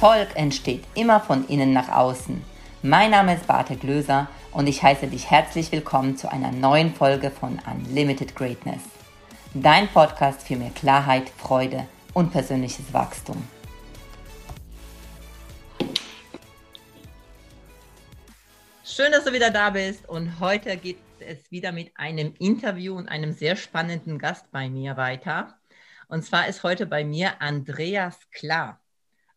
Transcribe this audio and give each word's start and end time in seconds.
Erfolg 0.00 0.36
entsteht 0.36 0.84
immer 0.94 1.18
von 1.18 1.48
innen 1.48 1.72
nach 1.72 1.88
außen. 1.88 2.40
Mein 2.82 3.10
Name 3.10 3.34
ist 3.34 3.48
Barte 3.48 3.74
Glöser 3.74 4.28
und 4.52 4.68
ich 4.68 4.80
heiße 4.80 5.08
dich 5.08 5.28
herzlich 5.28 5.72
willkommen 5.72 6.16
zu 6.16 6.30
einer 6.30 6.52
neuen 6.52 6.94
Folge 6.94 7.32
von 7.32 7.58
Unlimited 7.66 8.36
Greatness. 8.36 8.80
Dein 9.54 9.88
Podcast 9.88 10.46
für 10.46 10.54
mehr 10.54 10.70
Klarheit, 10.70 11.28
Freude 11.28 11.88
und 12.14 12.30
persönliches 12.30 12.92
Wachstum. 12.92 13.42
Schön, 18.84 19.10
dass 19.10 19.24
du 19.24 19.32
wieder 19.32 19.50
da 19.50 19.70
bist 19.70 20.08
und 20.08 20.38
heute 20.38 20.76
geht 20.76 20.98
es 21.18 21.50
wieder 21.50 21.72
mit 21.72 21.90
einem 21.96 22.34
Interview 22.38 22.94
und 22.94 23.08
einem 23.08 23.32
sehr 23.32 23.56
spannenden 23.56 24.20
Gast 24.20 24.48
bei 24.52 24.70
mir 24.70 24.96
weiter. 24.96 25.58
Und 26.06 26.24
zwar 26.24 26.46
ist 26.46 26.62
heute 26.62 26.86
bei 26.86 27.02
mir 27.02 27.42
Andreas 27.42 28.16
Klar. 28.30 28.78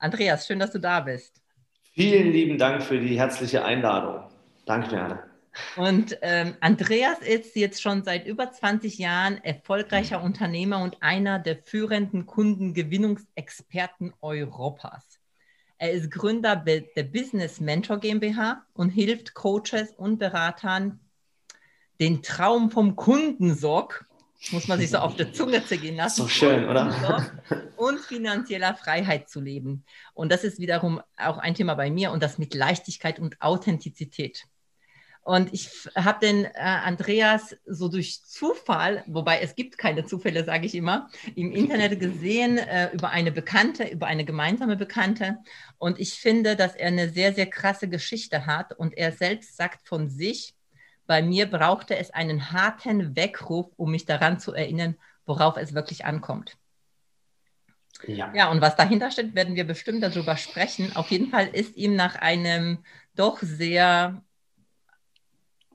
Andreas, 0.01 0.47
schön, 0.47 0.57
dass 0.57 0.71
du 0.71 0.79
da 0.79 0.99
bist. 0.99 1.43
Vielen 1.93 2.31
lieben 2.31 2.57
Dank 2.57 2.81
für 2.81 2.99
die 2.99 3.19
herzliche 3.19 3.63
Einladung. 3.63 4.31
Danke, 4.65 4.95
Merle. 4.95 5.23
Und 5.75 6.17
ähm, 6.23 6.55
Andreas 6.59 7.19
ist 7.19 7.55
jetzt 7.55 7.83
schon 7.83 8.03
seit 8.03 8.25
über 8.25 8.51
20 8.51 8.97
Jahren 8.97 9.37
erfolgreicher 9.43 10.23
Unternehmer 10.23 10.81
und 10.81 10.97
einer 11.03 11.37
der 11.37 11.57
führenden 11.57 12.25
Kundengewinnungsexperten 12.25 14.11
Europas. 14.21 15.19
Er 15.77 15.91
ist 15.91 16.09
Gründer 16.09 16.55
der 16.55 17.03
Business 17.03 17.59
Mentor 17.59 17.99
GmbH 17.99 18.65
und 18.73 18.89
hilft 18.89 19.35
Coaches 19.35 19.91
und 19.97 20.17
Beratern, 20.17 20.99
den 21.99 22.23
Traum 22.23 22.71
vom 22.71 22.95
Kundensorg 22.95 24.07
muss 24.49 24.67
man 24.67 24.79
sich 24.79 24.89
so 24.89 24.97
auf 24.97 25.15
der 25.15 25.33
Zunge 25.33 25.63
zergehen 25.65 25.95
lassen. 25.95 26.23
So 26.23 26.27
schön, 26.27 26.67
oder? 26.67 27.31
Und 27.75 27.99
finanzieller 27.99 28.75
Freiheit 28.75 29.29
zu 29.29 29.39
leben. 29.39 29.85
Und 30.13 30.31
das 30.31 30.43
ist 30.43 30.59
wiederum 30.59 31.01
auch 31.17 31.37
ein 31.37 31.53
Thema 31.53 31.75
bei 31.75 31.91
mir 31.91 32.11
und 32.11 32.23
das 32.23 32.37
mit 32.37 32.53
Leichtigkeit 32.53 33.19
und 33.19 33.41
Authentizität. 33.41 34.45
Und 35.23 35.53
ich 35.53 35.69
habe 35.95 36.19
den 36.19 36.45
äh, 36.45 36.49
Andreas 36.55 37.55
so 37.67 37.89
durch 37.89 38.23
Zufall, 38.25 39.03
wobei 39.05 39.39
es 39.41 39.53
gibt 39.53 39.77
keine 39.77 40.03
Zufälle, 40.03 40.43
sage 40.43 40.65
ich 40.65 40.73
immer, 40.73 41.09
im 41.35 41.51
Internet 41.51 41.99
gesehen 41.99 42.57
äh, 42.57 42.91
über 42.91 43.09
eine 43.09 43.31
Bekannte, 43.31 43.83
über 43.83 44.07
eine 44.07 44.25
gemeinsame 44.25 44.77
Bekannte. 44.77 45.37
Und 45.77 45.99
ich 45.99 46.15
finde, 46.15 46.55
dass 46.55 46.75
er 46.75 46.87
eine 46.87 47.09
sehr, 47.09 47.33
sehr 47.33 47.45
krasse 47.45 47.87
Geschichte 47.87 48.47
hat. 48.47 48.73
Und 48.73 48.97
er 48.97 49.11
selbst 49.11 49.55
sagt 49.57 49.87
von 49.87 50.09
sich, 50.09 50.55
bei 51.11 51.21
mir 51.21 51.45
brauchte 51.45 51.97
es 51.97 52.11
einen 52.11 52.53
harten 52.53 53.17
Weckruf, 53.17 53.67
um 53.75 53.91
mich 53.91 54.05
daran 54.05 54.39
zu 54.39 54.53
erinnern, 54.53 54.95
worauf 55.25 55.57
es 55.57 55.73
wirklich 55.73 56.05
ankommt. 56.05 56.55
Ja. 58.07 58.33
ja, 58.33 58.49
und 58.49 58.61
was 58.61 58.77
dahinter 58.77 59.11
steht, 59.11 59.35
werden 59.35 59.55
wir 59.55 59.67
bestimmt 59.67 60.01
darüber 60.03 60.37
sprechen. 60.37 60.95
Auf 60.95 61.11
jeden 61.11 61.29
Fall 61.29 61.49
ist 61.49 61.75
ihm 61.75 61.97
nach 61.97 62.15
einem 62.15 62.85
doch 63.13 63.39
sehr 63.41 64.23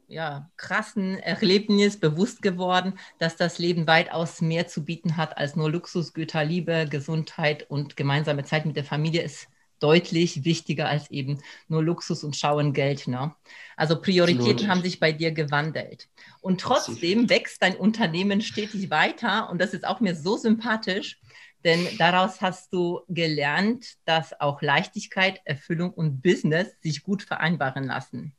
ja, 0.08 0.50
krassen 0.56 1.18
Erlebnis 1.18 2.00
bewusst 2.00 2.40
geworden, 2.40 2.98
dass 3.18 3.36
das 3.36 3.58
Leben 3.58 3.86
weitaus 3.86 4.40
mehr 4.40 4.66
zu 4.68 4.86
bieten 4.86 5.18
hat 5.18 5.36
als 5.36 5.54
nur 5.54 5.70
Luxusgüter, 5.70 6.44
Liebe, 6.44 6.86
Gesundheit 6.88 7.68
und 7.68 7.94
gemeinsame 7.98 8.44
Zeit 8.44 8.64
mit 8.64 8.76
der 8.76 8.84
Familie 8.84 9.20
ist 9.20 9.48
deutlich 9.80 10.44
wichtiger 10.44 10.88
als 10.88 11.10
eben 11.10 11.40
nur 11.68 11.82
Luxus 11.82 12.24
und 12.24 12.36
Schauen 12.36 12.72
Geld. 12.72 13.08
Ne? 13.08 13.34
Also 13.76 14.00
Prioritäten 14.00 14.50
Absolut. 14.50 14.68
haben 14.68 14.82
sich 14.82 15.00
bei 15.00 15.12
dir 15.12 15.32
gewandelt. 15.32 16.08
Und 16.40 16.60
trotzdem 16.60 17.28
wächst 17.28 17.62
dein 17.62 17.76
Unternehmen 17.76 18.40
stetig 18.40 18.90
weiter 18.90 19.50
und 19.50 19.60
das 19.60 19.74
ist 19.74 19.86
auch 19.86 20.00
mir 20.00 20.14
so 20.14 20.36
sympathisch, 20.36 21.18
denn 21.64 21.86
daraus 21.98 22.40
hast 22.40 22.72
du 22.72 23.00
gelernt, 23.08 23.96
dass 24.04 24.40
auch 24.40 24.62
Leichtigkeit, 24.62 25.40
Erfüllung 25.44 25.90
und 25.92 26.22
Business 26.22 26.68
sich 26.80 27.02
gut 27.02 27.22
vereinbaren 27.22 27.84
lassen. 27.84 28.36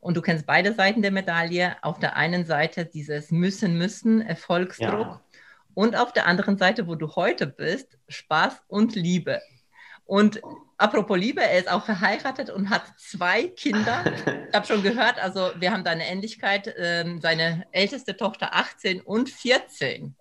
Und 0.00 0.16
du 0.16 0.22
kennst 0.22 0.46
beide 0.46 0.72
Seiten 0.72 1.02
der 1.02 1.10
Medaille. 1.10 1.76
Auf 1.82 1.98
der 1.98 2.16
einen 2.16 2.46
Seite 2.46 2.86
dieses 2.86 3.30
Müssen, 3.30 3.76
Müssen, 3.76 4.22
Erfolgsdruck. 4.22 4.90
Ja. 4.90 5.20
Und 5.74 5.94
auf 5.94 6.12
der 6.12 6.26
anderen 6.26 6.56
Seite, 6.58 6.88
wo 6.88 6.94
du 6.94 7.14
heute 7.14 7.46
bist, 7.46 7.98
Spaß 8.08 8.62
und 8.66 8.96
Liebe. 8.96 9.40
Und 10.10 10.40
apropos 10.76 11.16
Liebe, 11.16 11.40
er 11.40 11.60
ist 11.60 11.70
auch 11.70 11.84
verheiratet 11.84 12.50
und 12.50 12.68
hat 12.68 12.82
zwei 12.98 13.46
Kinder. 13.46 14.02
Ich 14.48 14.52
habe 14.56 14.66
schon 14.66 14.82
gehört, 14.82 15.22
also 15.22 15.52
wir 15.56 15.70
haben 15.70 15.84
da 15.84 15.92
eine 15.92 16.04
Ähnlichkeit. 16.04 16.74
Ähm, 16.76 17.20
seine 17.20 17.64
älteste 17.70 18.16
Tochter 18.16 18.52
18 18.52 19.02
und 19.02 19.30
14. 19.30 20.16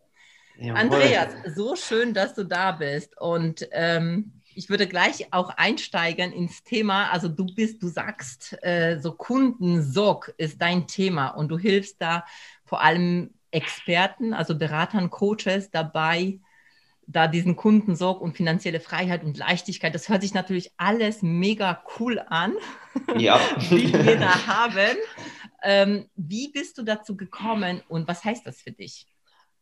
Jawohl. 0.59 0.79
Andreas, 0.79 1.33
so 1.55 1.75
schön, 1.75 2.13
dass 2.13 2.35
du 2.35 2.43
da 2.43 2.73
bist. 2.73 3.19
Und 3.19 3.67
ähm, 3.71 4.33
ich 4.53 4.69
würde 4.69 4.85
gleich 4.85 5.33
auch 5.33 5.49
einsteigen 5.49 6.33
ins 6.33 6.63
Thema. 6.63 7.09
Also 7.09 7.27
du 7.27 7.47
bist, 7.47 7.81
du 7.81 7.87
sagst, 7.87 8.61
äh, 8.61 8.99
so 8.99 9.13
Kundensorg 9.13 10.35
ist 10.37 10.61
dein 10.61 10.85
Thema 10.85 11.29
und 11.29 11.47
du 11.49 11.57
hilfst 11.57 11.99
da 11.99 12.25
vor 12.63 12.81
allem 12.83 13.33
Experten, 13.49 14.35
also 14.35 14.55
Beratern, 14.55 15.09
Coaches 15.09 15.71
dabei, 15.71 16.37
da 17.11 17.27
diesen 17.27 17.55
Kundensorg 17.55 18.21
und 18.21 18.37
finanzielle 18.37 18.79
Freiheit 18.79 19.23
und 19.23 19.37
Leichtigkeit, 19.37 19.95
das 19.95 20.09
hört 20.09 20.21
sich 20.21 20.35
natürlich 20.35 20.71
alles 20.77 21.23
mega 21.23 21.83
cool 21.99 22.19
an, 22.19 22.53
ja. 23.17 23.39
wie 23.69 23.91
wir 23.91 24.17
da 24.17 24.47
haben. 24.47 24.97
Ähm, 25.63 26.05
wie 26.15 26.51
bist 26.51 26.77
du 26.77 26.83
dazu 26.83 27.17
gekommen 27.17 27.81
und 27.89 28.07
was 28.07 28.23
heißt 28.23 28.45
das 28.45 28.61
für 28.61 28.71
dich? 28.71 29.07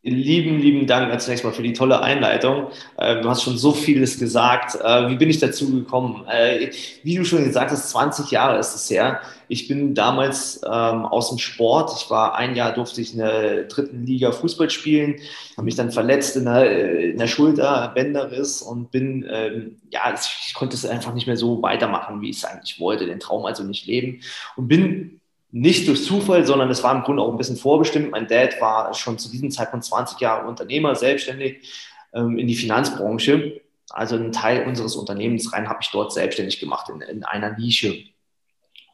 Lieben, 0.03 0.59
lieben 0.59 0.88
Dank 0.88 1.19
zunächst 1.19 1.44
mal 1.44 1.52
für 1.52 1.63
die 1.63 1.74
tolle 1.74 2.02
Einleitung. 2.02 2.68
Äh, 2.97 3.22
du 3.22 3.30
hast 3.30 3.44
schon 3.44 3.58
so 3.58 3.74
vieles 3.74 4.18
gesagt. 4.18 4.75
Äh, 4.81 5.09
wie 5.09 5.16
bin 5.16 5.30
ich 5.30 5.40
dazu 5.40 5.69
gekommen? 5.72 6.24
Äh, 6.28 6.72
wie 7.03 7.16
du 7.16 7.25
schon 7.25 7.44
gesagt 7.44 7.72
hast, 7.72 7.90
20 7.90 8.31
Jahre 8.31 8.58
ist 8.59 8.74
es 8.74 8.90
her. 8.90 9.22
Ich 9.50 9.68
bin 9.68 9.96
damals 9.96 10.62
ähm, 10.63 11.06
aus 11.06 11.30
dem 11.30 11.40
Sport. 11.40 11.91
Ich 11.97 12.09
war 12.09 12.35
ein 12.35 12.56
Jahr, 12.56 12.74
durfte 12.74 13.02
ich 13.02 13.13
in 13.13 13.19
der 13.19 13.63
dritten 13.63 14.06
Liga 14.06 14.31
Fußball 14.31 14.69
spielen, 14.69 15.16
habe 15.58 15.66
mich 15.66 15.75
dann 15.75 15.91
verletzt 15.91 16.38
in 16.38 16.46
der, 16.46 17.00
in 17.00 17.18
der 17.18 17.28
Schulter, 17.28 17.91
Bänderriss 17.94 18.62
und 18.62 18.91
bin, 18.91 19.28
ähm, 19.29 19.78
ja, 19.90 20.14
ich 20.14 20.53
konnte 20.53 20.75
es 20.75 20.85
einfach 20.85 21.14
nicht 21.14 21.28
mehr 21.28 21.38
so 21.38 21.62
weitermachen, 21.62 22.22
wie 22.22 22.29
ich 22.29 22.38
es 22.38 22.46
eigentlich 22.46 22.79
wollte, 22.79 23.08
den 23.08 23.19
Traum 23.19 23.46
also 23.46 23.64
nicht 23.64 23.88
leben 23.88 24.22
und 24.56 24.68
bin 24.68 25.19
nicht 25.52 25.88
durch 25.88 26.03
Zufall, 26.03 26.46
sondern 26.46 26.69
es 26.69 26.84
war 26.84 26.94
im 26.94 27.03
Grunde 27.03 27.24
auch 27.24 27.31
ein 27.31 27.38
bisschen 27.38 27.58
vorbestimmt. 27.58 28.12
Mein 28.12 28.28
Dad 28.28 28.59
war 28.59 28.94
schon 28.94 29.18
zu 29.18 29.30
diesem 29.31 29.52
Zeitpunkt 29.52 29.85
20 29.85 30.19
Jahre 30.19 30.47
Unternehmer, 30.47 30.96
selbstständig 30.96 31.62
ähm, 32.13 32.38
in 32.38 32.47
die 32.47 32.56
Finanzbranche. 32.56 33.62
Also 33.90 34.16
einen 34.16 34.34
Teil 34.34 34.68
unseres 34.68 34.96
Unternehmens 34.96 35.53
rein 35.53 35.69
habe 35.69 35.80
ich 35.81 35.90
dort 35.91 36.12
selbstständig 36.12 36.59
gemacht 36.59 36.90
in, 36.90 37.02
in 37.02 37.24
einer 37.24 37.58
Nische. 37.58 37.96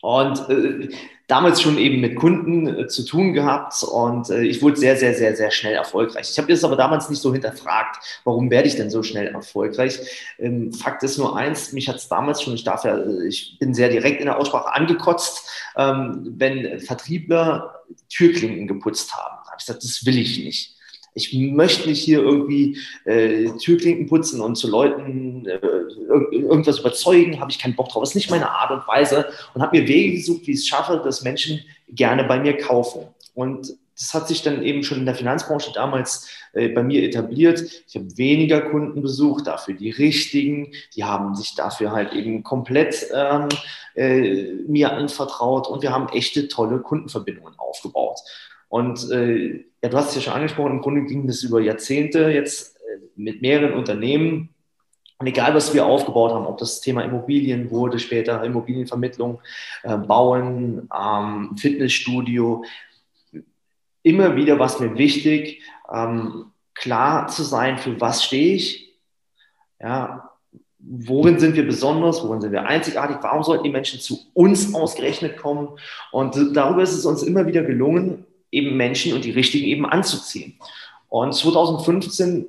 Und 0.04 0.50
äh, 0.50 0.90
damals 1.28 1.62
schon 1.62 1.78
eben 1.78 2.02
mit 2.02 2.18
Kunden 2.18 2.68
äh, 2.68 2.88
zu 2.88 3.06
tun 3.06 3.32
gehabt 3.32 3.82
und 3.84 4.30
äh, 4.30 4.42
ich 4.44 4.62
wurde 4.62 4.76
sehr, 4.76 4.98
sehr, 4.98 5.14
sehr, 5.14 5.34
sehr 5.34 5.50
schnell 5.50 5.76
erfolgreich. 5.76 6.30
Ich 6.30 6.38
habe 6.38 6.52
das 6.52 6.66
aber 6.66 6.76
damals 6.76 7.10
nicht 7.10 7.22
so 7.22 7.32
hinterfragt, 7.32 8.04
warum 8.26 8.52
werde 8.52 8.68
ich 8.68 8.76
denn 8.76 8.90
so 8.90 9.02
schnell 9.02 9.28
erfolgreich? 9.28 10.02
Ähm, 10.40 10.74
Fakt 10.74 11.04
ist 11.04 11.18
nur 11.18 11.38
eins, 11.38 11.72
mich 11.72 11.88
hat 11.88 11.96
es 11.96 12.10
damals 12.10 12.42
schon, 12.42 12.54
ich 12.54 12.66
darf 12.66 12.84
ja, 12.84 13.00
ich 13.26 13.58
bin 13.60 13.74
sehr 13.74 13.88
direkt 13.88 14.20
in 14.20 14.26
der 14.26 14.38
Aussprache 14.38 14.74
angekotzt, 14.74 15.50
ähm, 15.78 16.34
wenn 16.36 16.82
Vertriebler 16.82 17.84
Türklinken 18.10 18.68
geputzt 18.68 19.16
haben. 19.16 19.38
Da 19.46 19.52
habe 19.52 19.58
ich 19.58 19.66
gesagt, 19.66 19.86
das 19.86 20.06
will 20.06 20.18
ich 20.18 20.44
nicht 20.44 20.76
ich 21.16 21.34
möchte 21.34 21.90
nicht 21.90 22.04
hier 22.04 22.20
irgendwie 22.20 22.78
äh, 23.06 23.50
Türklinken 23.60 24.08
putzen 24.08 24.42
und 24.42 24.56
zu 24.56 24.70
Leuten 24.70 25.46
äh, 25.46 25.60
irgendwas 26.32 26.80
überzeugen, 26.80 27.40
habe 27.40 27.52
ich 27.52 27.60
keinen 27.60 27.76
Bock 27.76 27.90
drauf. 27.90 28.04
Das 28.04 28.10
ist 28.10 28.16
nicht 28.16 28.32
meine 28.32 28.50
Art 28.50 28.72
und 28.72 28.88
Weise 28.88 29.28
und 29.54 29.62
habe 29.62 29.78
mir 29.78 29.88
Wege 29.88 30.18
gesucht, 30.18 30.48
wie 30.48 30.52
ich 30.52 30.60
es 30.60 30.68
schaffe, 30.68 31.02
dass 31.04 31.24
Menschen 31.24 31.62
gerne 31.90 32.24
bei 32.24 32.40
mir 32.40 32.58
kaufen. 32.58 33.08
Und 33.34 33.76
das 33.96 34.14
hat 34.14 34.28
sich 34.28 34.42
dann 34.42 34.64
eben 34.64 34.84
schon 34.84 35.00
in 35.00 35.06
der 35.06 35.16
Finanzbranche 35.16 35.72
damals 35.74 36.28
äh, 36.54 36.70
bei 36.70 36.82
mir 36.82 37.04
etabliert. 37.04 37.64
Ich 37.88 37.96
habe 37.96 38.18
weniger 38.18 38.62
Kunden 38.62 39.02
besucht, 39.02 39.46
dafür 39.48 39.76
die 39.76 39.92
richtigen. 39.92 40.72
Die 40.96 41.04
haben 41.04 41.36
sich 41.36 41.54
dafür 41.56 41.92
halt 41.92 42.14
eben 42.14 42.44
komplett 42.44 43.08
ähm, 43.14 43.50
äh, 43.96 44.54
mir 44.68 44.94
anvertraut 44.94 45.68
und 45.68 45.84
wir 45.84 45.92
haben 45.92 46.10
echte 46.10 46.48
tolle 46.48 46.80
Kundenverbindungen 46.80 47.54
aufgebaut. 47.58 48.20
Und 48.74 49.12
äh, 49.12 49.66
ja, 49.84 49.90
du 49.90 49.98
hast 49.98 50.10
es 50.10 50.16
ja 50.16 50.22
schon 50.22 50.34
angesprochen, 50.34 50.72
im 50.72 50.82
Grunde 50.82 51.04
ging 51.04 51.28
das 51.28 51.44
über 51.44 51.62
Jahrzehnte 51.62 52.32
jetzt 52.32 52.76
äh, 52.78 53.02
mit 53.16 53.40
mehreren 53.40 53.76
Unternehmen. 53.76 54.50
Und 55.20 55.28
egal, 55.28 55.54
was 55.54 55.76
wir 55.76 55.86
aufgebaut 55.86 56.32
haben, 56.32 56.48
ob 56.48 56.58
das 56.58 56.82
Thema 56.82 57.04
Immobilien 57.04 57.70
wurde, 57.70 58.00
später 58.00 58.44
Immobilienvermittlung, 58.44 59.42
äh, 59.84 59.96
Bauen, 59.96 60.90
ähm, 60.92 61.56
Fitnessstudio, 61.56 62.64
immer 64.02 64.36
wieder 64.36 64.58
war 64.58 64.66
es 64.66 64.80
mir 64.80 64.98
wichtig, 64.98 65.62
ähm, 65.94 66.46
klar 66.74 67.28
zu 67.28 67.44
sein, 67.44 67.78
für 67.78 68.02
was 68.02 68.24
stehe 68.24 68.56
ich, 68.56 68.98
ja, 69.80 70.32
worin 70.80 71.38
sind 71.38 71.56
wir 71.56 71.68
besonders, 71.68 72.24
worin 72.24 72.42
sind 72.42 72.52
wir 72.52 72.66
einzigartig, 72.66 73.18
warum 73.22 73.44
sollten 73.44 73.66
die 73.66 73.70
Menschen 73.70 74.00
zu 74.00 74.18
uns 74.34 74.74
ausgerechnet 74.74 75.38
kommen. 75.38 75.78
Und 76.12 76.56
darüber 76.56 76.82
ist 76.82 76.94
es 76.94 77.06
uns 77.06 77.22
immer 77.22 77.46
wieder 77.46 77.62
gelungen, 77.62 78.26
eben 78.54 78.78
Menschen 78.78 79.14
und 79.14 79.26
die 79.26 79.32
richtigen 79.32 79.66
eben 79.66 79.86
anzuziehen. 79.86 80.58
Und 81.10 81.34
2015 81.34 82.48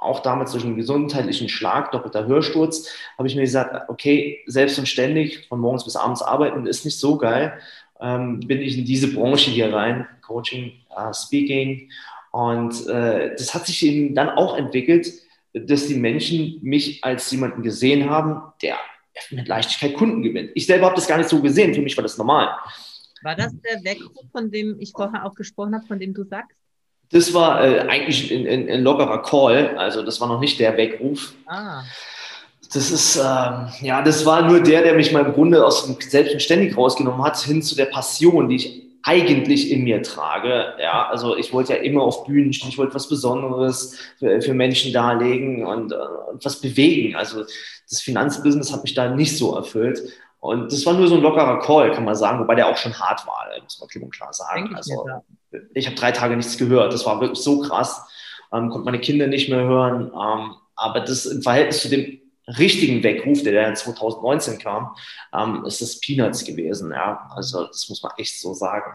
auch 0.00 0.20
damals 0.20 0.52
durch 0.52 0.64
einen 0.64 0.76
gesundheitlichen 0.76 1.48
Schlag, 1.48 1.92
doppelter 1.92 2.26
Hörsturz, 2.26 2.88
habe 3.18 3.28
ich 3.28 3.34
mir 3.36 3.42
gesagt, 3.42 3.88
okay, 3.90 4.40
selbst 4.46 4.78
und 4.78 4.88
ständig 4.88 5.46
von 5.48 5.60
morgens 5.60 5.84
bis 5.84 5.96
abends 5.96 6.22
arbeiten 6.22 6.66
ist 6.66 6.84
nicht 6.84 6.98
so 6.98 7.18
geil. 7.18 7.52
Ähm, 8.00 8.40
bin 8.40 8.62
ich 8.62 8.78
in 8.78 8.86
diese 8.86 9.12
Branche 9.12 9.50
hier 9.50 9.72
rein, 9.74 10.06
Coaching, 10.22 10.72
uh, 10.96 11.12
Speaking. 11.12 11.90
Und 12.32 12.86
äh, 12.86 13.34
das 13.36 13.54
hat 13.54 13.66
sich 13.66 13.84
eben 13.84 14.14
dann 14.14 14.30
auch 14.30 14.56
entwickelt, 14.56 15.12
dass 15.52 15.86
die 15.86 15.96
Menschen 15.96 16.58
mich 16.62 17.04
als 17.04 17.30
jemanden 17.30 17.62
gesehen 17.62 18.08
haben, 18.08 18.40
der 18.62 18.76
mit 19.30 19.48
Leichtigkeit 19.48 19.94
Kunden 19.94 20.22
gewinnt. 20.22 20.50
Ich 20.54 20.66
selber 20.66 20.86
habe 20.86 20.94
das 20.94 21.08
gar 21.08 21.18
nicht 21.18 21.28
so 21.28 21.42
gesehen, 21.42 21.74
für 21.74 21.82
mich 21.82 21.96
war 21.96 22.02
das 22.02 22.16
normal. 22.16 22.48
War 23.22 23.36
das 23.36 23.52
der 23.60 23.84
Weckruf, 23.84 24.24
von 24.32 24.50
dem 24.50 24.78
ich 24.80 24.92
vorher 24.92 25.26
auch 25.26 25.34
gesprochen 25.34 25.74
habe, 25.74 25.86
von 25.86 25.98
dem 25.98 26.14
du 26.14 26.24
sagst? 26.24 26.56
Das 27.12 27.34
war 27.34 27.64
äh, 27.64 27.80
eigentlich 27.80 28.32
ein, 28.32 28.46
ein, 28.46 28.68
ein, 28.68 28.82
lockerer 28.82 29.22
Call, 29.22 29.76
also 29.76 30.02
das 30.02 30.20
war 30.20 30.28
noch 30.28 30.40
nicht 30.40 30.60
der 30.60 30.76
Weckruf. 30.76 31.34
Ah. 31.46 31.82
Das 32.72 32.92
ist, 32.92 33.16
ähm, 33.16 33.68
ja, 33.82 34.00
das 34.00 34.24
war 34.24 34.48
nur 34.48 34.60
der, 34.60 34.82
der 34.82 34.94
mich 34.94 35.10
mal 35.10 35.26
im 35.26 35.32
Grunde 35.32 35.66
aus 35.66 35.86
dem 35.86 35.96
Selbstständig 36.00 36.76
rausgenommen 36.76 37.24
hat, 37.24 37.36
hin 37.38 37.62
zu 37.62 37.74
der 37.74 37.86
Passion, 37.86 38.48
die 38.48 38.56
ich 38.56 38.90
eigentlich 39.02 39.72
in 39.72 39.82
mir 39.82 40.02
trage. 40.02 40.74
Ja, 40.80 41.08
also 41.08 41.36
ich 41.36 41.52
wollte 41.52 41.74
ja 41.74 41.80
immer 41.80 42.02
auf 42.02 42.24
Bühnen 42.26 42.52
stehen, 42.52 42.68
ich 42.68 42.78
wollte 42.78 42.94
was 42.94 43.08
Besonderes 43.08 43.98
für, 44.18 44.40
für 44.40 44.54
Menschen 44.54 44.92
darlegen 44.92 45.66
und, 45.66 45.90
äh, 45.90 45.96
und 46.30 46.44
was 46.44 46.60
bewegen. 46.60 47.16
Also 47.16 47.44
das 47.88 48.00
Finanzbusiness 48.02 48.72
hat 48.72 48.84
mich 48.84 48.94
da 48.94 49.14
nicht 49.14 49.36
so 49.36 49.56
erfüllt. 49.56 50.00
Und 50.40 50.72
das 50.72 50.84
war 50.86 50.94
nur 50.94 51.06
so 51.06 51.16
ein 51.16 51.20
lockerer 51.20 51.60
Call, 51.60 51.92
kann 51.92 52.04
man 52.04 52.14
sagen, 52.14 52.40
wobei 52.40 52.54
der 52.54 52.68
auch 52.68 52.76
schon 52.76 52.98
hart 52.98 53.26
war, 53.26 53.46
muss 53.62 53.78
man 53.78 53.88
klipp 53.88 54.02
und 54.02 54.14
klar 54.14 54.32
sagen. 54.32 54.74
Also, 54.74 55.06
ich 55.74 55.86
habe 55.86 55.96
drei 55.96 56.12
Tage 56.12 56.36
nichts 56.36 56.56
gehört. 56.56 56.92
Das 56.92 57.04
war 57.04 57.20
wirklich 57.20 57.40
so 57.40 57.60
krass. 57.60 58.06
Ähm, 58.52 58.70
konnte 58.70 58.86
meine 58.86 59.00
Kinder 59.00 59.26
nicht 59.26 59.50
mehr 59.50 59.62
hören. 59.62 60.06
Ähm, 60.06 60.54
aber 60.76 61.00
das 61.00 61.26
im 61.26 61.42
Verhältnis 61.42 61.82
zu 61.82 61.90
dem 61.90 62.20
richtigen 62.58 63.02
Weckruf, 63.02 63.42
der 63.42 63.62
dann 63.62 63.76
2019 63.76 64.58
kam, 64.58 64.96
ähm, 65.34 65.64
ist 65.66 65.82
das 65.82 66.00
Peanuts 66.00 66.44
gewesen. 66.44 66.90
Ja, 66.90 67.28
also 67.34 67.66
das 67.66 67.88
muss 67.88 68.02
man 68.02 68.12
echt 68.16 68.40
so 68.40 68.54
sagen. 68.54 68.92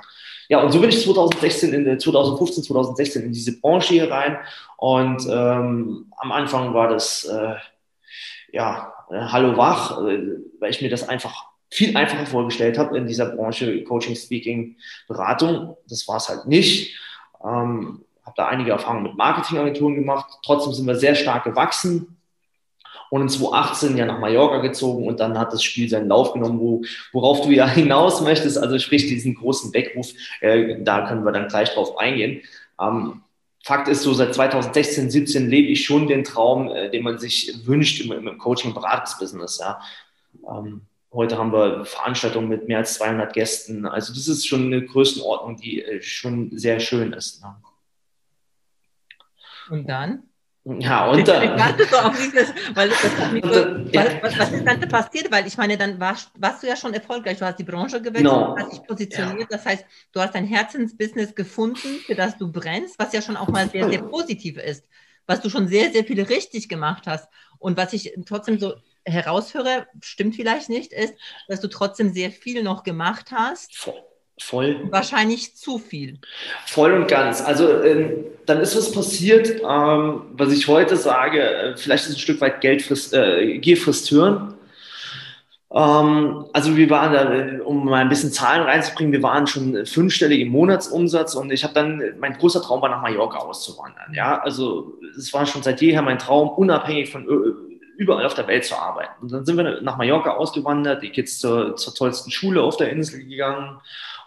Ja, 0.49 0.61
und 0.61 0.71
so 0.71 0.79
bin 0.79 0.89
ich 0.89 1.03
2016 1.03 1.73
in 1.73 1.99
2015, 1.99 2.63
2016 2.63 3.23
in 3.23 3.31
diese 3.31 3.59
Branche 3.59 3.93
hier 3.93 4.11
rein. 4.11 4.37
Und 4.77 5.25
ähm, 5.29 6.11
am 6.17 6.31
Anfang 6.31 6.73
war 6.73 6.89
das 6.89 7.25
äh, 7.25 7.55
ja 8.51 8.94
äh, 9.11 9.19
Hallo 9.19 9.57
wach, 9.57 10.01
äh, 10.01 10.37
weil 10.59 10.71
ich 10.71 10.81
mir 10.81 10.89
das 10.89 11.07
einfach 11.07 11.45
viel 11.71 11.95
einfacher 11.97 12.25
vorgestellt 12.25 12.77
habe 12.77 12.97
in 12.97 13.07
dieser 13.07 13.27
Branche 13.27 13.83
Coaching, 13.83 14.15
Speaking, 14.15 14.77
Beratung. 15.07 15.77
Das 15.87 16.07
war 16.07 16.17
es 16.17 16.29
halt 16.29 16.45
nicht. 16.45 16.97
Ähm, 17.43 18.05
habe 18.23 18.33
da 18.35 18.47
einige 18.47 18.71
Erfahrungen 18.71 19.03
mit 19.03 19.17
Marketingagenturen 19.17 19.95
gemacht. 19.95 20.39
Trotzdem 20.43 20.73
sind 20.73 20.87
wir 20.87 20.95
sehr 20.95 21.15
stark 21.15 21.43
gewachsen 21.43 22.15
und 23.09 23.21
in 23.21 23.29
2018 23.29 23.97
ja 23.97 24.05
nach 24.05 24.19
Mallorca 24.19 24.57
gezogen 24.59 25.07
und 25.07 25.19
dann 25.19 25.37
hat 25.37 25.53
das 25.53 25.63
Spiel 25.63 25.87
seinen 25.89 26.09
Lauf 26.09 26.33
genommen, 26.33 26.59
wo, 26.59 26.81
worauf 27.13 27.41
du 27.41 27.51
ja 27.51 27.67
hinaus 27.69 28.21
möchtest, 28.21 28.57
also 28.57 28.77
sprich 28.79 29.07
diesen 29.07 29.35
großen 29.35 29.73
Weckruf, 29.73 30.13
äh, 30.41 30.81
da 30.81 31.07
können 31.07 31.23
wir 31.23 31.31
dann 31.31 31.47
gleich 31.47 31.73
drauf 31.73 31.97
eingehen. 31.97 32.41
Ähm, 32.81 33.21
Fakt 33.65 33.87
ist 33.87 34.03
so, 34.03 34.13
seit 34.13 34.35
2016, 34.35 35.09
17 35.09 35.49
lebe 35.49 35.69
ich 35.69 35.85
schon 35.85 36.05
den 36.05 36.23
Traum, 36.23 36.69
äh, 36.69 36.91
den 36.91 37.01
man 37.01 37.17
sich 37.17 37.65
wünscht 37.65 37.99
im, 37.99 38.11
im 38.11 38.37
Coaching- 38.37 38.69
und 38.69 38.75
Beratungsbusiness. 38.75 39.57
Ja. 39.57 39.81
Ähm, 40.47 40.81
heute 41.11 41.39
haben 41.39 41.51
wir 41.51 41.83
Veranstaltungen 41.83 42.47
mit 42.47 42.67
mehr 42.67 42.77
als 42.77 42.93
200 42.93 43.33
Gästen. 43.33 43.87
Also 43.87 44.13
das 44.13 44.27
ist 44.27 44.45
schon 44.45 44.67
eine 44.67 44.85
Größenordnung, 44.85 45.57
die 45.57 45.81
äh, 45.81 45.99
schon 45.99 46.55
sehr 46.55 46.79
schön 46.79 47.11
ist. 47.11 47.41
Ne? 47.41 47.55
Und 49.71 49.89
dann? 49.89 50.29
Ja, 50.65 51.11
und 51.11 51.27
dann. 51.27 51.55
Dieses, 52.17 52.51
weil 52.73 52.89
das 52.89 53.01
so, 53.01 53.07
was, 53.09 54.39
was 54.39 54.51
ist 54.51 54.65
dann 54.65 54.79
passiert? 54.89 55.31
Weil 55.31 55.45
ich 55.45 55.57
meine, 55.57 55.77
dann 55.77 55.99
warst, 55.99 56.31
warst 56.39 56.63
du 56.63 56.67
ja 56.67 56.75
schon 56.75 56.91
erfolgreich. 56.93 57.37
Du 57.37 57.45
hast 57.45 57.59
die 57.59 57.63
Branche 57.63 58.01
gewechselt, 58.01 58.25
no. 58.25 58.55
hast 58.57 58.71
dich 58.71 58.83
positioniert. 58.83 59.51
Ja. 59.51 59.57
Das 59.57 59.65
heißt, 59.65 59.85
du 60.11 60.19
hast 60.19 60.33
dein 60.33 60.45
Herzensbusiness 60.45 61.35
gefunden, 61.35 61.99
für 62.07 62.15
das 62.15 62.37
du 62.37 62.51
brennst, 62.51 62.97
was 62.97 63.13
ja 63.13 63.21
schon 63.21 63.37
auch 63.37 63.49
mal 63.49 63.69
sehr, 63.69 63.87
sehr 63.89 64.01
positiv 64.01 64.57
ist. 64.57 64.85
Was 65.27 65.41
du 65.41 65.49
schon 65.49 65.67
sehr, 65.67 65.91
sehr 65.91 66.03
viel 66.03 66.21
richtig 66.21 66.67
gemacht 66.67 67.03
hast. 67.05 67.29
Und 67.59 67.77
was 67.77 67.93
ich 67.93 68.13
trotzdem 68.25 68.59
so 68.59 68.73
heraushöre, 69.05 69.85
stimmt 70.01 70.35
vielleicht 70.35 70.69
nicht, 70.69 70.93
ist, 70.93 71.13
dass 71.47 71.61
du 71.61 71.67
trotzdem 71.67 72.11
sehr 72.11 72.31
viel 72.31 72.63
noch 72.63 72.81
gemacht 72.81 73.31
hast. 73.31 73.87
Voll. 74.37 74.87
Wahrscheinlich 74.91 75.55
zu 75.55 75.77
viel. 75.77 76.19
Voll 76.65 76.91
und 76.93 77.07
ganz. 77.07 77.41
Also 77.41 77.81
ähm, 77.83 78.25
dann 78.45 78.59
ist 78.59 78.75
was 78.75 78.91
passiert, 78.91 79.61
ähm, 79.61 80.21
was 80.33 80.51
ich 80.51 80.67
heute 80.67 80.97
sage, 80.97 81.41
äh, 81.41 81.77
vielleicht 81.77 82.05
ist 82.05 82.15
ein 82.15 82.19
Stück 82.19 82.41
weit 82.41 82.59
Geld 82.59 82.81
frisst, 82.81 83.13
äh, 83.13 83.57
Gier 83.59 83.77
frisst 83.77 84.11
Hören. 84.11 84.55
Ähm, 85.71 86.45
also 86.51 86.75
wir 86.75 86.89
waren 86.89 87.13
da, 87.13 87.33
äh, 87.33 87.59
um 87.61 87.85
mal 87.85 88.01
ein 88.01 88.09
bisschen 88.09 88.33
Zahlen 88.33 88.63
reinzubringen, 88.63 89.13
wir 89.13 89.23
waren 89.23 89.47
schon 89.47 89.85
fünfstellig 89.85 90.41
im 90.41 90.49
Monatsumsatz 90.49 91.35
und 91.35 91.49
ich 91.51 91.63
habe 91.63 91.73
dann, 91.73 92.03
mein 92.19 92.33
großer 92.33 92.61
Traum 92.61 92.81
war 92.81 92.89
nach 92.89 93.01
Mallorca 93.01 93.37
auszuwandern. 93.37 94.13
Ja, 94.13 94.39
also 94.39 94.99
es 95.17 95.33
war 95.33 95.45
schon 95.45 95.63
seit 95.63 95.79
jeher 95.79 96.01
mein 96.01 96.19
Traum, 96.19 96.49
unabhängig 96.49 97.09
von 97.09 97.25
überall 97.97 98.25
auf 98.25 98.33
der 98.33 98.47
Welt 98.47 98.65
zu 98.65 98.75
arbeiten. 98.75 99.13
Und 99.21 99.31
dann 99.31 99.45
sind 99.45 99.55
wir 99.55 99.81
nach 99.81 99.95
Mallorca 99.95 100.31
ausgewandert, 100.31 101.01
die 101.01 101.11
Kids 101.11 101.39
zur, 101.39 101.77
zur 101.77 101.95
tollsten 101.95 102.31
Schule 102.31 102.61
auf 102.61 102.75
der 102.75 102.89
Insel 102.89 103.23
gegangen 103.23 103.79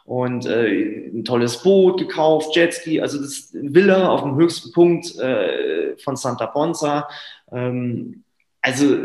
und 0.08 0.46
äh, 0.46 1.10
ein 1.12 1.22
tolles 1.22 1.62
Boot 1.62 1.98
gekauft, 1.98 2.56
Jetski, 2.56 2.98
also 2.98 3.20
das 3.20 3.50
Villa 3.52 4.08
auf 4.08 4.22
dem 4.22 4.36
höchsten 4.36 4.72
Punkt 4.72 5.14
äh, 5.18 5.98
von 5.98 6.16
Santa 6.16 6.46
Ponza. 6.46 7.06
Ähm, 7.52 8.24
also 8.62 8.96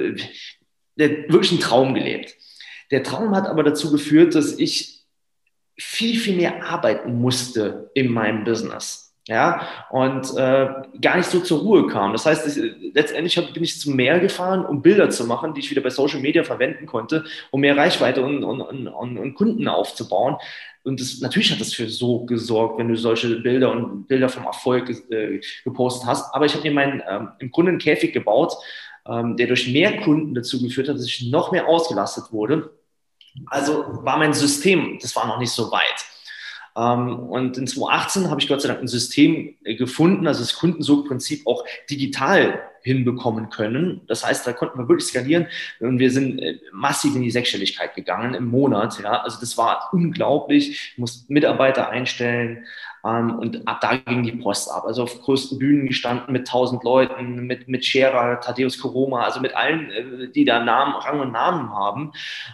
der, 0.96 1.28
wirklich 1.28 1.52
ein 1.52 1.60
Traum 1.60 1.94
gelebt. 1.94 2.38
Der 2.90 3.04
Traum 3.04 3.36
hat 3.36 3.48
aber 3.48 3.64
dazu 3.64 3.92
geführt, 3.92 4.34
dass 4.34 4.58
ich 4.58 5.04
viel, 5.78 6.18
viel 6.18 6.38
mehr 6.38 6.64
arbeiten 6.64 7.20
musste 7.20 7.92
in 7.96 8.10
meinem 8.10 8.46
Business 8.46 9.13
ja, 9.28 9.68
und 9.90 10.36
äh, 10.36 10.68
gar 11.00 11.16
nicht 11.16 11.30
so 11.30 11.40
zur 11.40 11.60
Ruhe 11.62 11.88
kam. 11.88 12.12
Das 12.12 12.26
heißt, 12.26 12.58
ich, 12.58 12.94
letztendlich 12.94 13.38
hab, 13.38 13.54
bin 13.54 13.64
ich 13.64 13.80
zum 13.80 13.96
Meer 13.96 14.20
gefahren, 14.20 14.66
um 14.66 14.82
Bilder 14.82 15.10
zu 15.10 15.26
machen, 15.26 15.54
die 15.54 15.62
ich 15.62 15.72
wieder 15.72 15.82
bei 15.82 15.90
Social 15.90 16.20
Media 16.20 16.44
verwenden 16.44 16.86
konnte, 16.86 17.24
um 17.50 17.62
mehr 17.62 17.78
Reichweite 17.78 18.22
und, 18.22 18.44
und, 18.44 18.62
und, 18.62 19.18
und 19.18 19.34
Kunden 19.36 19.68
aufzubauen. 19.70 20.36
Und 20.84 21.00
das, 21.00 21.22
natürlich 21.22 21.52
hat 21.54 21.62
das 21.62 21.74
für 21.74 21.88
so 21.88 22.26
gesorgt, 22.26 22.78
wenn 22.78 22.90
du 22.90 22.98
solche 22.98 23.40
Bilder 23.40 23.72
und 23.72 24.08
Bilder 24.10 24.28
vom 24.28 24.44
Erfolg 24.44 24.90
äh, 25.10 25.40
gepostet 25.64 26.06
hast. 26.06 26.36
Aber 26.36 26.46
ich 26.46 26.54
habe 26.54 26.68
mir 26.68 26.74
meinen, 26.74 27.02
ähm, 27.10 27.30
im 27.40 27.50
Grunde 27.50 27.70
einen 27.70 27.80
Käfig 27.80 28.12
gebaut, 28.12 28.54
ähm, 29.08 29.38
der 29.38 29.48
durch 29.48 29.70
mehr 29.70 30.02
Kunden 30.02 30.36
dazu 30.36 30.62
geführt 30.62 30.90
hat, 30.90 30.98
dass 30.98 31.06
ich 31.06 31.30
noch 31.32 31.54
mehr 31.54 31.70
ausgelastet 31.70 32.26
wurde. 32.34 32.72
Also 33.48 33.86
war 34.04 34.18
mein 34.18 34.34
System, 34.34 35.00
das 35.02 35.16
war 35.16 35.26
noch 35.28 35.40
nicht 35.40 35.52
so 35.52 35.72
weit. 35.72 36.06
Ähm, 36.76 37.20
und 37.20 37.58
in 37.58 37.68
2018 37.68 38.30
habe 38.30 38.42
ich 38.42 38.48
Gott 38.48 38.62
sei 38.62 38.70
Dank 38.70 38.82
ein 38.82 38.88
System 38.88 39.56
äh, 39.64 39.76
gefunden, 39.76 40.28
also 40.28 40.42
das 40.42 40.56
Kundensuchprinzip 40.56 41.46
auch 41.46 41.64
digital 41.90 42.62
hinbekommen 42.82 43.50
können. 43.50 44.02
Das 44.08 44.26
heißt, 44.26 44.46
da 44.46 44.54
konnten 44.54 44.78
wir 44.78 44.90
wirklich 44.90 45.08
skalieren 45.08 45.48
und 45.80 46.00
wir 46.00 46.12
sind 46.12 46.40
äh, 46.40 46.60
massiv 46.72 47.16
in 47.16 47.22
die 47.22 47.32
Sechsstelligkeit 47.32 47.96
gegangen 47.96 48.34
im 48.34 48.48
Monat. 48.48 49.00
Ja, 49.02 49.22
also 49.22 49.40
das 49.40 49.58
war 49.58 49.90
unglaublich. 49.94 50.92
Ich 50.92 50.98
musste 50.98 51.32
Mitarbeiter 51.32 51.90
einstellen 51.90 52.66
ähm, 53.06 53.36
und 53.38 53.68
ab 53.68 53.80
da 53.82 53.96
ging 53.96 54.24
die 54.24 54.34
Post 54.34 54.70
ab. 54.70 54.84
Also 54.86 55.04
auf 55.04 55.22
größten 55.22 55.60
Bühnen 55.60 55.88
gestanden 55.88 56.34
mit 56.34 56.48
tausend 56.48 56.84
Leuten, 56.84 57.46
mit, 57.46 57.68
mit 57.68 57.86
Scherer, 57.86 58.42
Thaddeus 58.42 58.80
Koroma, 58.80 59.24
also 59.24 59.40
mit 59.40 59.56
allen, 59.56 59.92
äh, 59.92 60.28
die 60.30 60.44
da 60.44 60.64
Namen, 60.64 60.96
Rang 60.96 61.20
und 61.20 61.32
Namen 61.32 61.70
haben. 61.70 62.12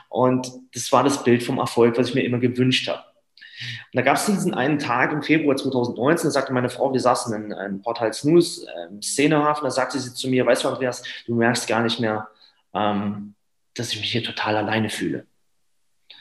Und 0.10 0.52
das 0.74 0.92
war 0.92 1.04
das 1.04 1.24
Bild 1.24 1.42
vom 1.42 1.58
Erfolg, 1.58 1.98
was 1.98 2.10
ich 2.10 2.16
mir 2.16 2.24
immer 2.24 2.40
gewünscht 2.40 2.88
habe. 2.88 3.09
Und 3.60 3.98
da 3.98 4.02
gab 4.02 4.18
es 4.18 4.26
diesen 4.26 4.54
einen 4.54 4.80
Tag 4.80 5.12
im 5.12 5.22
Februar 5.22 5.56
2019, 5.56 6.28
da 6.28 6.32
sagte 6.32 6.54
meine 6.54 6.70
Frau, 6.70 6.94
wir 6.94 7.00
saßen 7.00 7.34
in, 7.34 7.52
in 7.52 7.82
Portal 7.82 8.14
Snooze 8.14 8.66
im 8.90 9.02
Szenehafen, 9.02 9.64
da 9.64 9.72
sagte 9.72 10.00
sie 10.00 10.14
zu 10.14 10.30
mir, 10.30 10.46
weißt 10.46 10.64
du, 10.64 10.70
Andreas, 10.70 11.04
du 11.26 11.36
merkst 11.36 11.68
gar 11.68 11.82
nicht 11.82 12.00
mehr, 12.00 12.30
ähm, 12.74 13.36
dass 13.76 13.92
ich 13.94 14.00
mich 14.00 14.12
hier 14.12 14.24
total 14.24 14.56
alleine 14.56 14.90
fühle. 14.90 15.26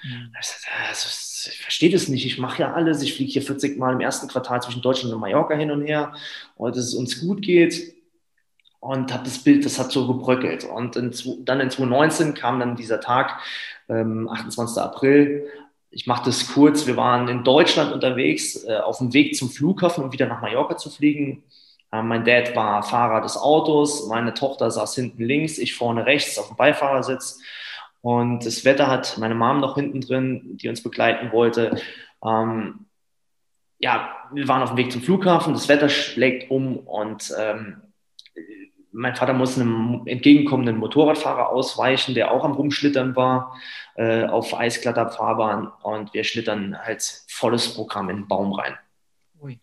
Mhm. 0.03 0.33
Ich, 0.41 0.47
sagte, 0.47 0.67
also, 0.89 1.09
ich 1.51 1.61
verstehe 1.61 1.91
das 1.91 2.09
nicht, 2.09 2.27
ich 2.27 2.39
mache 2.39 2.63
ja 2.63 2.73
alles, 2.73 3.03
ich 3.03 3.15
fliege 3.15 3.33
hier 3.33 3.43
40 3.43 3.79
Mal 3.79 3.93
im 3.93 4.01
ersten 4.01 4.29
Quartal 4.29 4.63
zwischen 4.63 4.83
Deutschland 4.83 5.15
und 5.15 5.21
Mallorca 5.21 5.55
hin 5.55 5.71
und 5.71 5.83
her 5.83 6.15
und 6.57 6.77
dass 6.77 6.85
es 6.85 6.95
uns 6.95 7.21
gut 7.21 7.43
geht 7.43 7.95
und 8.81 9.13
habe 9.13 9.25
das 9.25 9.39
Bild, 9.39 9.65
das 9.65 9.79
hat 9.79 9.91
so 9.91 10.07
gebröckelt. 10.07 10.65
Und 10.65 10.97
in, 10.97 11.13
dann 11.45 11.61
in 11.61 11.71
2019 11.71 12.35
kam 12.35 12.61
dann 12.61 12.77
dieser 12.77 13.01
Tag, 13.01 13.41
ähm, 13.89 14.29
28. 14.29 14.81
April, 14.83 15.49
ich 15.91 16.07
mache 16.07 16.27
das 16.27 16.53
kurz, 16.53 16.87
wir 16.87 16.97
waren 16.97 17.29
in 17.29 17.45
Deutschland 17.45 17.93
unterwegs, 17.93 18.65
äh, 18.65 18.77
auf 18.77 18.99
dem 18.99 19.13
Weg 19.13 19.37
zum 19.37 19.51
Flughafen, 19.51 20.05
um 20.05 20.13
wieder 20.13 20.27
nach 20.27 20.43
Mallorca 20.43 20.77
zu 20.77 20.91
fliegen. 20.91 21.45
Äh, 21.93 22.03
mein 22.03 22.25
Dad 22.25 22.55
war 22.55 22.83
Fahrer 22.83 23.21
des 23.23 23.37
Autos, 23.37 24.07
meine 24.09 24.35
Tochter 24.35 24.71
saß 24.71 24.95
hinten 24.95 25.25
links, 25.25 25.59
ich 25.59 25.75
vorne 25.75 26.07
rechts 26.07 26.39
auf 26.39 26.49
dem 26.49 26.57
Beifahrersitz. 26.57 27.41
Und 28.01 28.45
das 28.47 28.65
Wetter 28.65 28.87
hat 28.87 29.19
meine 29.19 29.35
Mom 29.35 29.61
noch 29.61 29.75
hinten 29.75 30.01
drin, 30.01 30.57
die 30.57 30.69
uns 30.69 30.83
begleiten 30.83 31.33
wollte. 31.33 31.81
Ähm, 32.25 32.87
ja, 33.79 34.17
wir 34.33 34.49
waren 34.49 34.63
auf 34.63 34.71
dem 34.71 34.77
Weg 34.77 34.93
zum 34.93 35.03
Flughafen, 35.03 35.53
das 35.53 35.69
Wetter 35.69 35.89
schlägt 35.89 36.51
um 36.51 36.77
und 36.79 37.33
ähm, 37.39 37.83
mein 38.93 39.15
Vater 39.15 39.33
muss 39.33 39.59
einem 39.59 40.03
entgegenkommenden 40.07 40.79
Motorradfahrer 40.79 41.51
ausweichen, 41.51 42.15
der 42.15 42.33
auch 42.33 42.45
am 42.45 42.53
Rumschlittern 42.53 43.15
war, 43.15 43.57
äh, 43.99 44.27
auf 44.27 44.55
eisglatter 44.55 45.11
Fahrbahn. 45.11 45.73
Und 45.83 46.15
wir 46.15 46.23
schlittern 46.23 46.79
halt 46.79 47.03
volles 47.29 47.75
Programm 47.75 48.09
in 48.11 48.19
den 48.19 48.29
Baum 48.29 48.53
rein. 48.53 48.79
Ui. 49.41 49.59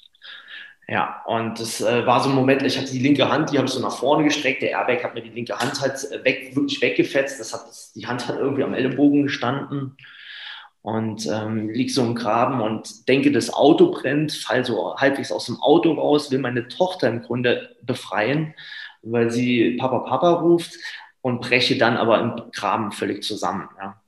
Ja, 0.87 1.23
und 1.25 1.59
das 1.59 1.81
äh, 1.81 2.05
war 2.05 2.21
so 2.21 2.29
ein 2.29 2.35
Moment, 2.35 2.61
ich 2.61 2.77
hatte 2.77 2.91
die 2.91 2.99
linke 2.99 3.29
Hand, 3.29 3.51
die 3.51 3.57
habe 3.57 3.65
ich 3.65 3.73
so 3.73 3.79
nach 3.79 3.95
vorne 3.95 4.25
gestreckt. 4.25 4.61
Der 4.61 4.71
Airbag 4.71 5.03
hat 5.03 5.15
mir 5.15 5.21
die 5.21 5.29
linke 5.29 5.57
Hand 5.57 5.79
halt 5.81 5.95
äh, 6.11 6.23
weg, 6.25 6.55
wirklich 6.55 6.81
weggefetzt. 6.81 7.39
Das 7.39 7.53
hat, 7.53 7.61
die 7.95 8.05
Hand 8.05 8.27
hat 8.27 8.37
irgendwie 8.37 8.63
am 8.63 8.73
Ellenbogen 8.73 9.23
gestanden 9.23 9.95
und 10.81 11.25
ähm, 11.27 11.69
lieg 11.69 11.91
so 11.91 12.03
im 12.03 12.13
Graben 12.13 12.61
und 12.61 13.07
denke, 13.07 13.31
das 13.31 13.51
Auto 13.51 13.89
brennt, 13.89 14.33
fall 14.33 14.63
so 14.65 14.95
halbwegs 14.97 15.31
aus 15.31 15.45
dem 15.45 15.59
Auto 15.61 15.93
raus, 15.93 16.29
will 16.29 16.39
meine 16.39 16.67
Tochter 16.67 17.07
im 17.07 17.23
Grunde 17.23 17.75
befreien, 17.81 18.53
weil 19.01 19.31
sie 19.31 19.77
Papa, 19.77 19.99
Papa 19.99 20.33
ruft 20.33 20.73
und 21.21 21.41
breche 21.41 21.77
dann 21.77 21.97
aber 21.97 22.19
im 22.19 22.51
Graben 22.51 22.91
völlig 22.91 23.23
zusammen. 23.23 23.69
Ja. 23.79 23.99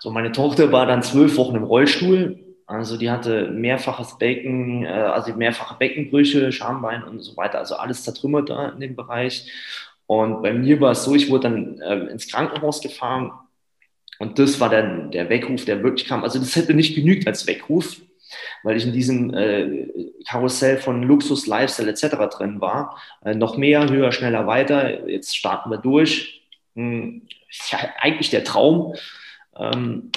So, 0.00 0.10
meine 0.10 0.32
Tochter 0.32 0.72
war 0.72 0.86
dann 0.86 1.02
zwölf 1.02 1.36
Wochen 1.36 1.56
im 1.56 1.64
Rollstuhl 1.64 2.38
also 2.68 2.98
die 2.98 3.10
hatte 3.10 3.48
mehrfaches 3.48 4.18
Becken, 4.18 4.84
äh, 4.84 4.88
also 4.88 5.32
mehrfache 5.32 5.76
Beckenbrüche, 5.78 6.52
Schambein 6.52 7.02
und 7.02 7.22
so 7.22 7.34
weiter. 7.38 7.58
Also 7.58 7.76
alles 7.76 8.04
zertrümmert 8.04 8.50
da 8.50 8.68
in 8.68 8.80
dem 8.80 8.94
Bereich. 8.94 9.50
Und 10.06 10.42
bei 10.42 10.52
mir 10.52 10.78
war 10.78 10.92
es 10.92 11.04
so, 11.04 11.14
ich 11.14 11.30
wurde 11.30 11.44
dann 11.44 11.80
äh, 11.80 12.10
ins 12.10 12.28
Krankenhaus 12.30 12.82
gefahren 12.82 13.32
und 14.18 14.38
das 14.38 14.60
war 14.60 14.68
dann 14.68 15.10
der 15.12 15.30
Weckruf, 15.30 15.64
der 15.64 15.82
wirklich 15.82 16.06
kam. 16.06 16.24
Also 16.24 16.38
das 16.38 16.56
hätte 16.56 16.74
nicht 16.74 16.94
genügt 16.94 17.26
als 17.26 17.46
Weckruf, 17.46 18.02
weil 18.62 18.76
ich 18.76 18.84
in 18.84 18.92
diesem 18.92 19.32
äh, 19.32 19.88
Karussell 20.28 20.76
von 20.76 21.02
Luxus, 21.02 21.46
Lifestyle 21.46 21.90
etc. 21.90 22.16
drin 22.36 22.60
war. 22.60 23.00
Äh, 23.24 23.34
noch 23.34 23.56
mehr, 23.56 23.88
höher, 23.88 24.12
schneller, 24.12 24.46
weiter. 24.46 25.08
Jetzt 25.08 25.34
starten 25.34 25.70
wir 25.70 25.78
durch. 25.78 26.42
Hm, 26.74 27.22
ja, 27.70 27.78
eigentlich 27.98 28.28
der 28.28 28.44
Traum. 28.44 28.94
Ähm, 29.56 30.10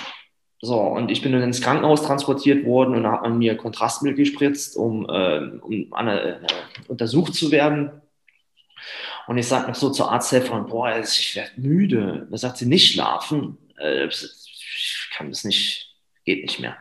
so, 0.64 0.80
und 0.80 1.10
ich 1.10 1.24
bin 1.24 1.32
dann 1.32 1.42
ins 1.42 1.62
Krankenhaus 1.62 2.04
transportiert 2.04 2.66
worden 2.66 2.96
und 2.96 3.04
da 3.04 3.14
hat 3.14 3.24
man 3.24 3.40
mir 3.40 3.58
Kontrastmittel 3.58 4.18
gespritzt, 4.18 4.78
um, 4.78 5.10
äh, 5.10 5.40
um 5.62 5.92
äh, 6.08 6.36
untersucht 6.88 7.34
zu 7.34 7.52
werden. 7.52 7.92
Und 9.28 9.38
ich 9.40 9.48
sage 9.48 9.68
noch 9.68 9.76
so 9.76 9.90
zur 9.90 10.12
Arzthelferin, 10.12 10.68
boah, 10.68 11.00
ich 11.00 11.36
werde 11.36 11.52
müde. 11.56 12.28
Da 12.30 12.38
sagt 12.38 12.58
sie, 12.58 12.68
nicht 12.68 12.92
schlafen. 12.92 13.58
Äh, 13.80 14.06
ich 14.08 15.10
kann 15.16 15.30
das 15.30 15.44
nicht, 15.44 15.96
geht 16.26 16.44
nicht 16.44 16.60
mehr. 16.60 16.78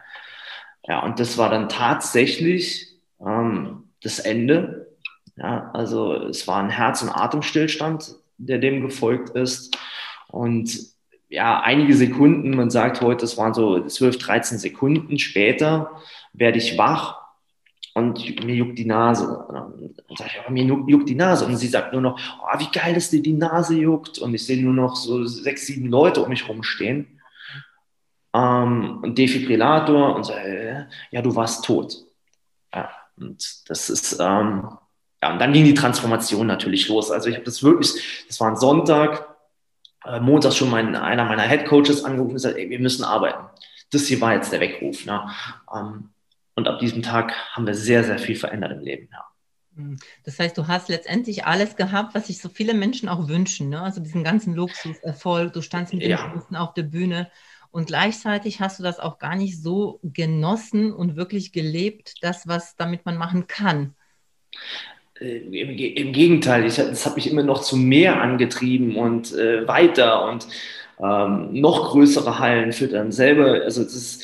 Ja, 0.87 1.00
und 1.00 1.19
das 1.19 1.38
war 1.38 1.49
dann 1.49 1.69
tatsächlich 1.69 2.88
ähm, 3.25 3.90
das 4.02 4.19
Ende. 4.19 4.97
Ja, 5.37 5.71
also 5.73 6.14
es 6.14 6.47
war 6.47 6.62
ein 6.62 6.71
Herz- 6.71 7.02
und 7.02 7.11
Atemstillstand, 7.11 8.14
der 8.37 8.59
dem 8.59 8.83
gefolgt 8.83 9.30
ist. 9.30 9.76
Und 10.28 10.71
ja, 11.30 11.60
einige 11.60 11.94
Sekunden, 11.94 12.56
man 12.56 12.70
sagt 12.70 13.00
heute, 13.00 13.25
es 13.25 13.38
waren 13.38 13.54
so 13.54 13.80
12, 13.87 14.18
13 14.18 14.58
Sekunden 14.58 15.18
später, 15.18 15.92
werde 16.32 16.58
ich 16.58 16.76
wach 16.76 17.20
und 17.94 18.44
mir 18.44 18.56
juckt 18.56 18.78
die 18.78 18.84
Nase. 18.84 19.38
Und 19.38 19.54
dann 19.54 20.16
sage 20.16 20.30
ich, 20.32 20.40
aber 20.40 20.50
mir 20.50 20.64
juckt 20.64 21.08
die 21.08 21.14
Nase. 21.14 21.46
Und 21.46 21.56
sie 21.56 21.68
sagt 21.68 21.92
nur 21.92 22.02
noch, 22.02 22.20
oh, 22.42 22.58
wie 22.58 22.70
geil, 22.76 22.94
dass 22.94 23.10
dir 23.10 23.22
die 23.22 23.32
Nase 23.32 23.76
juckt. 23.76 24.18
Und 24.18 24.34
ich 24.34 24.44
sehe 24.44 24.62
nur 24.62 24.75
noch 24.75 24.96
so 24.96 25.25
sechs, 25.25 25.66
sieben 25.66 25.88
Leute 25.88 26.20
um 26.20 26.28
mich 26.28 26.49
rumstehen. 26.49 27.20
Ähm, 28.34 29.00
ein 29.04 29.14
Defibrillator 29.14 30.16
und 30.16 30.25
so, 30.25 30.32
äh, 30.32 30.87
ja, 31.12 31.22
du 31.22 31.34
warst 31.34 31.64
tot. 31.64 31.96
Ja, 32.75 32.90
und 33.16 33.68
das 33.68 33.88
ist, 33.88 34.14
ähm, 34.20 34.68
ja, 35.22 35.32
und 35.32 35.38
dann 35.38 35.52
ging 35.52 35.64
die 35.64 35.75
Transformation 35.75 36.46
natürlich 36.46 36.88
los. 36.88 37.10
Also 37.10 37.28
ich 37.28 37.37
habe 37.37 37.44
das 37.44 37.62
wirklich, 37.62 38.25
das 38.26 38.40
war 38.40 38.49
ein 38.49 38.56
Sonntag, 38.56 39.29
äh, 40.04 40.21
montags 40.21 40.57
schon 40.57 40.71
mein, 40.71 40.95
einer 40.97 41.25
meiner 41.25 41.42
Head 41.42 41.66
Coaches 41.66 42.04
angerufen 42.04 42.30
und 42.30 42.35
gesagt, 42.35 42.57
ey, 42.57 42.71
wir 42.71 42.80
müssen 42.80 43.04
arbeiten. 43.04 43.45
Das 43.90 44.07
hier 44.07 44.21
war 44.21 44.35
jetzt 44.35 44.52
der 44.52 44.61
Weckruf. 44.61 45.04
Ne? 45.04 45.28
Ähm, 45.75 46.11
und 46.54 46.69
ab 46.69 46.78
diesem 46.78 47.02
Tag 47.02 47.33
haben 47.52 47.66
wir 47.66 47.75
sehr, 47.75 48.04
sehr 48.04 48.19
viel 48.19 48.37
verändert 48.37 48.73
im 48.73 48.80
Leben. 48.80 49.09
Ja. 49.12 49.25
Hm. 49.76 49.99
Das 50.25 50.38
heißt, 50.38 50.57
du 50.57 50.66
hast 50.66 50.88
letztendlich 50.88 51.45
alles 51.45 51.76
gehabt, 51.76 52.14
was 52.14 52.26
sich 52.28 52.40
so 52.40 52.49
viele 52.49 52.75
Menschen 52.75 53.09
auch 53.09 53.28
wünschen. 53.28 53.69
Ne? 53.69 53.80
Also 53.80 54.00
diesen 54.00 54.25
ganzen 54.25 54.54
Luxus, 54.54 54.99
Erfolg, 54.99 55.52
du 55.52 55.62
standst 55.62 55.92
mit 55.92 56.02
den 56.02 56.11
ja. 56.11 56.42
auf 56.54 56.75
der 56.75 56.83
Bühne 56.85 57.30
und 57.71 57.87
gleichzeitig 57.87 58.61
hast 58.61 58.78
du 58.78 58.83
das 58.83 58.99
auch 58.99 59.19
gar 59.19 59.37
nicht 59.37 59.62
so 59.62 60.00
genossen 60.02 60.92
und 60.92 61.16
wirklich 61.16 61.52
gelebt, 61.52 62.14
das, 62.23 62.49
was 62.49 62.76
damit 62.76 63.07
man 63.07 63.16
machen 63.16 63.47
kann. 63.47 63.95
Äh, 65.21 65.39
im, 65.39 65.71
im, 65.71 66.12
Gegenteil, 66.12 66.65
ich, 66.65 66.77
das 66.77 67.07
hat 67.07 67.17
mich 67.17 67.31
immer 67.31 67.43
noch 67.43 67.61
zu 67.62 67.77
mehr 67.77 68.21
angetrieben 68.21 68.97
und 68.97 69.33
äh, 69.35 69.67
weiter 69.69 70.25
und 70.29 70.47
ähm, 70.99 71.53
noch 71.53 71.91
größere 71.91 72.39
Hallen 72.39 72.73
füttern. 72.73 73.12
Selber, 73.12 73.62
also 73.65 73.83
das, 73.83 74.21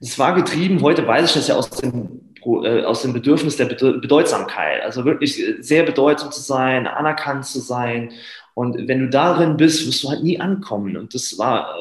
das 0.00 0.18
war 0.18 0.34
getrieben, 0.34 0.82
heute 0.82 1.06
weiß 1.06 1.30
ich 1.30 1.34
das 1.34 1.48
ja 1.48 1.56
aus 1.56 1.70
dem, 1.70 2.20
äh, 2.44 2.84
aus 2.84 3.02
dem 3.02 3.12
Bedürfnis 3.12 3.56
der 3.56 3.66
Bedeutsamkeit. 3.66 4.82
Also 4.82 5.04
wirklich 5.04 5.40
äh, 5.40 5.60
sehr 5.60 5.82
bedeutsam 5.82 6.30
zu 6.30 6.40
sein, 6.40 6.86
anerkannt 6.86 7.44
zu 7.46 7.60
sein. 7.60 8.12
Und 8.54 8.88
wenn 8.88 9.00
du 9.00 9.08
darin 9.10 9.56
bist, 9.56 9.86
wirst 9.86 10.02
du 10.02 10.10
halt 10.10 10.22
nie 10.22 10.40
ankommen. 10.40 10.96
Und 10.96 11.14
das 11.14 11.38
war, 11.38 11.76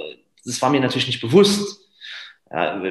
das 0.45 0.61
war 0.61 0.69
mir 0.69 0.79
natürlich 0.79 1.07
nicht 1.07 1.21
bewusst. 1.21 1.79
Ja, 2.51 2.81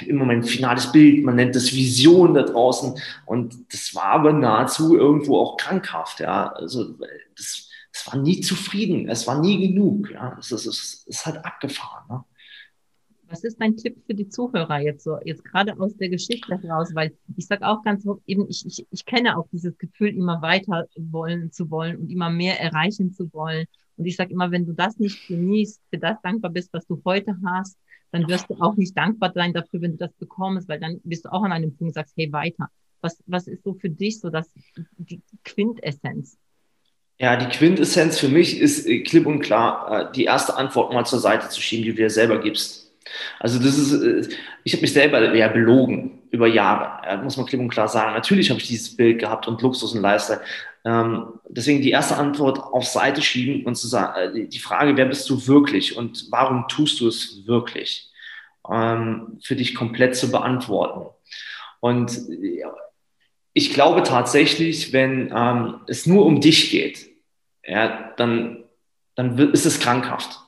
habe 0.00 0.10
immer 0.10 0.24
mein 0.24 0.42
finales 0.42 0.90
Bild, 0.92 1.24
man 1.24 1.36
nennt 1.36 1.54
das 1.54 1.72
Vision 1.74 2.34
da 2.34 2.42
draußen. 2.42 2.94
Und 3.26 3.72
das 3.72 3.94
war 3.94 4.06
aber 4.06 4.32
nahezu 4.32 4.96
irgendwo 4.96 5.38
auch 5.38 5.56
krankhaft. 5.56 6.20
Ja. 6.20 6.52
Also 6.52 6.94
das, 7.36 7.68
das 7.92 8.06
war 8.06 8.20
nie 8.20 8.40
zufrieden, 8.40 9.08
es 9.08 9.26
war 9.26 9.40
nie 9.40 9.68
genug. 9.68 10.10
Ja. 10.10 10.36
Es 10.38 10.52
ist, 10.52 10.66
es 10.66 11.04
ist 11.06 11.26
halt 11.26 11.44
abgefahren. 11.44 12.04
Ne? 12.08 12.24
Was 13.28 13.44
ist 13.44 13.60
dein 13.60 13.76
Tipp 13.76 13.96
für 14.06 14.14
die 14.14 14.28
Zuhörer 14.28 14.80
jetzt 14.80 15.04
so, 15.04 15.18
jetzt 15.24 15.44
gerade 15.44 15.78
aus 15.78 15.96
der 15.96 16.08
Geschichte 16.08 16.60
heraus? 16.60 16.90
Weil 16.94 17.16
ich 17.36 17.46
sage 17.46 17.64
auch 17.64 17.82
ganz 17.84 18.04
oft, 18.04 18.22
eben, 18.26 18.48
ich, 18.48 18.66
ich, 18.66 18.86
ich 18.90 19.04
kenne 19.04 19.38
auch 19.38 19.46
dieses 19.52 19.78
Gefühl, 19.78 20.08
immer 20.16 20.42
weiter 20.42 20.86
wollen 20.96 21.52
zu 21.52 21.70
wollen 21.70 21.96
und 21.96 22.10
immer 22.10 22.28
mehr 22.28 22.60
erreichen 22.60 23.12
zu 23.12 23.32
wollen. 23.32 23.66
Und 23.96 24.06
ich 24.06 24.16
sage 24.16 24.32
immer, 24.32 24.50
wenn 24.50 24.66
du 24.66 24.72
das 24.72 24.98
nicht 24.98 25.28
genießt, 25.28 25.80
für 25.90 25.98
das 25.98 26.16
dankbar 26.22 26.50
bist, 26.50 26.72
was 26.72 26.86
du 26.86 27.00
heute 27.04 27.36
hast, 27.44 27.78
dann 28.12 28.28
wirst 28.28 28.50
du 28.50 28.54
auch 28.60 28.76
nicht 28.76 28.96
dankbar 28.96 29.32
sein 29.32 29.52
dafür, 29.52 29.80
wenn 29.82 29.92
du 29.92 29.98
das 29.98 30.12
bekommst, 30.14 30.68
weil 30.68 30.80
dann 30.80 31.00
bist 31.04 31.24
du 31.24 31.32
auch 31.32 31.42
an 31.42 31.52
einem 31.52 31.70
Punkt 31.70 31.90
und 31.90 31.94
sagst, 31.94 32.14
hey, 32.16 32.32
weiter. 32.32 32.68
Was, 33.02 33.22
was 33.26 33.46
ist 33.46 33.64
so 33.64 33.74
für 33.74 33.88
dich 33.88 34.20
so 34.20 34.28
das, 34.28 34.52
die 34.98 35.22
Quintessenz? 35.44 36.36
Ja, 37.18 37.36
die 37.36 37.46
Quintessenz 37.46 38.18
für 38.18 38.28
mich 38.28 38.58
ist 38.60 38.86
äh, 38.86 39.02
klipp 39.02 39.26
und 39.26 39.40
klar, 39.40 40.10
äh, 40.10 40.12
die 40.12 40.24
erste 40.24 40.56
Antwort 40.56 40.92
mal 40.92 41.04
zur 41.04 41.18
Seite 41.18 41.48
zu 41.48 41.60
schieben, 41.60 41.84
die 41.84 41.90
du 41.90 41.96
dir 41.96 42.10
selber 42.10 42.40
gibst. 42.40 42.92
Also 43.38 43.58
das 43.58 43.78
ist, 43.78 43.92
äh, 43.92 44.34
ich 44.64 44.72
habe 44.72 44.82
mich 44.82 44.92
selber 44.92 45.34
ja 45.34 45.48
belogen 45.48 46.19
über 46.30 46.46
Jahre, 46.46 47.06
ja, 47.06 47.16
muss 47.22 47.36
man 47.36 47.46
klipp 47.46 47.60
und 47.60 47.68
klar 47.68 47.88
sagen. 47.88 48.14
Natürlich 48.14 48.50
habe 48.50 48.60
ich 48.60 48.68
dieses 48.68 48.96
Bild 48.96 49.18
gehabt 49.18 49.48
und 49.48 49.62
Luxus 49.62 49.94
und 49.94 50.02
Lifestyle. 50.02 50.40
Ähm, 50.84 51.40
deswegen 51.48 51.82
die 51.82 51.90
erste 51.90 52.16
Antwort 52.16 52.58
auf 52.58 52.86
Seite 52.86 53.20
schieben 53.20 53.66
und 53.66 53.74
zu 53.74 53.86
sagen, 53.86 54.36
äh, 54.36 54.48
die 54.48 54.58
Frage, 54.58 54.96
wer 54.96 55.06
bist 55.06 55.28
du 55.28 55.46
wirklich 55.46 55.96
und 55.96 56.26
warum 56.30 56.66
tust 56.68 57.00
du 57.00 57.08
es 57.08 57.46
wirklich, 57.46 58.10
ähm, 58.70 59.38
für 59.42 59.56
dich 59.56 59.74
komplett 59.74 60.16
zu 60.16 60.30
beantworten. 60.30 61.10
Und 61.80 62.12
ich 63.52 63.74
glaube 63.74 64.02
tatsächlich, 64.02 64.92
wenn 64.92 65.32
ähm, 65.34 65.80
es 65.86 66.06
nur 66.06 66.24
um 66.24 66.40
dich 66.40 66.70
geht, 66.70 67.10
ja, 67.64 68.12
dann, 68.16 68.64
dann 69.16 69.38
ist 69.38 69.66
es 69.66 69.80
krankhaft. 69.80 70.40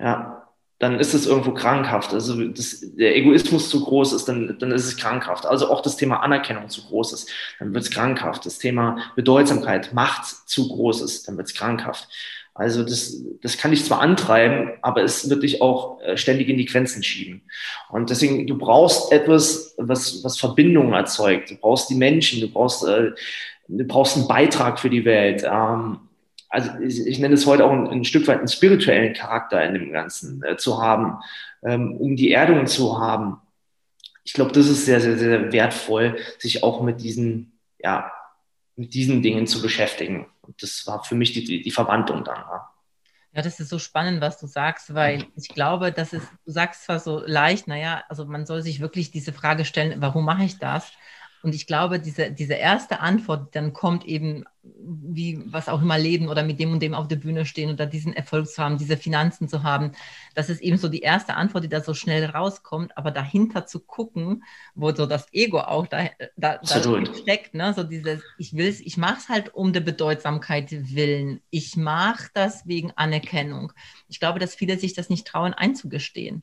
Ja, 0.00 0.37
dann 0.78 1.00
ist 1.00 1.12
es 1.12 1.26
irgendwo 1.26 1.52
krankhaft. 1.52 2.14
Also 2.14 2.40
das, 2.48 2.80
der 2.96 3.16
Egoismus 3.16 3.68
zu 3.68 3.84
groß 3.84 4.12
ist, 4.12 4.28
dann, 4.28 4.56
dann 4.58 4.70
ist 4.70 4.86
es 4.86 4.96
krankhaft. 4.96 5.44
Also 5.44 5.70
auch 5.70 5.82
das 5.82 5.96
Thema 5.96 6.22
Anerkennung 6.22 6.68
zu 6.68 6.82
groß 6.86 7.12
ist, 7.12 7.30
dann 7.58 7.74
wird 7.74 7.84
es 7.84 7.90
krankhaft. 7.90 8.46
Das 8.46 8.58
Thema 8.58 8.98
Bedeutsamkeit, 9.16 9.92
Macht 9.92 10.26
zu 10.48 10.68
groß 10.68 11.02
ist, 11.02 11.26
dann 11.26 11.36
wird 11.36 11.48
es 11.48 11.54
krankhaft. 11.54 12.08
Also 12.54 12.82
das, 12.82 13.16
das 13.40 13.56
kann 13.56 13.70
dich 13.70 13.84
zwar 13.84 14.00
antreiben, 14.00 14.72
aber 14.82 15.02
es 15.02 15.30
wird 15.30 15.44
dich 15.44 15.62
auch 15.62 16.00
äh, 16.00 16.16
ständig 16.16 16.48
in 16.48 16.58
die 16.58 16.64
Grenzen 16.64 17.04
schieben. 17.04 17.42
Und 17.88 18.10
deswegen, 18.10 18.46
du 18.48 18.58
brauchst 18.58 19.12
etwas, 19.12 19.74
was, 19.78 20.24
was 20.24 20.38
Verbindungen 20.38 20.92
erzeugt. 20.92 21.50
Du 21.50 21.56
brauchst 21.56 21.88
die 21.88 21.94
Menschen, 21.94 22.40
du 22.40 22.48
brauchst, 22.48 22.84
äh, 22.84 23.12
du 23.68 23.84
brauchst 23.84 24.16
einen 24.16 24.26
Beitrag 24.26 24.80
für 24.80 24.90
die 24.90 25.04
Welt. 25.04 25.44
Ähm, 25.44 26.00
also 26.48 26.70
ich, 26.80 27.06
ich 27.06 27.18
nenne 27.18 27.34
es 27.34 27.46
heute 27.46 27.64
auch 27.64 27.72
ein, 27.72 27.88
ein, 27.88 28.04
Stück 28.04 28.26
weit 28.26 28.38
einen 28.38 28.48
spirituellen 28.48 29.14
Charakter 29.14 29.62
in 29.64 29.74
dem 29.74 29.92
Ganzen 29.92 30.42
äh, 30.42 30.56
zu 30.56 30.80
haben, 30.80 31.18
ähm, 31.62 31.96
um 31.96 32.16
die 32.16 32.32
Erdung 32.32 32.66
zu 32.66 32.98
haben. 33.00 33.40
Ich 34.24 34.32
glaube, 34.32 34.52
das 34.52 34.68
ist 34.68 34.84
sehr, 34.84 35.00
sehr, 35.00 35.18
sehr 35.18 35.52
wertvoll, 35.52 36.18
sich 36.38 36.62
auch 36.62 36.82
mit 36.82 37.00
diesen, 37.00 37.58
ja, 37.78 38.12
mit 38.76 38.94
diesen 38.94 39.22
Dingen 39.22 39.46
zu 39.46 39.60
beschäftigen. 39.62 40.26
Und 40.42 40.62
das 40.62 40.86
war 40.86 41.02
für 41.04 41.14
mich 41.14 41.32
die, 41.32 41.44
die, 41.44 41.62
die 41.62 41.70
Verwandlung 41.70 42.24
dann. 42.24 42.36
Ja. 42.36 42.70
Ja, 43.34 43.42
das 43.42 43.60
ist 43.60 43.68
so 43.68 43.78
spannend, 43.78 44.20
was 44.20 44.40
du 44.40 44.46
sagst, 44.46 44.94
weil 44.94 45.26
ich 45.36 45.48
glaube, 45.48 45.92
dass 45.92 46.12
es, 46.12 46.22
du 46.44 46.50
sagst 46.50 46.84
zwar 46.84 46.98
so 46.98 47.22
leicht, 47.24 47.68
naja, 47.68 48.02
also 48.08 48.24
man 48.24 48.46
soll 48.46 48.62
sich 48.62 48.80
wirklich 48.80 49.10
diese 49.10 49.32
Frage 49.32 49.64
stellen, 49.64 50.00
warum 50.00 50.24
mache 50.24 50.44
ich 50.44 50.58
das? 50.58 50.90
Und 51.42 51.54
ich 51.54 51.66
glaube, 51.66 52.00
diese, 52.00 52.30
diese 52.32 52.54
erste 52.54 53.00
Antwort, 53.00 53.54
dann 53.54 53.72
kommt 53.72 54.04
eben, 54.04 54.44
wie 54.62 55.40
was 55.46 55.68
auch 55.68 55.80
immer 55.80 55.98
leben 55.98 56.28
oder 56.28 56.42
mit 56.42 56.58
dem 56.58 56.72
und 56.72 56.82
dem 56.82 56.94
auf 56.94 57.08
der 57.08 57.16
Bühne 57.16 57.46
stehen 57.46 57.70
oder 57.70 57.86
diesen 57.86 58.12
Erfolg 58.12 58.48
zu 58.48 58.62
haben, 58.62 58.76
diese 58.76 58.96
Finanzen 58.96 59.48
zu 59.48 59.62
haben. 59.62 59.92
Das 60.34 60.50
ist 60.50 60.60
eben 60.60 60.76
so 60.76 60.88
die 60.88 61.00
erste 61.00 61.34
Antwort, 61.34 61.64
die 61.64 61.68
da 61.68 61.80
so 61.80 61.94
schnell 61.94 62.24
rauskommt. 62.24 62.96
Aber 62.96 63.10
dahinter 63.10 63.66
zu 63.66 63.80
gucken, 63.80 64.42
wo 64.74 64.92
so 64.92 65.06
das 65.06 65.32
Ego 65.32 65.60
auch 65.60 65.86
da, 65.86 66.10
da, 66.36 66.58
da 66.58 67.04
steckt, 67.14 67.54
ne? 67.54 67.72
so 67.72 67.84
dieses, 67.84 68.20
ich 68.36 68.54
will 68.54 68.66
es, 68.66 68.80
ich 68.80 68.96
mache 68.96 69.18
es 69.18 69.28
halt 69.28 69.54
um 69.54 69.72
der 69.72 69.80
Bedeutsamkeit 69.80 70.70
willen. 70.70 71.40
Ich 71.50 71.76
mache 71.76 72.28
das 72.34 72.66
wegen 72.66 72.92
Anerkennung. 72.96 73.72
Ich 74.08 74.18
glaube, 74.18 74.38
dass 74.38 74.54
viele 74.54 74.78
sich 74.78 74.92
das 74.94 75.08
nicht 75.08 75.26
trauen 75.26 75.54
einzugestehen. 75.54 76.42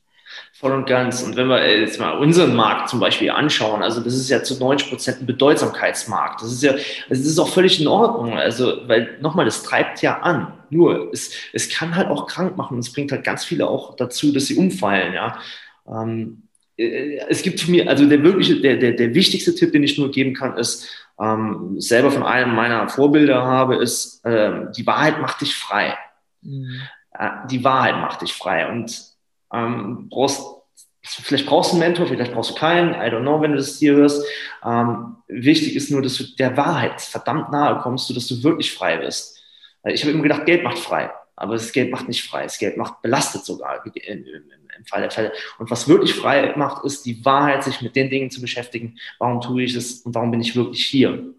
Voll 0.53 0.71
und 0.71 0.87
ganz. 0.87 1.21
Und 1.23 1.35
wenn 1.35 1.47
wir 1.47 1.79
jetzt 1.79 1.99
mal 1.99 2.17
unseren 2.17 2.55
Markt 2.55 2.89
zum 2.89 2.99
Beispiel 2.99 3.29
anschauen, 3.29 3.83
also 3.83 4.01
das 4.01 4.13
ist 4.13 4.29
ja 4.29 4.41
zu 4.41 4.57
90 4.57 4.89
Prozent 4.89 5.21
ein 5.21 5.25
Bedeutsamkeitsmarkt. 5.25 6.41
Das 6.41 6.51
ist 6.51 6.63
ja, 6.63 6.73
das 7.09 7.19
ist 7.19 7.39
auch 7.39 7.49
völlig 7.49 7.81
in 7.81 7.87
Ordnung. 7.87 8.37
Also, 8.37 8.87
weil 8.87 9.17
nochmal, 9.21 9.45
das 9.45 9.63
treibt 9.63 10.01
ja 10.01 10.19
an. 10.19 10.53
Nur, 10.69 11.11
es, 11.11 11.31
es 11.53 11.69
kann 11.69 11.95
halt 11.95 12.07
auch 12.07 12.27
krank 12.27 12.57
machen 12.57 12.75
und 12.75 12.79
es 12.79 12.91
bringt 12.93 13.11
halt 13.11 13.23
ganz 13.23 13.43
viele 13.43 13.67
auch 13.67 13.95
dazu, 13.95 14.31
dass 14.31 14.45
sie 14.47 14.55
umfallen, 14.55 15.13
ja. 15.13 15.37
Ähm, 15.87 16.43
äh, 16.77 17.19
es 17.29 17.41
gibt 17.41 17.59
für 17.59 17.71
mich, 17.71 17.87
also 17.87 18.05
der 18.05 18.23
wirkliche, 18.23 18.59
der, 18.61 18.77
der, 18.77 18.91
der 18.93 19.13
wichtigste 19.13 19.55
Tipp, 19.55 19.71
den 19.71 19.83
ich 19.83 19.97
nur 19.97 20.11
geben 20.11 20.33
kann, 20.33 20.57
ist, 20.57 20.87
ähm, 21.19 21.79
selber 21.79 22.11
von 22.11 22.23
einem 22.23 22.55
meiner 22.55 22.89
Vorbilder 22.89 23.43
habe, 23.43 23.77
ist, 23.77 24.23
äh, 24.25 24.71
die 24.75 24.85
Wahrheit 24.85 25.21
macht 25.21 25.41
dich 25.41 25.55
frei. 25.55 25.97
Mhm. 26.41 26.81
Äh, 27.11 27.29
die 27.49 27.63
Wahrheit 27.63 27.95
macht 27.95 28.21
dich 28.21 28.33
frei. 28.33 28.69
Und 28.69 29.14
ähm, 29.53 30.09
brauchst, 30.09 30.41
vielleicht 31.01 31.45
brauchst 31.45 31.71
du 31.71 31.75
einen 31.75 31.85
Mentor, 31.85 32.07
vielleicht 32.07 32.33
brauchst 32.33 32.51
du 32.51 32.55
keinen, 32.55 32.93
I 32.93 33.13
don't 33.13 33.21
know, 33.21 33.41
wenn 33.41 33.51
du 33.51 33.57
das 33.57 33.77
hier 33.77 33.93
hörst. 33.93 34.23
Ähm, 34.63 35.17
wichtig 35.27 35.75
ist 35.75 35.91
nur, 35.91 36.01
dass 36.01 36.17
du 36.17 36.23
der 36.37 36.57
Wahrheit 36.57 37.01
verdammt 37.01 37.51
nahe 37.51 37.79
kommst, 37.79 38.07
sodass 38.07 38.27
du 38.27 38.43
wirklich 38.43 38.73
frei 38.73 38.97
bist. 38.97 39.41
Ich 39.85 40.01
habe 40.01 40.11
immer 40.11 40.23
gedacht, 40.23 40.45
Geld 40.45 40.63
macht 40.63 40.79
frei. 40.79 41.11
Aber 41.35 41.53
das 41.53 41.71
Geld 41.71 41.91
macht 41.91 42.07
nicht 42.07 42.23
frei. 42.23 42.43
Das 42.43 42.57
Geld 42.57 42.77
macht 42.77 43.01
belastet 43.01 43.43
sogar 43.45 43.83
im 43.85 44.85
Fall 44.85 45.01
der 45.01 45.11
Fälle. 45.11 45.33
Und 45.59 45.69
was 45.69 45.87
wirklich 45.87 46.13
frei 46.13 46.53
macht, 46.55 46.85
ist 46.85 47.05
die 47.05 47.23
Wahrheit, 47.25 47.63
sich 47.63 47.81
mit 47.81 47.95
den 47.95 48.09
Dingen 48.09 48.31
zu 48.31 48.41
beschäftigen. 48.41 48.97
Warum 49.19 49.41
tue 49.41 49.63
ich 49.63 49.75
es 49.75 50.01
und 50.01 50.15
warum 50.15 50.31
bin 50.31 50.41
ich 50.41 50.55
wirklich 50.55 50.85
hier? 50.85 51.33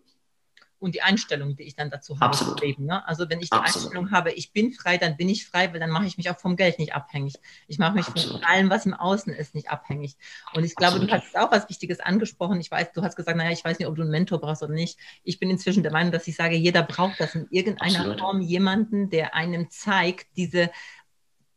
Und 0.78 0.95
die 0.95 1.02
Einstellung, 1.02 1.56
die 1.56 1.64
ich 1.64 1.75
dann 1.75 1.90
dazu 1.90 2.16
habe. 2.16 2.26
Absolut. 2.26 2.61
Leben, 2.61 2.85
ne? 2.85 3.06
Also 3.06 3.28
wenn 3.28 3.40
ich 3.40 3.50
die 3.50 3.56
Absolut. 3.56 3.87
Einstellung 3.87 4.11
habe, 4.11 4.33
ich 4.33 4.52
bin 4.52 4.73
frei, 4.73 4.99
dann 4.99 5.16
bin 5.16 5.28
ich 5.28 5.47
frei, 5.47 5.73
weil 5.73 5.80
dann 5.80 5.90
mache 5.90 6.06
ich 6.06 6.16
mich 6.16 6.30
auch 6.30 6.38
vom 6.38 6.56
Geld 6.56 6.78
nicht 6.78 6.95
abhängig. 6.95 7.35
Ich 7.66 7.78
mache 7.78 7.95
mich 7.95 8.06
Absolut. 8.06 8.40
von 8.40 8.45
allem, 8.45 8.71
was 8.71 8.87
im 8.87 8.95
Außen 8.95 9.33
ist, 9.33 9.54
nicht 9.54 9.71
abhängig. 9.71 10.16
Und 10.54 10.64
ich 10.64 10.75
glaube, 10.75 10.95
Absolut. 10.95 11.11
du 11.11 11.14
hast 11.14 11.37
auch 11.37 11.50
was 11.50 11.68
Wichtiges 11.68 12.00
angesprochen. 12.00 12.61
Ich 12.61 12.71
weiß, 12.71 12.92
du 12.92 13.02
hast 13.02 13.16
gesagt, 13.16 13.37
naja, 13.37 13.50
ich 13.50 13.64
weiß 13.64 13.78
nicht, 13.78 13.88
ob 13.88 13.97
du 13.97 14.02
einen 14.02 14.11
Mentor 14.11 14.40
brauchst 14.40 14.62
oder 14.62 14.75
nicht. 14.75 14.99
Ich 15.25 15.38
bin 15.38 15.50
inzwischen 15.50 15.83
der 15.83 15.92
Meinung, 15.92 16.12
dass 16.12 16.28
ich 16.28 16.37
sage, 16.37 16.56
jeder 16.56 16.83
braucht 16.83 17.21
das 17.21 17.35
in 17.35 17.47
irgendeiner 17.50 18.18
Form, 18.18 18.40
jemanden, 18.40 19.11
der 19.11 19.35
einem 19.35 19.71
zeigt, 19.71 20.26
diese 20.37 20.71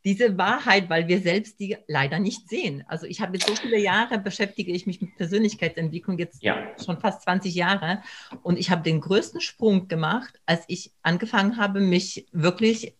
diese 0.05 0.37
Wahrheit, 0.37 0.89
weil 0.89 1.07
wir 1.07 1.19
selbst 1.19 1.59
die 1.59 1.77
leider 1.87 2.19
nicht 2.19 2.47
sehen. 2.47 2.83
Also 2.87 3.05
ich 3.05 3.21
habe 3.21 3.33
jetzt 3.37 3.47
so 3.47 3.55
viele 3.55 3.77
Jahre 3.77 4.17
beschäftige 4.17 4.71
ich 4.71 4.87
mich 4.87 5.01
mit 5.01 5.15
Persönlichkeitsentwicklung, 5.17 6.17
jetzt 6.17 6.41
ja. 6.41 6.67
schon 6.83 6.99
fast 6.99 7.23
20 7.23 7.53
Jahre. 7.53 8.01
Und 8.41 8.57
ich 8.57 8.71
habe 8.71 8.81
den 8.81 9.01
größten 9.01 9.41
Sprung 9.41 9.87
gemacht, 9.87 10.39
als 10.45 10.63
ich 10.67 10.91
angefangen 11.01 11.57
habe, 11.57 11.81
mich 11.81 12.27
wirklich 12.31 12.95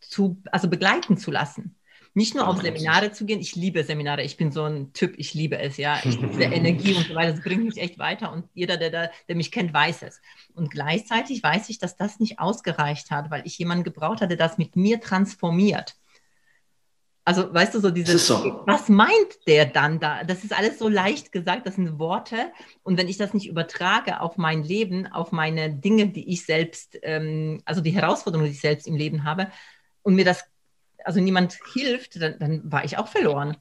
zu, 0.00 0.40
also 0.50 0.68
begleiten 0.68 1.18
zu 1.18 1.30
lassen. 1.30 1.76
Nicht 2.14 2.34
nur 2.34 2.48
auf 2.48 2.62
Seminare 2.62 3.12
zu 3.12 3.26
gehen. 3.26 3.40
Ich 3.40 3.56
liebe 3.56 3.84
Seminare. 3.84 4.22
Ich 4.22 4.38
bin 4.38 4.50
so 4.50 4.64
ein 4.64 4.94
Typ. 4.94 5.18
Ich 5.18 5.34
liebe 5.34 5.58
es, 5.58 5.76
ja. 5.76 5.98
Ich 6.02 6.18
liebe 6.18 6.42
Energie 6.44 6.94
und 6.94 7.06
so 7.06 7.14
weiter. 7.14 7.32
Das 7.32 7.42
bringt 7.42 7.64
mich 7.64 7.76
echt 7.76 7.98
weiter. 7.98 8.32
Und 8.32 8.46
jeder, 8.54 8.78
der, 8.78 8.88
da, 8.88 9.10
der 9.28 9.36
mich 9.36 9.52
kennt, 9.52 9.74
weiß 9.74 10.02
es. 10.02 10.22
Und 10.54 10.70
gleichzeitig 10.70 11.42
weiß 11.42 11.68
ich, 11.68 11.78
dass 11.78 11.98
das 11.98 12.18
nicht 12.18 12.38
ausgereicht 12.38 13.10
hat, 13.10 13.30
weil 13.30 13.42
ich 13.44 13.58
jemanden 13.58 13.84
gebraucht 13.84 14.22
hatte, 14.22 14.28
der 14.28 14.38
das 14.38 14.56
mit 14.56 14.76
mir 14.76 14.98
transformiert. 14.98 15.96
Also, 17.28 17.52
weißt 17.52 17.74
du, 17.74 17.80
so 17.80 17.90
dieses, 17.90 18.24
so. 18.24 18.62
was 18.66 18.88
meint 18.88 19.48
der 19.48 19.66
dann 19.66 19.98
da? 19.98 20.22
Das 20.22 20.44
ist 20.44 20.56
alles 20.56 20.78
so 20.78 20.88
leicht 20.88 21.32
gesagt, 21.32 21.66
das 21.66 21.74
sind 21.74 21.98
Worte. 21.98 22.52
Und 22.84 22.96
wenn 22.98 23.08
ich 23.08 23.16
das 23.16 23.34
nicht 23.34 23.48
übertrage 23.48 24.20
auf 24.20 24.36
mein 24.36 24.62
Leben, 24.62 25.08
auf 25.08 25.32
meine 25.32 25.74
Dinge, 25.74 26.06
die 26.06 26.32
ich 26.32 26.46
selbst, 26.46 26.96
ähm, 27.02 27.62
also 27.64 27.80
die 27.80 27.90
Herausforderungen, 27.90 28.48
die 28.48 28.54
ich 28.54 28.60
selbst 28.60 28.86
im 28.86 28.94
Leben 28.94 29.24
habe, 29.24 29.50
und 30.02 30.14
mir 30.14 30.24
das, 30.24 30.44
also 31.02 31.18
niemand 31.18 31.58
hilft, 31.74 32.22
dann, 32.22 32.38
dann 32.38 32.70
war 32.70 32.84
ich 32.84 32.96
auch 32.96 33.08
verloren. 33.08 33.56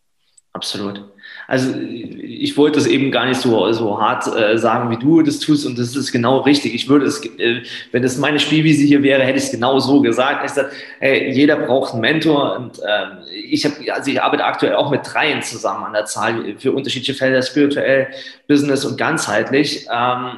Absolut. 0.55 1.03
Also 1.47 1.75
ich 1.77 2.55
wollte 2.55 2.79
es 2.79 2.87
eben 2.87 3.11
gar 3.11 3.25
nicht 3.25 3.41
so, 3.41 3.69
so 3.73 3.99
hart 3.99 4.25
äh, 4.33 4.57
sagen, 4.57 4.89
wie 4.89 4.97
du 4.97 5.21
das 5.21 5.39
tust 5.39 5.65
und 5.65 5.77
das 5.77 5.93
ist 5.97 6.13
genau 6.13 6.39
richtig. 6.39 6.73
Ich 6.73 6.87
würde 6.87 7.05
es, 7.05 7.25
äh, 7.25 7.61
wenn 7.91 8.05
es 8.05 8.17
meine 8.17 8.39
Spielwiese 8.39 8.85
hier 8.85 9.03
wäre, 9.03 9.21
hätte 9.21 9.37
ich 9.37 9.43
es 9.43 9.51
genau 9.51 9.79
so 9.79 9.99
gesagt. 9.99 10.45
Ich 10.45 10.51
sage, 10.51 10.69
hey, 10.99 11.29
jeder 11.31 11.57
braucht 11.57 11.91
einen 11.91 12.01
Mentor 12.01 12.55
und 12.55 12.79
äh, 12.79 13.43
ich 13.49 13.65
habe, 13.65 13.75
also 13.93 14.09
ich 14.09 14.21
arbeite 14.21 14.45
aktuell 14.45 14.75
auch 14.75 14.89
mit 14.89 15.01
dreien 15.03 15.43
zusammen 15.43 15.83
an 15.83 15.91
der 15.91 16.05
Zahl 16.05 16.55
für 16.57 16.71
unterschiedliche 16.71 17.15
Felder, 17.15 17.41
spirituell, 17.41 18.07
Business 18.47 18.85
und 18.85 18.97
ganzheitlich. 18.97 19.87
Ähm, 19.93 20.37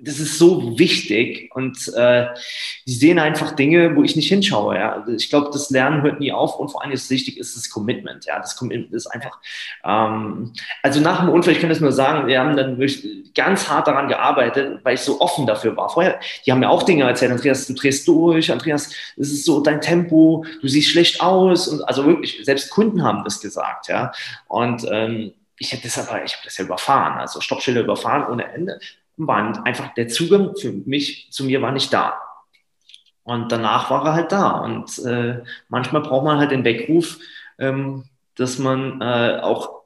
das 0.00 0.18
ist 0.18 0.38
so 0.38 0.76
wichtig 0.76 1.50
und 1.54 1.92
äh, 1.94 2.26
die 2.86 2.94
sehen 2.94 3.20
einfach 3.20 3.52
Dinge, 3.52 3.94
wo 3.94 4.02
ich 4.02 4.16
nicht 4.16 4.28
hinschaue. 4.28 4.74
Ja. 4.76 4.92
Also 4.92 5.12
ich 5.12 5.30
glaube, 5.30 5.50
das 5.52 5.70
Lernen 5.70 6.02
hört 6.02 6.18
nie 6.18 6.32
auf 6.32 6.58
und 6.58 6.68
vor 6.70 6.82
allem 6.82 6.90
ist 6.90 7.10
wichtig 7.10 7.38
ist 7.38 7.56
das 7.56 7.70
Commitment. 7.70 8.24
Ja, 8.24 8.40
das 8.40 8.56
Commitment 8.56 8.92
ist 8.92 9.06
einfach. 9.06 9.38
Ähm, 9.84 10.52
also 10.82 11.00
nach 11.00 11.20
dem 11.20 11.28
Unfall, 11.28 11.52
ich 11.52 11.60
kann 11.60 11.68
das 11.68 11.80
nur 11.80 11.92
sagen, 11.92 12.26
wir 12.26 12.40
haben 12.40 12.56
dann 12.56 12.78
wirklich 12.78 13.32
ganz 13.34 13.68
hart 13.68 13.86
daran 13.86 14.08
gearbeitet, 14.08 14.80
weil 14.82 14.94
ich 14.94 15.00
so 15.00 15.20
offen 15.20 15.46
dafür 15.46 15.76
war. 15.76 15.88
Vorher, 15.88 16.18
die 16.44 16.50
haben 16.50 16.60
mir 16.60 16.70
auch 16.70 16.82
Dinge 16.82 17.04
erzählt, 17.04 17.30
Andreas, 17.30 17.66
du 17.68 17.74
drehst 17.74 18.08
durch, 18.08 18.50
Andreas, 18.50 18.90
das 19.16 19.28
ist 19.28 19.44
so 19.44 19.60
dein 19.60 19.80
Tempo, 19.80 20.44
du 20.60 20.66
siehst 20.66 20.90
schlecht 20.90 21.20
aus 21.20 21.68
und 21.68 21.82
also 21.82 22.04
wirklich 22.04 22.44
selbst 22.44 22.70
Kunden 22.70 23.04
haben 23.04 23.22
das 23.22 23.40
gesagt, 23.40 23.86
ja. 23.86 24.10
Und 24.48 24.84
ähm, 24.90 25.34
ich 25.56 25.70
hätte 25.70 25.84
das 25.84 25.98
aber, 25.98 26.24
ich 26.24 26.32
habe 26.32 26.44
das 26.44 26.58
ja 26.58 26.64
überfahren, 26.64 27.18
also 27.18 27.40
Stoppschilder 27.40 27.82
überfahren 27.82 28.26
ohne 28.26 28.52
Ende 28.52 28.80
war 29.16 29.64
einfach 29.64 29.94
der 29.94 30.08
Zugang 30.08 30.56
für 30.56 30.72
mich 30.72 31.28
zu 31.30 31.44
mir 31.44 31.62
war 31.62 31.72
nicht 31.72 31.92
da. 31.92 32.20
Und 33.22 33.50
danach 33.52 33.90
war 33.90 34.04
er 34.04 34.14
halt 34.14 34.32
da. 34.32 34.58
Und 34.60 34.98
äh, 34.98 35.42
manchmal 35.68 36.02
braucht 36.02 36.24
man 36.24 36.38
halt 36.38 36.50
den 36.50 36.64
Weckruf, 36.64 37.18
ähm, 37.58 38.04
dass 38.34 38.58
man 38.58 39.00
äh, 39.00 39.40
auch 39.40 39.84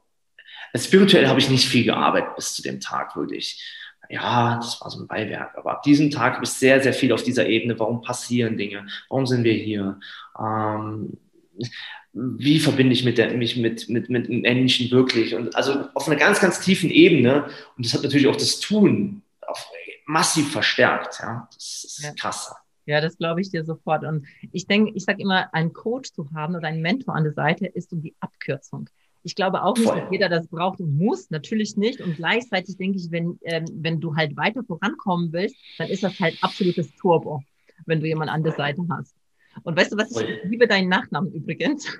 also 0.73 0.87
spirituell 0.87 1.29
habe 1.29 1.41
ich 1.41 1.51
nicht 1.51 1.69
viel 1.69 1.85
gearbeitet 1.85 2.37
bis 2.37 2.55
zu 2.55 2.63
dem 2.63 2.81
Tag, 2.81 3.17
wirklich. 3.17 3.63
Ja, 4.11 4.57
das 4.57 4.81
war 4.81 4.91
so 4.91 5.01
ein 5.01 5.07
Beiwerk. 5.07 5.57
Aber 5.57 5.73
ab 5.73 5.83
diesem 5.83 6.11
Tag 6.11 6.35
habe 6.35 6.45
ich 6.45 6.51
sehr, 6.51 6.83
sehr 6.83 6.93
viel 6.93 7.13
auf 7.13 7.23
dieser 7.23 7.47
Ebene. 7.47 7.79
Warum 7.79 8.01
passieren 8.01 8.57
Dinge? 8.57 8.87
Warum 9.09 9.27
sind 9.27 9.45
wir 9.45 9.53
hier? 9.53 10.01
Ähm, 10.39 11.19
wie 12.13 12.59
verbinde 12.59 12.93
ich 12.93 13.05
mit 13.05 13.19
der, 13.19 13.33
mich 13.35 13.57
mit, 13.57 13.89
mit, 13.89 14.09
mit 14.09 14.29
Menschen 14.29 14.91
wirklich? 14.91 15.35
Und 15.35 15.55
also 15.55 15.89
auf 15.95 16.07
einer 16.09 16.17
ganz, 16.17 16.41
ganz 16.41 16.61
tiefen 16.61 16.91
Ebene. 16.91 17.45
Und 17.77 17.87
das 17.87 17.95
hat 17.95 18.03
natürlich 18.03 18.27
auch 18.27 18.37
das 18.37 18.61
Tun 18.61 19.23
auf, 19.47 19.71
massiv 20.07 20.51
verstärkt. 20.51 21.21
Ja, 21.21 21.49
das 21.55 21.85
ist 21.85 22.03
ja. 22.03 22.13
krass. 22.19 22.53
Ja, 22.87 23.03
das 23.03 23.19
glaube 23.19 23.43
ich 23.43 23.51
dir 23.51 23.65
sofort. 23.65 24.05
Und 24.05 24.27
ich 24.53 24.67
denke, 24.67 24.93
ich 24.95 25.05
sage 25.05 25.23
immer, 25.23 25.53
einen 25.53 25.75
Coach 25.75 26.13
zu 26.13 26.31
haben 26.35 26.57
oder 26.57 26.69
einen 26.69 26.81
Mentor 26.81 27.15
an 27.15 27.25
der 27.25 27.35
Seite 27.35 27.67
ist 27.67 27.93
um 27.93 28.01
die 28.01 28.15
Abkürzung. 28.21 28.89
Ich 29.23 29.35
glaube 29.35 29.63
auch 29.63 29.77
nicht, 29.77 29.87
Voll. 29.87 30.01
dass 30.01 30.11
jeder 30.11 30.29
das 30.31 30.49
braucht 30.49 30.81
und 30.81 30.97
muss, 30.97 31.29
natürlich 31.29 31.77
nicht. 31.77 32.01
Und 32.01 32.17
gleichzeitig 32.17 32.79
denke 32.79 32.99
ich, 32.99 33.11
wenn, 33.11 33.39
ähm, 33.43 33.67
wenn 33.75 34.01
du 34.01 34.17
halt 34.17 34.37
weiter 34.37 34.63
vorankommen 34.65 35.33
willst, 35.33 35.57
dann 35.77 35.89
ist 35.89 36.03
das 36.03 36.19
halt 36.19 36.39
absolutes 36.41 36.95
Turbo, 36.97 37.43
wenn 37.85 38.01
du 38.01 38.07
jemanden 38.07 38.33
an 38.33 38.43
der 38.43 38.53
Seite 38.53 38.83
hast. 38.91 39.18
Und 39.63 39.77
weißt 39.77 39.93
du 39.93 39.97
was, 39.97 40.11
ich 40.11 40.45
liebe 40.45 40.67
deinen 40.67 40.89
Nachnamen 40.89 41.33
übrigens. 41.33 41.87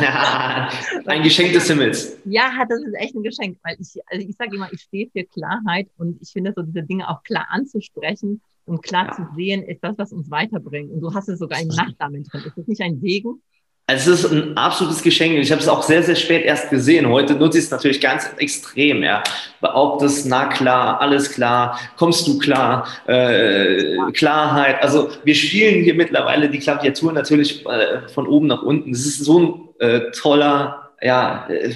Ja, 0.00 0.70
ein 1.06 1.24
Geschenk 1.24 1.52
des 1.52 1.66
Himmels. 1.66 2.16
Ja, 2.24 2.64
das 2.68 2.80
ist 2.82 2.94
echt 2.94 3.16
ein 3.16 3.24
Geschenk, 3.24 3.58
weil 3.64 3.76
ich, 3.80 4.00
also 4.06 4.26
ich 4.26 4.36
sage 4.36 4.54
immer, 4.54 4.72
ich 4.72 4.80
stehe 4.80 5.10
für 5.10 5.24
Klarheit 5.24 5.88
und 5.98 6.22
ich 6.22 6.30
finde 6.30 6.52
so 6.54 6.62
diese 6.62 6.84
Dinge 6.84 7.10
auch 7.10 7.24
klar 7.24 7.46
anzusprechen 7.50 8.40
und 8.64 8.82
klar 8.82 9.06
ja. 9.06 9.12
zu 9.12 9.26
sehen, 9.34 9.64
ist 9.64 9.82
das, 9.82 9.98
was 9.98 10.12
uns 10.12 10.30
weiterbringt. 10.30 10.92
Und 10.92 11.00
du 11.00 11.12
hast 11.12 11.28
es 11.28 11.40
sogar 11.40 11.60
im 11.60 11.68
Nachnamen 11.68 12.22
drin. 12.22 12.42
Ist 12.46 12.56
das 12.56 12.66
nicht 12.68 12.80
ein 12.80 13.00
Segen? 13.00 13.42
Also 13.88 14.12
es 14.12 14.24
ist 14.24 14.32
ein 14.32 14.56
absolutes 14.56 15.00
Geschenk. 15.00 15.38
Ich 15.38 15.52
habe 15.52 15.62
es 15.62 15.68
auch 15.68 15.82
sehr, 15.84 16.02
sehr 16.02 16.16
spät 16.16 16.44
erst 16.44 16.70
gesehen. 16.70 17.08
Heute 17.08 17.34
nutze 17.34 17.58
ich 17.58 17.64
es 17.64 17.70
natürlich 17.70 18.00
ganz 18.00 18.28
extrem. 18.36 19.04
Ja. 19.04 19.22
Behauptest, 19.60 20.26
na 20.26 20.46
klar, 20.46 21.00
alles 21.00 21.30
klar, 21.30 21.78
kommst 21.96 22.26
du 22.26 22.36
klar, 22.38 22.88
äh, 23.06 23.96
Klarheit. 24.12 24.82
Also 24.82 25.10
wir 25.22 25.36
spielen 25.36 25.84
hier 25.84 25.94
mittlerweile 25.94 26.50
die 26.50 26.58
Klaviatur 26.58 27.12
natürlich 27.12 27.64
äh, 27.64 28.08
von 28.08 28.26
oben 28.26 28.48
nach 28.48 28.62
unten. 28.62 28.90
Das 28.90 29.06
ist 29.06 29.24
so 29.24 29.38
ein 29.38 29.68
äh, 29.78 30.10
toller, 30.10 30.90
ja, 31.00 31.46
äh, 31.48 31.72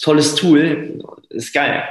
tolles 0.00 0.34
Tool. 0.34 1.00
Ist 1.28 1.54
geil. 1.54 1.84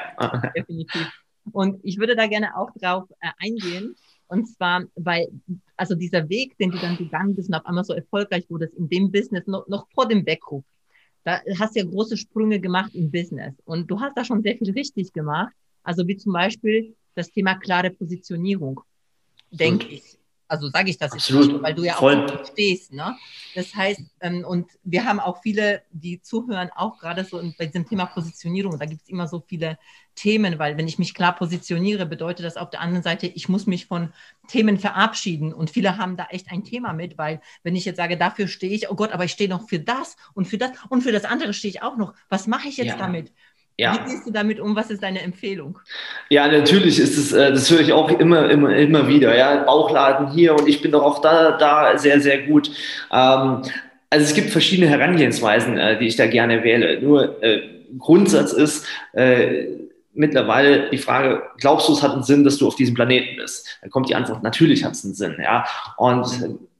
Definitiv. 0.53 1.07
Und 1.53 1.79
ich 1.83 1.97
würde 1.97 2.17
da 2.17 2.27
gerne 2.27 2.57
auch 2.57 2.71
drauf 2.75 3.05
äh, 3.21 3.29
eingehen. 3.39 3.95
Und 4.31 4.47
zwar, 4.47 4.85
weil, 4.95 5.27
also 5.75 5.93
dieser 5.93 6.29
Weg, 6.29 6.57
den 6.57 6.71
du 6.71 6.77
dann 6.77 6.95
gegangen 6.95 7.35
bist 7.35 7.49
und 7.49 7.55
auf 7.55 7.65
einmal 7.65 7.83
so 7.83 7.91
erfolgreich 7.91 8.49
wurdest 8.49 8.73
in 8.75 8.87
dem 8.87 9.11
Business, 9.11 9.45
noch, 9.45 9.67
noch 9.67 9.87
vor 9.93 10.07
dem 10.07 10.25
Weckruf, 10.25 10.63
da 11.25 11.41
hast 11.59 11.75
du 11.75 11.81
ja 11.81 11.85
große 11.85 12.15
Sprünge 12.15 12.61
gemacht 12.61 12.95
im 12.95 13.11
Business. 13.11 13.53
Und 13.65 13.91
du 13.91 13.99
hast 13.99 14.15
da 14.15 14.23
schon 14.23 14.41
sehr 14.41 14.55
viel 14.55 14.71
richtig 14.71 15.11
gemacht. 15.11 15.53
Also 15.83 16.07
wie 16.07 16.15
zum 16.15 16.31
Beispiel 16.31 16.95
das 17.13 17.29
Thema 17.29 17.55
klare 17.55 17.89
Positionierung, 17.89 18.79
denke 19.51 19.87
ich. 19.89 20.17
Also 20.51 20.67
sage 20.69 20.89
ich 20.89 20.97
das 20.97 21.13
Absolut. 21.13 21.49
jetzt, 21.53 21.63
weil 21.63 21.73
du 21.73 21.83
ja 21.85 21.93
Voll. 21.93 22.25
auch 22.29 22.45
stehst. 22.45 22.91
Ne? 22.91 23.15
Das 23.55 23.73
heißt, 23.73 24.01
ähm, 24.19 24.43
und 24.45 24.69
wir 24.83 25.05
haben 25.05 25.21
auch 25.21 25.41
viele, 25.41 25.81
die 25.91 26.21
zuhören, 26.21 26.69
auch 26.75 26.99
gerade 26.99 27.23
so 27.23 27.41
bei 27.57 27.67
diesem 27.67 27.87
Thema 27.87 28.05
Positionierung. 28.05 28.77
Da 28.77 28.85
gibt 28.85 29.01
es 29.01 29.07
immer 29.07 29.27
so 29.29 29.41
viele 29.47 29.77
Themen, 30.13 30.59
weil 30.59 30.75
wenn 30.77 30.89
ich 30.89 30.99
mich 30.99 31.13
klar 31.13 31.33
positioniere, 31.35 32.05
bedeutet 32.05 32.45
das 32.45 32.57
auf 32.57 32.69
der 32.69 32.81
anderen 32.81 33.01
Seite, 33.01 33.27
ich 33.27 33.47
muss 33.47 33.65
mich 33.65 33.85
von 33.85 34.11
Themen 34.49 34.77
verabschieden. 34.77 35.53
Und 35.53 35.69
viele 35.69 35.97
haben 35.97 36.17
da 36.17 36.27
echt 36.31 36.51
ein 36.51 36.65
Thema 36.65 36.91
mit, 36.91 37.17
weil 37.17 37.39
wenn 37.63 37.77
ich 37.77 37.85
jetzt 37.85 37.95
sage, 37.95 38.17
dafür 38.17 38.49
stehe 38.49 38.73
ich, 38.73 38.89
oh 38.91 38.95
Gott, 38.95 39.13
aber 39.13 39.23
ich 39.23 39.31
stehe 39.31 39.49
noch 39.49 39.69
für 39.69 39.79
das 39.79 40.17
und 40.33 40.49
für 40.49 40.57
das 40.57 40.71
und 40.89 41.01
für 41.01 41.13
das 41.13 41.23
andere 41.23 41.53
stehe 41.53 41.69
ich 41.71 41.81
auch 41.81 41.95
noch. 41.95 42.13
Was 42.27 42.45
mache 42.47 42.67
ich 42.67 42.75
jetzt 42.75 42.87
Ja. 42.87 42.97
damit? 42.97 43.31
Ja. 43.81 43.93
Wie 43.95 44.11
gehst 44.11 44.27
du 44.27 44.31
damit 44.31 44.59
um? 44.59 44.75
Was 44.75 44.91
ist 44.91 45.01
deine 45.01 45.21
Empfehlung? 45.21 45.79
Ja, 46.29 46.47
natürlich 46.47 46.99
ist 46.99 47.17
es, 47.17 47.31
äh, 47.31 47.51
das 47.51 47.71
höre 47.71 47.79
ich 47.79 47.93
auch 47.93 48.11
immer, 48.11 48.47
immer, 48.47 48.75
immer 48.75 49.07
wieder. 49.07 49.35
Ja, 49.35 49.63
Bauchladen 49.63 50.29
hier 50.29 50.53
und 50.53 50.69
ich 50.69 50.83
bin 50.83 50.91
doch 50.91 51.01
auch 51.01 51.19
da, 51.19 51.57
da 51.57 51.97
sehr, 51.97 52.21
sehr 52.21 52.43
gut. 52.43 52.69
Ähm, 53.11 53.63
also 54.11 54.25
es 54.25 54.35
gibt 54.35 54.51
verschiedene 54.51 54.87
Herangehensweisen, 54.87 55.79
äh, 55.79 55.97
die 55.97 56.05
ich 56.05 56.15
da 56.15 56.27
gerne 56.27 56.63
wähle. 56.63 57.01
Nur 57.01 57.41
äh, 57.41 57.61
Grundsatz 57.97 58.53
ist 58.53 58.85
äh, 59.13 59.65
mittlerweile 60.13 60.91
die 60.91 60.99
Frage: 60.99 61.41
Glaubst 61.57 61.89
du, 61.89 61.93
es 61.93 62.03
hat 62.03 62.11
einen 62.11 62.23
Sinn, 62.23 62.43
dass 62.43 62.57
du 62.57 62.67
auf 62.67 62.75
diesem 62.75 62.93
Planeten 62.93 63.37
bist? 63.37 63.79
Dann 63.81 63.89
kommt 63.89 64.09
die 64.09 64.15
Antwort: 64.15 64.43
Natürlich 64.43 64.83
hat 64.83 64.91
es 64.91 65.03
einen 65.03 65.15
Sinn. 65.15 65.37
Ja, 65.41 65.65
und 65.97 66.27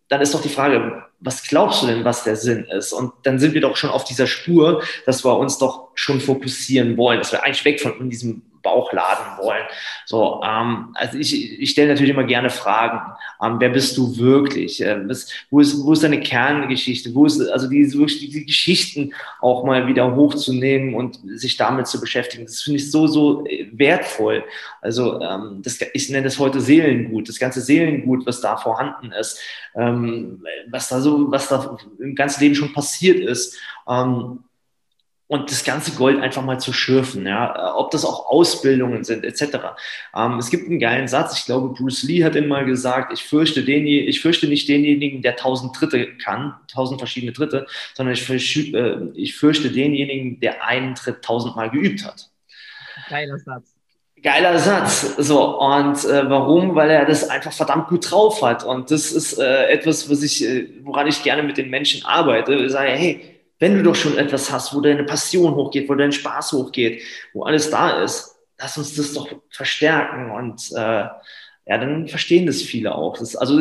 dann 0.10 0.22
ist 0.22 0.36
doch 0.36 0.42
die 0.44 0.50
Frage, 0.50 1.04
was 1.22 1.44
glaubst 1.44 1.84
du 1.84 1.88
denn, 1.88 2.04
was 2.04 2.24
der 2.24 2.36
Sinn 2.36 2.66
ist? 2.66 2.94
Und 2.94 3.14
dann 3.24 3.40
sind 3.40 3.54
wir 3.54 3.62
doch 3.62 3.78
schon 3.78 3.92
auf 3.92 4.04
dieser 4.04 4.28
Spur, 4.28 4.84
dass 5.06 5.24
wir 5.24 5.38
uns 5.38 5.58
doch 5.60 5.90
schon 5.94 6.20
fokussieren 6.20 6.98
wollen, 6.98 7.20
dass 7.20 7.32
wir 7.32 7.44
eigentlich 7.44 7.66
weg 7.66 7.80
von 7.80 8.10
diesem 8.10 8.42
Bauchladen 8.62 9.38
wollen. 9.44 9.64
So, 10.06 10.42
ähm, 10.44 10.92
also 10.94 11.18
ich, 11.18 11.60
ich 11.60 11.72
stelle 11.72 11.90
natürlich 11.90 12.12
immer 12.12 12.24
gerne 12.24 12.50
Fragen. 12.50 13.02
Ähm, 13.42 13.58
wer 13.60 13.70
bist 13.70 13.98
du 13.98 14.18
wirklich? 14.18 14.82
Ähm, 14.82 15.10
was, 15.10 15.28
wo, 15.50 15.60
ist, 15.60 15.84
wo 15.84 15.94
ist 15.94 16.04
deine 16.04 16.20
Kerngeschichte? 16.20 17.14
Wo 17.14 17.26
ist 17.26 17.42
also 17.50 17.68
diese, 17.68 17.98
wirklich 17.98 18.20
diese 18.20 18.46
Geschichten 18.46 19.14
auch 19.42 19.64
mal 19.64 19.88
wieder 19.88 20.16
hochzunehmen 20.16 20.94
und 20.94 21.20
sich 21.40 21.58
damit 21.58 21.88
zu 21.88 22.00
beschäftigen? 22.00 22.46
Das 22.46 22.62
finde 22.62 22.78
ich 22.78 22.92
so, 22.92 23.08
so 23.08 23.46
äh, 23.46 23.68
wertvoll. 23.72 24.44
Also 24.82 25.20
ähm, 25.22 25.62
das, 25.64 25.80
ich 25.94 26.10
nenne 26.10 26.26
das 26.26 26.40
heute 26.40 26.62
Seelengut, 26.62 27.30
das 27.30 27.40
ganze 27.40 27.62
Seelengut, 27.62 28.26
was 28.26 28.42
da 28.42 28.58
vorhanden 28.58 29.12
ist, 29.12 29.40
ähm, 29.76 30.44
was 30.70 30.90
da 30.90 31.02
so, 31.02 31.32
was 31.32 31.48
da 31.48 31.78
im 32.00 32.16
ganzen 32.16 32.42
Leben 32.42 32.56
schon 32.56 32.74
passiert 32.74 33.20
ist. 33.20 33.58
Ähm, 33.88 34.40
und 35.32 35.50
das 35.50 35.64
ganze 35.64 35.94
Gold 35.94 36.22
einfach 36.22 36.44
mal 36.44 36.60
zu 36.60 36.74
schürfen, 36.74 37.26
ja, 37.26 37.74
ob 37.78 37.90
das 37.92 38.04
auch 38.04 38.26
Ausbildungen 38.30 39.06
sind, 39.06 39.24
etc. 39.24 39.60
Ähm, 40.14 40.38
es 40.40 40.50
gibt 40.50 40.68
einen 40.68 40.78
geilen 40.78 41.08
Satz, 41.08 41.40
ich 41.40 41.46
glaube, 41.46 41.70
Bruce 41.70 42.04
Lee 42.04 42.26
hat 42.26 42.36
ihn 42.36 42.50
mal 42.50 42.66
gesagt, 42.66 43.14
ich 43.14 43.24
fürchte, 43.24 43.64
den, 43.64 43.88
ich 43.88 44.20
fürchte 44.20 44.48
nicht 44.48 44.68
denjenigen, 44.68 45.22
der 45.22 45.38
tausend 45.38 45.74
Tritte 45.74 46.18
kann, 46.18 46.56
tausend 46.68 47.00
verschiedene 47.00 47.32
Tritte, 47.32 47.66
sondern 47.94 48.14
ich, 48.14 48.24
fürchte, 48.24 48.78
äh, 48.78 49.18
ich 49.18 49.38
fürchte 49.38 49.72
denjenigen, 49.72 50.42
der 50.42 50.66
einen 50.66 50.96
Tritt 50.96 51.22
tausendmal 51.22 51.70
geübt 51.70 52.04
hat. 52.04 52.30
Geiler 53.10 53.40
Satz. 53.40 53.74
Geiler 54.22 54.60
Satz. 54.60 55.16
So, 55.18 55.62
und 55.62 56.04
äh, 56.04 56.30
warum? 56.30 56.76
Weil 56.76 56.90
er 56.90 57.06
das 57.06 57.30
einfach 57.30 57.54
verdammt 57.54 57.88
gut 57.88 58.12
drauf 58.12 58.42
hat. 58.42 58.66
Und 58.66 58.92
das 58.92 59.14
ist 59.14 59.40
äh, 59.40 59.68
etwas, 59.68 60.10
was 60.10 60.24
ich, 60.24 60.44
äh, 60.44 60.68
woran 60.84 61.08
ich 61.08 61.24
gerne 61.24 61.42
mit 61.42 61.56
den 61.56 61.70
Menschen 61.70 62.06
arbeite. 62.06 62.54
Ich 62.54 62.74
sage, 62.74 62.90
hey, 62.90 63.41
wenn 63.62 63.76
du 63.76 63.84
doch 63.84 63.96
schon 63.96 64.18
etwas 64.18 64.52
hast, 64.52 64.74
wo 64.76 64.82
deine 64.82 65.04
Passion 65.04 65.54
hochgeht, 65.54 65.88
wo 65.88 65.94
dein 65.94 66.12
Spaß 66.12 66.54
hochgeht, 66.54 67.04
wo 67.34 67.44
alles 67.44 67.70
da 67.70 68.02
ist, 68.02 68.36
lass 68.60 68.78
uns 68.78 68.96
das 68.96 69.14
doch 69.14 69.30
verstärken. 69.52 70.32
Und 70.32 70.72
äh, 70.72 71.06
ja, 71.06 71.78
dann 71.78 72.08
verstehen 72.08 72.48
das 72.48 72.64
viele 72.64 72.96
auch. 72.96 73.20
Das, 73.20 73.36
also 73.36 73.60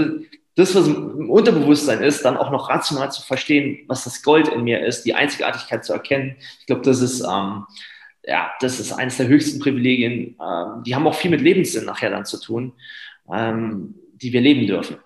das, 0.56 0.74
was 0.74 0.86
im 0.86 1.28
Unterbewusstsein 1.28 2.02
ist, 2.02 2.24
dann 2.24 2.38
auch 2.38 2.50
noch 2.50 2.70
rational 2.70 3.12
zu 3.12 3.20
verstehen, 3.20 3.84
was 3.88 4.04
das 4.04 4.22
Gold 4.22 4.48
in 4.48 4.64
mir 4.64 4.84
ist, 4.84 5.02
die 5.04 5.14
Einzigartigkeit 5.14 5.84
zu 5.84 5.92
erkennen. 5.92 6.36
Ich 6.60 6.66
glaube, 6.66 6.82
das 6.82 7.02
ist 7.02 7.20
ähm, 7.20 7.66
ja, 8.24 8.50
das 8.60 8.80
ist 8.80 8.92
eines 8.92 9.18
der 9.18 9.28
höchsten 9.28 9.60
Privilegien. 9.60 10.36
Ähm, 10.40 10.82
die 10.84 10.94
haben 10.94 11.06
auch 11.06 11.14
viel 11.14 11.30
mit 11.30 11.42
Lebenssinn 11.42 11.84
nachher 11.84 12.10
dann 12.10 12.24
zu 12.24 12.40
tun, 12.40 12.72
ähm, 13.30 13.94
die 14.14 14.32
wir 14.32 14.40
leben 14.40 14.66
dürfen. 14.66 14.96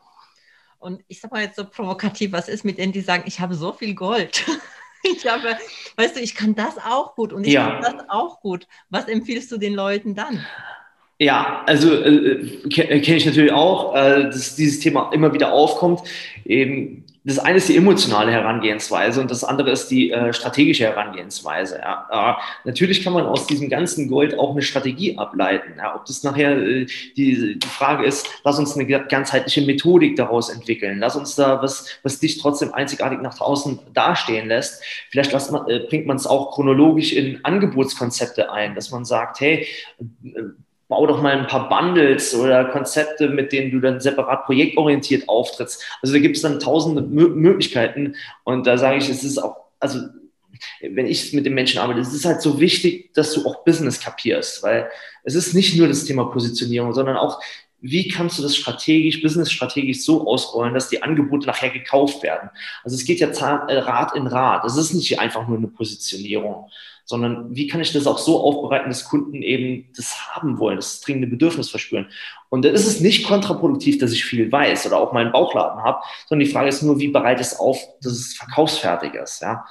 Und 0.79 1.03
ich 1.09 1.21
sag 1.21 1.33
mal 1.33 1.43
jetzt 1.43 1.57
so 1.57 1.65
provokativ, 1.65 2.33
was 2.33 2.49
ist 2.49 2.65
mit 2.65 2.79
denen, 2.79 2.93
die 2.93 3.01
sagen, 3.01 3.25
ich 3.27 3.41
habe 3.41 3.55
so 3.55 3.73
viel 3.73 3.95
Gold? 3.95 4.45
Ich 5.05 5.27
habe, 5.27 5.57
weißt 5.97 6.17
du, 6.17 6.21
ich 6.21 6.35
kann 6.35 6.55
das 6.55 6.77
auch 6.79 7.15
gut 7.15 7.33
und 7.33 7.47
ich 7.47 7.53
Ja. 7.53 7.81
kann 7.81 7.83
das 7.83 8.09
auch 8.09 8.41
gut. 8.41 8.67
Was 8.91 9.07
empfiehlst 9.09 9.51
du 9.53 9.59
den 9.59 9.75
Leuten 9.75 10.15
dann? 10.15 10.45
Ja, 11.21 11.63
also 11.67 11.95
äh, 11.95 12.45
ke- 12.69 13.01
kenne 13.01 13.17
ich 13.19 13.25
natürlich 13.27 13.53
auch, 13.53 13.95
äh, 13.95 14.25
dass 14.25 14.57
dieses 14.57 14.81
Thema 14.81 15.11
immer 15.13 15.33
wieder 15.33 15.53
aufkommt. 15.53 16.01
Eben, 16.45 17.04
das 17.27 17.39
eine 17.39 17.57
ist 17.57 17.71
die 17.71 17.77
emotionale 17.77 18.31
Herangehensweise 18.31 19.21
und 19.21 19.31
das 19.31 19.45
andere 19.45 19.71
ist 19.71 19.89
die 19.89 20.11
äh, 20.11 20.35
strategische 20.35 20.85
Herangehensweise. 20.85 21.79
Ja. 21.79 22.07
Äh, 22.11 22.69
natürlich 22.69 23.03
kann 23.03 23.15
man 23.15 23.25
aus 23.25 23.47
diesem 23.47 23.71
ganzen 23.71 24.09
Gold 24.09 24.39
auch 24.39 24.51
eine 24.51 24.61
Strategie 24.61 25.17
ableiten. 25.17 25.73
Ja. 25.79 25.97
Ob 25.97 26.05
das 26.05 26.23
nachher 26.23 26.59
äh, 26.59 26.87
die, 27.17 27.59
die 27.59 27.67
Frage 27.67 28.05
ist, 28.05 28.29
lass 28.45 28.59
uns 28.59 28.77
eine 28.77 28.87
ganzheitliche 28.87 29.63
Methodik 29.63 30.17
daraus 30.17 30.51
entwickeln, 30.51 30.99
lass 30.99 31.17
uns 31.17 31.35
da 31.35 31.63
was, 31.63 31.99
was 32.03 32.21
dich 32.21 32.39
trotzdem 32.39 32.75
einzigartig 32.75 33.21
nach 33.23 33.39
draußen 33.39 33.79
dastehen 33.95 34.49
lässt. 34.49 34.85
Vielleicht 35.11 35.33
lässt 35.33 35.51
man, 35.51 35.67
äh, 35.69 35.81
bringt 35.89 36.07
man 36.07 36.17
es 36.17 36.27
auch 36.27 36.55
chronologisch 36.55 37.15
in 37.15 37.43
Angebotskonzepte 37.43 38.53
ein, 38.53 38.75
dass 38.75 38.91
man 38.91 39.07
sagt, 39.07 39.41
hey, 39.41 39.67
bau 40.89 41.07
doch 41.07 41.23
mal 41.23 41.33
ein 41.33 41.47
paar 41.47 41.69
Bundles 41.69 42.35
oder 42.35 42.67
Konzepte, 42.67 43.29
mit 43.29 43.53
denen 43.53 43.71
du 43.71 43.81
dann 43.81 44.01
separat 44.01 44.45
projektorientiert 44.45 45.29
auftrittst. 45.29 45.83
Also 46.03 46.15
da 46.15 46.21
gibt 46.21 46.37
es 46.37 46.43
dann 46.43 46.61
tausende 46.61 47.03
Mö 47.03 47.29
Möglichkeiten 47.29 48.17
und 48.45 48.67
da 48.67 48.77
sage 48.79 48.99
ich, 48.99 49.09
es 49.09 49.25
ist 49.25 49.39
auch, 49.39 49.57
also 49.81 50.01
wenn 50.81 51.07
ich 51.07 51.33
mit 51.33 51.47
den 51.47 51.55
Menschen 51.55 51.81
arbeite, 51.81 52.01
es 52.01 52.15
ist 52.15 52.25
halt 52.25 52.43
so 52.43 52.61
wichtig, 52.61 53.13
dass 53.15 53.33
du 53.33 53.47
auch 53.47 53.65
Business 53.65 54.01
kapierst, 54.01 54.63
weil 54.63 54.89
es 55.25 55.35
ist 55.35 55.55
nicht 55.55 55.77
nur 55.77 55.89
das 55.89 56.05
Thema 56.05 56.25
Positionierung, 56.25 56.93
sondern 56.93 57.17
auch, 57.17 57.41
wie 57.81 58.09
kannst 58.09 58.39
du 58.39 58.43
das 58.43 58.57
strategisch, 58.57 59.21
business-strategisch 59.21 60.05
so 60.05 60.27
ausrollen, 60.27 60.73
dass 60.73 60.89
die 60.89 61.03
Angebote 61.03 61.47
nachher 61.47 61.69
gekauft 61.69 62.23
werden. 62.23 62.49
Also 62.83 62.97
es 62.97 63.05
geht 63.05 63.21
ja 63.21 63.29
äh, 63.29 63.79
Rad 63.79 64.17
in 64.17 64.27
Rad. 64.27 64.65
Es 64.65 64.79
ist 64.79 64.95
nicht 64.95 65.21
einfach 65.21 65.47
nur 65.47 65.59
eine 65.59 65.69
Positionierung, 65.69 66.71
sondern 67.05 67.55
wie 67.55 67.67
kann 67.67 67.81
ich 67.81 67.93
das 67.93 68.07
auch 68.07 68.19
so 68.19 68.41
aufbereiten, 68.41 68.89
dass 68.89 69.05
Kunden 69.05 69.43
eben 69.43 69.87
das 69.97 70.35
haben 70.35 70.59
wollen, 70.59 70.77
das 70.77 71.01
dringende 71.01 71.29
Bedürfnis 71.29 71.71
verspüren. 71.71 72.07
Und 72.49 72.65
dann 72.65 72.75
ist 72.75 72.87
es 72.87 73.01
nicht 73.01 73.27
kontraproduktiv, 73.27 73.99
dass 73.99 74.13
ich 74.13 74.25
viel 74.25 74.51
weiß 74.51 74.87
oder 74.87 74.99
auch 74.99 75.13
meinen 75.13 75.33
Bauchladen 75.33 75.83
habe, 75.83 75.99
sondern 76.27 76.47
die 76.47 76.53
Frage 76.53 76.69
ist 76.69 76.83
nur, 76.83 76.99
wie 76.99 77.09
bereite 77.09 77.43
ich 77.43 77.49
es 77.49 77.59
auf, 77.59 77.79
dass 78.01 78.13
es 78.13 78.35
verkaufsfertig 78.35 79.15
ist. 79.15 79.43
Ja? 79.43 79.65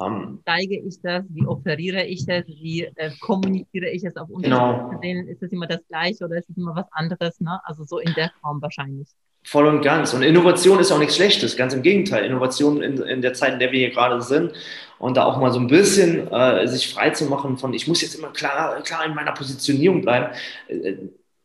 Ähm, 0.00 0.40
Zeige 0.44 0.80
ich 0.80 1.00
das? 1.02 1.24
Wie 1.28 1.46
operiere 1.46 2.04
ich 2.06 2.26
das? 2.26 2.46
Wie 2.46 2.84
äh, 2.96 3.10
kommuniziere 3.20 3.90
ich 3.90 4.04
es 4.04 4.16
auf 4.16 4.28
Genau. 4.28 4.86
unterschiedlichen 4.86 5.28
Ist 5.28 5.42
es 5.42 5.52
immer 5.52 5.66
das 5.66 5.86
Gleiche 5.88 6.24
oder 6.24 6.38
ist 6.38 6.50
es 6.50 6.56
immer 6.56 6.74
was 6.74 6.90
anderes? 6.92 7.40
Ne? 7.40 7.60
Also 7.64 7.84
so 7.84 7.98
in 7.98 8.14
der 8.14 8.30
Form 8.40 8.60
wahrscheinlich. 8.62 9.08
Voll 9.42 9.66
und 9.66 9.82
ganz. 9.82 10.12
Und 10.12 10.22
Innovation 10.22 10.78
ist 10.80 10.92
auch 10.92 10.98
nichts 10.98 11.16
Schlechtes, 11.16 11.56
ganz 11.56 11.72
im 11.72 11.82
Gegenteil. 11.82 12.24
Innovation 12.24 12.82
in, 12.82 13.00
in 13.02 13.22
der 13.22 13.32
Zeit, 13.34 13.54
in 13.54 13.58
der 13.58 13.72
wir 13.72 13.78
hier 13.78 13.90
gerade 13.90 14.20
sind 14.22 14.52
und 14.98 15.16
da 15.16 15.24
auch 15.24 15.38
mal 15.38 15.50
so 15.50 15.58
ein 15.58 15.66
bisschen 15.66 16.30
äh, 16.30 16.68
sich 16.68 16.92
frei 16.92 17.10
zu 17.10 17.24
machen 17.24 17.56
von, 17.56 17.72
ich 17.72 17.88
muss 17.88 18.02
jetzt 18.02 18.14
immer 18.14 18.28
klar, 18.28 18.80
klar 18.82 19.06
in 19.06 19.14
meiner 19.14 19.32
Positionierung 19.32 20.02
bleiben, 20.02 20.34
äh, 20.68 20.94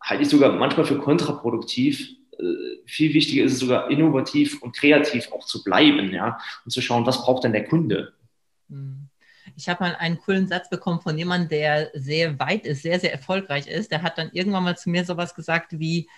halte 0.02 0.24
ich 0.24 0.30
sogar 0.30 0.52
manchmal 0.52 0.86
für 0.86 1.00
kontraproduktiv. 1.00 2.10
Äh, 2.38 2.84
viel 2.86 3.14
wichtiger 3.14 3.46
ist 3.46 3.54
es 3.54 3.60
sogar 3.60 3.90
innovativ 3.90 4.62
und 4.62 4.76
kreativ 4.76 5.32
auch 5.32 5.46
zu 5.46 5.64
bleiben, 5.64 6.12
ja, 6.14 6.38
und 6.66 6.72
zu 6.72 6.82
schauen, 6.82 7.06
was 7.06 7.24
braucht 7.24 7.46
denn 7.46 7.54
der 7.54 7.64
Kunde. 7.64 8.12
Hm. 8.70 9.08
Ich 9.56 9.70
habe 9.70 9.86
mal 9.86 9.96
einen 9.96 10.20
coolen 10.20 10.48
Satz 10.48 10.70
bekommen 10.70 11.00
von 11.00 11.18
jemandem, 11.18 11.48
der 11.48 11.92
sehr 11.94 12.38
weit 12.40 12.66
ist, 12.66 12.82
sehr, 12.82 13.00
sehr 13.00 13.14
erfolgreich 13.14 13.68
ist. 13.68 13.90
Der 13.90 14.02
hat 14.02 14.18
dann 14.18 14.32
irgendwann 14.34 14.66
mal 14.66 14.78
zu 14.78 14.90
mir 14.90 15.06
sowas 15.06 15.34
gesagt 15.34 15.80
wie, 15.80 16.10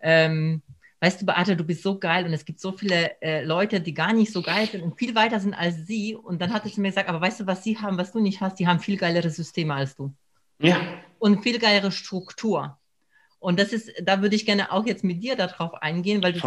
ähm, 0.00 0.62
weißt 1.00 1.22
du, 1.22 1.26
Beate, 1.26 1.56
du 1.56 1.64
bist 1.64 1.82
so 1.82 1.98
geil 1.98 2.24
und 2.24 2.32
es 2.32 2.44
gibt 2.44 2.60
so 2.60 2.72
viele 2.72 3.20
äh, 3.20 3.44
Leute, 3.44 3.80
die 3.80 3.94
gar 3.94 4.12
nicht 4.12 4.32
so 4.32 4.42
geil 4.42 4.66
sind 4.66 4.82
und 4.82 4.98
viel 4.98 5.14
weiter 5.14 5.40
sind 5.40 5.54
als 5.54 5.86
sie. 5.86 6.14
Und 6.14 6.40
dann 6.40 6.52
hat 6.52 6.64
er 6.64 6.72
zu 6.72 6.80
mir 6.80 6.88
gesagt, 6.88 7.08
aber 7.08 7.20
weißt 7.20 7.40
du, 7.40 7.46
was 7.46 7.62
sie 7.62 7.78
haben, 7.78 7.98
was 7.98 8.12
du 8.12 8.20
nicht 8.20 8.40
hast? 8.40 8.58
Die 8.58 8.66
haben 8.66 8.80
viel 8.80 8.96
geilere 8.96 9.30
Systeme 9.30 9.74
als 9.74 9.94
du. 9.94 10.12
Ja. 10.58 10.80
Und 11.18 11.42
viel 11.42 11.58
geilere 11.58 11.92
Struktur. 11.92 12.78
Und 13.46 13.60
das 13.60 13.72
ist, 13.72 13.92
da 14.02 14.22
würde 14.22 14.34
ich 14.34 14.44
gerne 14.44 14.72
auch 14.72 14.84
jetzt 14.86 15.04
mit 15.04 15.22
dir 15.22 15.36
darauf 15.36 15.74
eingehen, 15.74 16.20
weil 16.20 16.32
du 16.32 16.40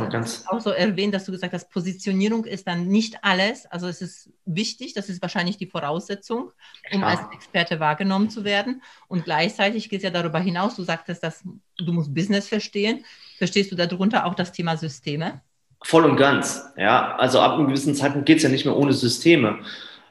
auch 0.48 0.60
so 0.60 0.72
erwähnt, 0.72 1.14
dass 1.14 1.24
du 1.24 1.32
gesagt 1.32 1.54
hast, 1.54 1.70
Positionierung 1.70 2.44
ist 2.44 2.68
dann 2.68 2.88
nicht 2.88 3.24
alles. 3.24 3.66
Also 3.68 3.88
es 3.88 4.02
ist 4.02 4.30
wichtig, 4.44 4.96
das 4.96 5.08
ist 5.08 5.22
wahrscheinlich 5.22 5.56
die 5.56 5.66
Voraussetzung, 5.66 6.52
um 6.92 7.00
Klar. 7.00 7.12
als 7.12 7.22
Experte 7.34 7.80
wahrgenommen 7.80 8.30
zu 8.30 8.44
werden. 8.44 8.82
Und 9.08 9.24
gleichzeitig 9.24 9.88
geht 9.88 10.00
es 10.00 10.04
ja 10.04 10.10
darüber 10.10 10.40
hinaus, 10.42 10.76
du 10.76 10.84
sagtest, 10.84 11.24
dass 11.24 11.42
du 11.78 11.94
musst 11.94 12.14
Business 12.14 12.50
verstehen. 12.50 13.06
Verstehst 13.38 13.72
du 13.72 13.78
darunter 13.78 14.26
auch 14.26 14.36
das 14.36 14.52
Thema 14.52 14.76
Systeme? 14.76 15.40
Voll 15.82 16.04
und 16.04 16.18
ganz. 16.18 16.66
Ja, 16.76 17.16
also 17.16 17.40
ab 17.40 17.54
einem 17.54 17.68
gewissen 17.68 17.96
Zeitpunkt 17.96 18.26
geht 18.26 18.40
es 18.40 18.44
ja 18.44 18.50
nicht 18.50 18.66
mehr 18.66 18.76
ohne 18.76 18.92
Systeme. 18.92 19.60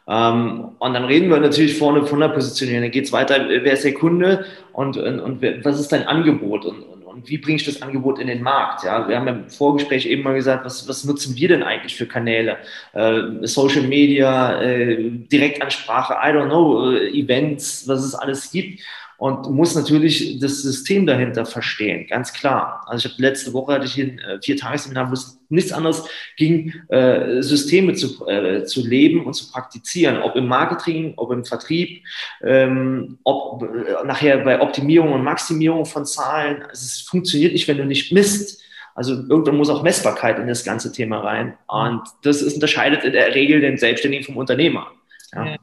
Ähm, 0.08 0.70
und 0.78 0.94
dann 0.94 1.04
reden 1.04 1.30
wir 1.30 1.38
natürlich 1.38 1.76
vorne 1.76 2.06
von 2.06 2.20
der 2.20 2.28
Positionierung. 2.28 2.82
Dann 2.82 2.90
geht 2.90 3.04
es 3.04 3.12
weiter, 3.12 3.46
wer 3.48 3.72
ist 3.72 3.84
der 3.84 3.92
Kunde 3.94 4.46
und, 4.72 4.96
und, 4.96 5.20
und 5.20 5.42
was 5.64 5.78
ist 5.78 5.92
dein 5.92 6.06
Angebot 6.06 6.64
und, 6.64 6.82
und, 6.82 7.02
und, 7.02 7.28
wie 7.28 7.36
bringe 7.36 7.56
ich 7.56 7.66
das 7.66 7.82
Angebot 7.82 8.18
in 8.18 8.26
den 8.26 8.42
Markt? 8.42 8.84
Ja, 8.84 9.06
wir 9.06 9.16
haben 9.16 9.28
im 9.28 9.50
Vorgespräch 9.50 10.06
eben 10.06 10.22
mal 10.22 10.34
gesagt, 10.34 10.64
was, 10.64 10.88
was 10.88 11.04
nutzen 11.04 11.36
wir 11.36 11.48
denn 11.48 11.62
eigentlich 11.62 11.94
für 11.94 12.06
Kanäle? 12.06 12.56
Äh, 12.94 13.20
Social 13.42 13.82
Media, 13.82 14.62
äh, 14.62 15.10
Direktansprache, 15.10 16.14
I 16.14 16.32
don't 16.32 16.46
know, 16.46 16.90
äh, 16.90 17.10
Events, 17.10 17.86
was 17.86 18.02
es 18.02 18.14
alles 18.14 18.50
gibt 18.50 18.80
und 19.18 19.46
du 19.46 19.50
musst 19.50 19.74
natürlich 19.74 20.38
das 20.38 20.62
System 20.62 21.04
dahinter 21.04 21.44
verstehen, 21.44 22.06
ganz 22.06 22.32
klar. 22.32 22.84
Also 22.86 23.04
ich 23.04 23.12
habe 23.12 23.22
letzte 23.22 23.52
Woche 23.52 23.72
hatte 23.72 23.84
ich 23.84 23.94
hier 23.94 24.04
ein 24.04 24.18
äh, 24.20 24.38
vier 24.40 24.56
Tagesseminar, 24.56 25.10
wo 25.10 25.14
es 25.14 25.40
nichts 25.48 25.72
anderes 25.72 26.04
ging, 26.36 26.72
äh, 26.88 27.42
Systeme 27.42 27.94
zu, 27.94 28.24
äh, 28.28 28.62
zu 28.62 28.86
leben 28.86 29.26
und 29.26 29.34
zu 29.34 29.50
praktizieren, 29.50 30.22
ob 30.22 30.36
im 30.36 30.46
Marketing, 30.46 31.14
ob 31.16 31.32
im 31.32 31.44
Vertrieb, 31.44 32.04
ähm, 32.44 33.18
ob 33.24 33.64
äh, 33.64 34.06
nachher 34.06 34.38
bei 34.38 34.60
Optimierung 34.60 35.12
und 35.12 35.24
Maximierung 35.24 35.84
von 35.84 36.06
Zahlen. 36.06 36.62
Also 36.62 36.84
es 36.84 37.00
funktioniert 37.00 37.54
nicht, 37.54 37.66
wenn 37.66 37.78
du 37.78 37.86
nicht 37.86 38.12
misst. 38.12 38.62
Also 38.94 39.14
irgendwann 39.14 39.56
muss 39.56 39.68
auch 39.68 39.82
Messbarkeit 39.82 40.38
in 40.38 40.46
das 40.46 40.62
ganze 40.62 40.92
Thema 40.92 41.18
rein. 41.20 41.58
Und 41.66 42.02
das 42.22 42.40
ist, 42.40 42.54
unterscheidet 42.54 43.02
in 43.02 43.14
der 43.14 43.34
Regel 43.34 43.60
den 43.60 43.78
Selbstständigen 43.78 44.24
vom 44.24 44.36
Unternehmer. 44.36 44.92
Ja. 45.34 45.56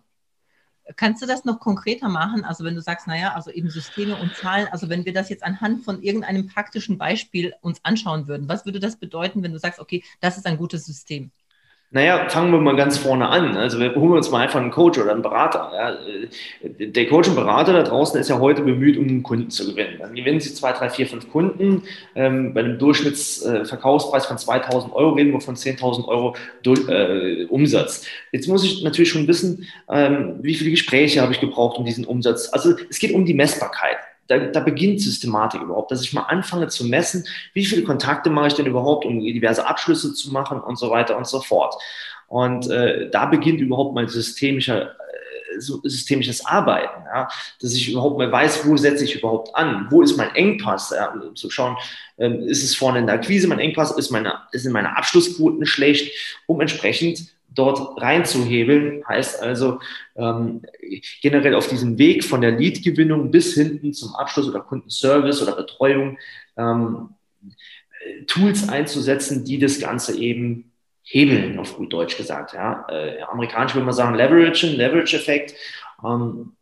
Kannst 0.97 1.21
du 1.21 1.25
das 1.25 1.45
noch 1.45 1.59
konkreter 1.59 2.09
machen? 2.09 2.43
Also 2.43 2.63
wenn 2.63 2.75
du 2.75 2.81
sagst, 2.81 3.07
naja, 3.07 3.33
also 3.33 3.49
eben 3.51 3.69
Systeme 3.69 4.15
und 4.17 4.35
Zahlen, 4.35 4.67
also 4.67 4.87
wenn 4.89 5.05
wir 5.05 5.13
das 5.13 5.29
jetzt 5.29 5.43
anhand 5.43 5.83
von 5.83 6.01
irgendeinem 6.03 6.47
praktischen 6.47 6.97
Beispiel 6.97 7.53
uns 7.61 7.83
anschauen 7.83 8.27
würden, 8.27 8.47
was 8.49 8.65
würde 8.65 8.79
das 8.79 8.97
bedeuten, 8.97 9.41
wenn 9.43 9.51
du 9.53 9.59
sagst, 9.59 9.79
okay, 9.79 10.03
das 10.21 10.37
ist 10.37 10.45
ein 10.45 10.57
gutes 10.57 10.85
System? 10.85 11.31
Naja, 11.95 12.27
fangen 12.27 12.51
wir 12.51 12.59
mal 12.59 12.75
ganz 12.75 12.97
vorne 12.97 13.29
an. 13.29 13.55
Also 13.55 13.79
wir 13.79 13.95
holen 13.95 14.17
uns 14.17 14.29
mal 14.29 14.41
einfach 14.41 14.59
einen 14.59 14.69
Coach 14.69 14.99
oder 14.99 15.13
einen 15.13 15.21
Berater. 15.21 15.71
Ja. 15.73 15.97
Der 16.77 17.07
Coach 17.07 17.29
und 17.29 17.35
Berater 17.35 17.71
da 17.71 17.83
draußen 17.83 18.19
ist 18.19 18.29
ja 18.29 18.37
heute 18.37 18.63
bemüht, 18.63 18.97
um 18.97 19.07
einen 19.07 19.23
Kunden 19.23 19.49
zu 19.49 19.65
gewinnen. 19.65 19.99
Dann 19.99 20.13
gewinnen 20.13 20.41
Sie 20.41 20.53
zwei, 20.53 20.73
drei, 20.73 20.89
vier, 20.89 21.07
fünf 21.07 21.31
Kunden. 21.31 21.83
Ähm, 22.13 22.53
bei 22.53 22.59
einem 22.59 22.79
Durchschnittsverkaufspreis 22.79 24.25
von 24.25 24.37
2000 24.37 24.93
Euro 24.93 25.11
reden 25.11 25.31
wir 25.31 25.39
von 25.39 25.55
10.000 25.55 26.05
Euro 26.09 26.35
durch, 26.63 26.85
äh, 26.89 27.45
Umsatz. 27.45 28.05
Jetzt 28.33 28.49
muss 28.49 28.65
ich 28.65 28.83
natürlich 28.83 29.11
schon 29.11 29.29
wissen, 29.29 29.65
ähm, 29.89 30.39
wie 30.41 30.55
viele 30.55 30.71
Gespräche 30.71 31.21
habe 31.21 31.31
ich 31.31 31.39
gebraucht, 31.39 31.77
um 31.77 31.85
diesen 31.85 32.03
Umsatz. 32.03 32.49
Also 32.51 32.73
es 32.89 32.99
geht 32.99 33.13
um 33.13 33.23
die 33.23 33.33
Messbarkeit 33.33 33.99
da, 34.27 34.37
da 34.37 34.59
beginnt 34.59 35.01
Systematik 35.01 35.61
überhaupt, 35.61 35.91
dass 35.91 36.01
ich 36.01 36.13
mal 36.13 36.23
anfange 36.23 36.67
zu 36.67 36.85
messen, 36.85 37.25
wie 37.53 37.65
viele 37.65 37.83
Kontakte 37.83 38.29
mache 38.29 38.47
ich 38.47 38.53
denn 38.53 38.65
überhaupt, 38.65 39.05
um 39.05 39.19
diverse 39.19 39.67
Abschlüsse 39.67 40.13
zu 40.13 40.31
machen 40.31 40.59
und 40.59 40.77
so 40.77 40.89
weiter 40.89 41.17
und 41.17 41.27
so 41.27 41.41
fort. 41.41 41.75
Und 42.27 42.69
äh, 42.69 43.09
da 43.09 43.25
beginnt 43.25 43.61
überhaupt 43.61 43.93
mein 43.93 44.07
systemischer 44.07 44.91
äh, 44.91 45.59
systemisches 45.59 46.45
Arbeiten, 46.45 47.03
ja, 47.13 47.29
dass 47.61 47.73
ich 47.73 47.89
überhaupt 47.89 48.17
mal 48.17 48.31
weiß, 48.31 48.67
wo 48.67 48.75
setze 48.75 49.05
ich 49.05 49.15
überhaupt 49.15 49.55
an, 49.55 49.87
wo 49.89 50.01
ist 50.01 50.17
mein 50.17 50.35
Engpass, 50.35 50.89
ja, 50.89 51.13
um 51.13 51.35
zu 51.35 51.49
schauen, 51.49 51.77
ähm, 52.17 52.41
ist 52.41 52.63
es 52.63 52.75
vorne 52.75 52.99
in 52.99 53.05
der 53.05 53.15
Akquise 53.15 53.47
mein 53.47 53.59
Engpass, 53.59 53.91
ist 53.91 54.11
meine, 54.11 54.33
in 54.51 54.71
meine 54.71 54.97
Abschlussquoten 54.97 55.65
schlecht, 55.65 56.11
um 56.47 56.59
entsprechend 56.59 57.34
dort 57.55 58.01
reinzuhebeln. 58.01 59.03
Heißt 59.07 59.41
also 59.41 59.79
ähm, 60.15 60.61
generell 61.21 61.55
auf 61.55 61.67
diesem 61.67 61.97
Weg 61.97 62.23
von 62.23 62.41
der 62.41 62.51
Lead-Gewinnung 62.51 63.31
bis 63.31 63.53
hinten 63.55 63.93
zum 63.93 64.13
Abschluss 64.15 64.47
oder 64.49 64.59
Kundenservice 64.59 65.41
oder 65.41 65.55
Betreuung 65.55 66.17
ähm, 66.57 67.09
Tools 68.27 68.69
einzusetzen, 68.69 69.45
die 69.45 69.57
das 69.57 69.79
Ganze 69.79 70.17
eben 70.19 70.71
hebeln, 71.03 71.59
auf 71.59 71.75
gut 71.75 71.93
Deutsch 71.93 72.17
gesagt. 72.17 72.53
Ja. 72.53 72.85
Äh, 72.89 73.21
amerikanisch 73.23 73.73
würde 73.73 73.85
man 73.85 73.93
sagen 73.93 74.15
Leverage, 74.15 74.67
Leverage-Effekt. 74.67 75.53
Ähm, 76.03 76.53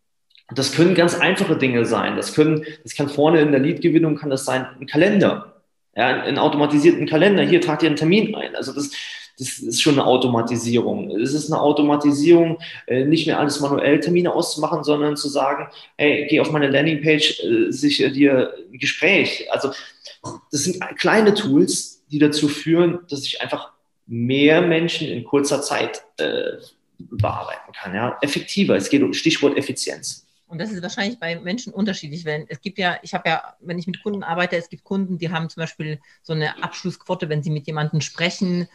das 0.50 0.74
können 0.74 0.94
ganz 0.94 1.16
einfache 1.16 1.56
Dinge 1.56 1.86
sein. 1.86 2.16
Das 2.16 2.34
können, 2.34 2.66
das 2.84 2.96
kann 2.96 3.10
vorne 3.10 3.42
in 3.42 3.52
der 3.52 3.62
Lead-Gewinnung 3.62 4.20
sein, 4.36 4.68
ein 4.80 4.86
Kalender, 4.86 5.62
ja, 5.96 6.08
einen 6.22 6.38
automatisierten 6.38 7.08
Kalender. 7.08 7.44
Hier 7.44 7.62
tragt 7.62 7.84
ihr 7.84 7.88
einen 7.88 7.96
Termin 7.96 8.36
ein. 8.36 8.56
Also 8.56 8.74
das, 8.74 8.92
das 9.38 9.60
ist 9.60 9.82
schon 9.82 9.94
eine 9.94 10.06
Automatisierung. 10.06 11.10
Es 11.20 11.34
ist 11.34 11.52
eine 11.52 11.62
Automatisierung, 11.62 12.60
äh, 12.88 13.06
nicht 13.06 13.26
mehr 13.26 13.40
alles 13.40 13.60
manuell 13.60 14.00
Termine 14.00 14.34
auszumachen, 14.34 14.84
sondern 14.84 15.18
zu 15.18 15.28
sagen, 15.28 15.68
hey, 15.98 16.28
geh 16.30 16.40
auf 16.40 16.52
meine 16.52 16.70
Landingpage, 16.70 17.40
äh, 17.44 17.72
sichere 17.72 18.12
dir 18.12 18.54
ein 18.72 18.78
Gespräch. 18.78 19.52
Also 19.52 19.72
das 20.52 20.64
sind 20.64 20.80
kleine 20.98 21.34
Tools, 21.34 22.04
die 22.12 22.20
dazu 22.20 22.48
führen, 22.48 23.00
dass 23.10 23.26
ich 23.26 23.42
einfach 23.42 23.72
mehr 24.06 24.62
Menschen 24.62 25.08
in 25.08 25.24
kurzer 25.24 25.62
Zeit 25.62 26.04
äh, 26.18 26.58
bearbeiten 27.00 27.72
kann. 27.74 27.96
Ja? 27.96 28.18
Effektiver. 28.22 28.76
Es 28.76 28.90
geht 28.90 29.02
um 29.02 29.14
Stichwort 29.14 29.58
Effizienz. 29.58 30.28
Und 30.48 30.60
das 30.60 30.72
ist 30.72 30.84
wahrscheinlich 30.84 31.20
bei 31.20 31.40
Menschen 31.40 31.74
unterschiedlich. 31.74 32.26
Wenn 32.26 32.46
es 32.48 32.62
gibt 32.62 32.78
ja, 32.78 33.00
ich 33.02 33.16
habe 33.16 33.28
ja, 33.28 33.56
wenn 33.60 33.80
ich 33.80 33.88
mit 33.88 34.04
Kunden 34.04 34.22
arbeite, 34.22 34.56
es 34.56 34.70
gibt 34.70 34.84
Kunden, 34.84 35.18
die 35.18 35.32
haben 35.32 35.50
zum 35.50 35.62
Beispiel 35.62 36.00
so 36.22 36.34
eine 36.34 36.64
Abschlussquote, 36.64 37.28
wenn 37.28 37.42
sie 37.42 37.50
mit 37.50 37.66
jemandem 37.66 38.02
sprechen, 38.02 38.70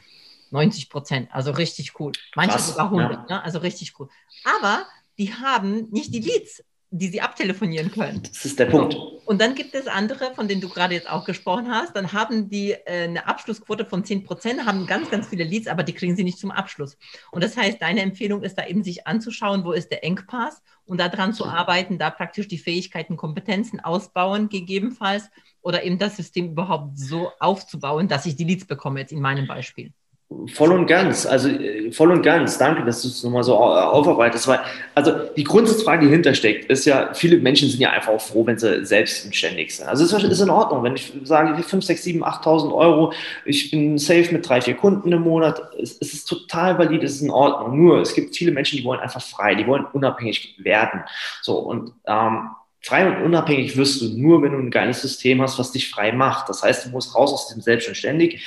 90 0.53 0.91
Prozent, 0.91 1.29
also 1.33 1.51
richtig 1.53 1.99
cool. 2.01 2.13
Manche 2.35 2.57
Krass, 2.57 2.69
sogar 2.69 2.87
100, 2.87 3.13
ja. 3.13 3.37
ne? 3.37 3.43
also 3.43 3.59
richtig 3.59 3.99
cool. 3.99 4.09
Aber 4.45 4.87
die 5.19 5.35
haben 5.35 5.89
nicht 5.91 6.15
die 6.15 6.21
Leads, 6.21 6.63
die 6.91 7.09
sie 7.09 7.21
abtelefonieren 7.21 7.91
können. 7.91 8.23
Das 8.23 8.45
ist 8.45 8.59
der 8.59 8.67
Punkt. 8.67 8.95
Und 9.27 9.43
dann 9.43 9.55
gibt 9.55 9.75
es 9.75 9.87
andere, 9.87 10.35
von 10.35 10.49
denen 10.49 10.63
du 10.63 10.71
gerade 10.71 10.95
jetzt 10.95 11.11
auch 11.11 11.27
gesprochen 11.27 11.71
hast, 11.71 11.95
dann 11.95 12.15
haben 12.15 12.49
die 12.49 12.73
äh, 12.73 13.05
eine 13.05 13.27
Abschlussquote 13.27 13.85
von 13.85 14.05
10 14.05 14.25
Prozent, 14.25 14.65
haben 14.65 14.87
ganz, 14.87 15.11
ganz 15.11 15.27
viele 15.29 15.45
Leads, 15.45 15.67
aber 15.67 15.83
die 15.83 15.93
kriegen 15.93 16.17
sie 16.17 16.25
nicht 16.25 16.39
zum 16.39 16.51
Abschluss. 16.51 16.97
Und 17.31 17.45
das 17.45 17.57
heißt, 17.57 17.83
deine 17.83 18.01
Empfehlung 18.01 18.43
ist 18.43 18.57
da 18.57 18.67
eben, 18.67 18.83
sich 18.83 19.07
anzuschauen, 19.07 19.65
wo 19.65 19.73
ist 19.73 19.91
der 19.91 20.03
Engpass 20.03 20.63
und 20.87 20.99
daran 20.99 21.35
zu 21.35 21.45
arbeiten, 21.45 21.99
da 21.99 22.09
praktisch 22.09 22.49
die 22.49 22.57
Fähigkeiten, 22.57 23.19
Kompetenzen 23.19 23.81
ausbauen, 23.81 24.49
gegebenenfalls, 24.49 25.29
oder 25.61 25.83
eben 25.83 25.99
das 25.99 26.17
System 26.17 26.53
überhaupt 26.53 26.99
so 26.99 27.31
aufzubauen, 27.41 28.09
dass 28.09 28.25
ich 28.25 28.37
die 28.37 28.45
Leads 28.45 28.65
bekomme, 28.65 29.01
jetzt 29.01 29.13
in 29.13 29.21
meinem 29.21 29.47
Beispiel. 29.47 29.93
Voll 30.53 30.73
und 30.73 30.87
ganz, 30.87 31.25
also 31.25 31.49
äh, 31.49 31.91
voll 31.91 32.11
und 32.11 32.23
ganz. 32.23 32.59
Danke, 32.59 32.85
dass 32.85 33.01
du 33.01 33.09
es 33.09 33.25
nochmal 33.25 33.45
so 33.45 33.57
aufarbeitest. 33.57 34.47
Weil, 34.47 34.61
also 34.95 35.13
die 35.35 35.45
Grundsatzfrage, 35.45 36.05
die 36.05 36.13
hintersteckt, 36.13 36.71
ist 36.71 36.85
ja, 36.85 37.15
viele 37.15 37.39
Menschen 37.39 37.71
sind 37.71 37.81
ja 37.81 37.93
einfach 37.93 38.13
auch 38.13 38.21
froh, 38.21 38.45
wenn 38.45 38.59
sie 38.59 38.85
selbstständig 38.85 39.75
sind. 39.75 39.89
Also 39.89 40.05
es 40.05 40.23
ist 40.23 40.41
in 40.43 40.51
Ordnung, 40.51 40.83
wenn 40.83 40.97
ich 40.97 41.15
sage, 41.25 41.63
5, 41.63 41.83
6, 41.83 42.03
7, 42.03 42.25
8.000 42.25 42.75
Euro, 42.75 43.15
ich 43.47 43.71
bin 43.71 43.97
safe 43.97 44.29
mit 44.31 44.47
drei, 44.47 44.61
vier 44.61 44.75
Kunden 44.75 45.11
im 45.13 45.23
Monat, 45.23 45.63
es, 45.81 45.97
es 45.99 46.13
ist 46.13 46.27
total 46.27 46.79
valid, 46.79 47.03
es 47.03 47.15
ist 47.15 47.23
in 47.23 47.31
Ordnung. 47.31 47.83
Nur, 47.83 48.03
es 48.03 48.13
gibt 48.13 48.37
viele 48.37 48.53
Menschen, 48.53 48.77
die 48.77 48.85
wollen 48.85 49.01
einfach 49.01 49.23
frei, 49.23 49.55
die 49.55 49.67
wollen 49.67 49.87
unabhängig 49.95 50.57
werden. 50.59 51.05
So, 51.41 51.57
und 51.59 51.93
ähm, 52.07 52.51
frei 52.83 53.07
und 53.07 53.25
unabhängig 53.25 53.79
wirst 53.79 54.03
du 54.03 54.09
nur, 54.09 54.43
wenn 54.43 54.53
du 54.53 54.59
ein 54.59 54.71
geiles 54.71 55.01
System 55.01 55.41
hast, 55.41 55.59
was 55.59 55.73
dich 55.73 55.91
frei 55.91 56.13
macht. 56.13 56.51
Das 56.51 56.63
heißt, 56.63 56.85
du 56.85 56.91
musst 56.91 57.15
raus 57.15 57.33
aus 57.33 57.49
dem 57.49 57.63
Selbstständig, 57.63 58.43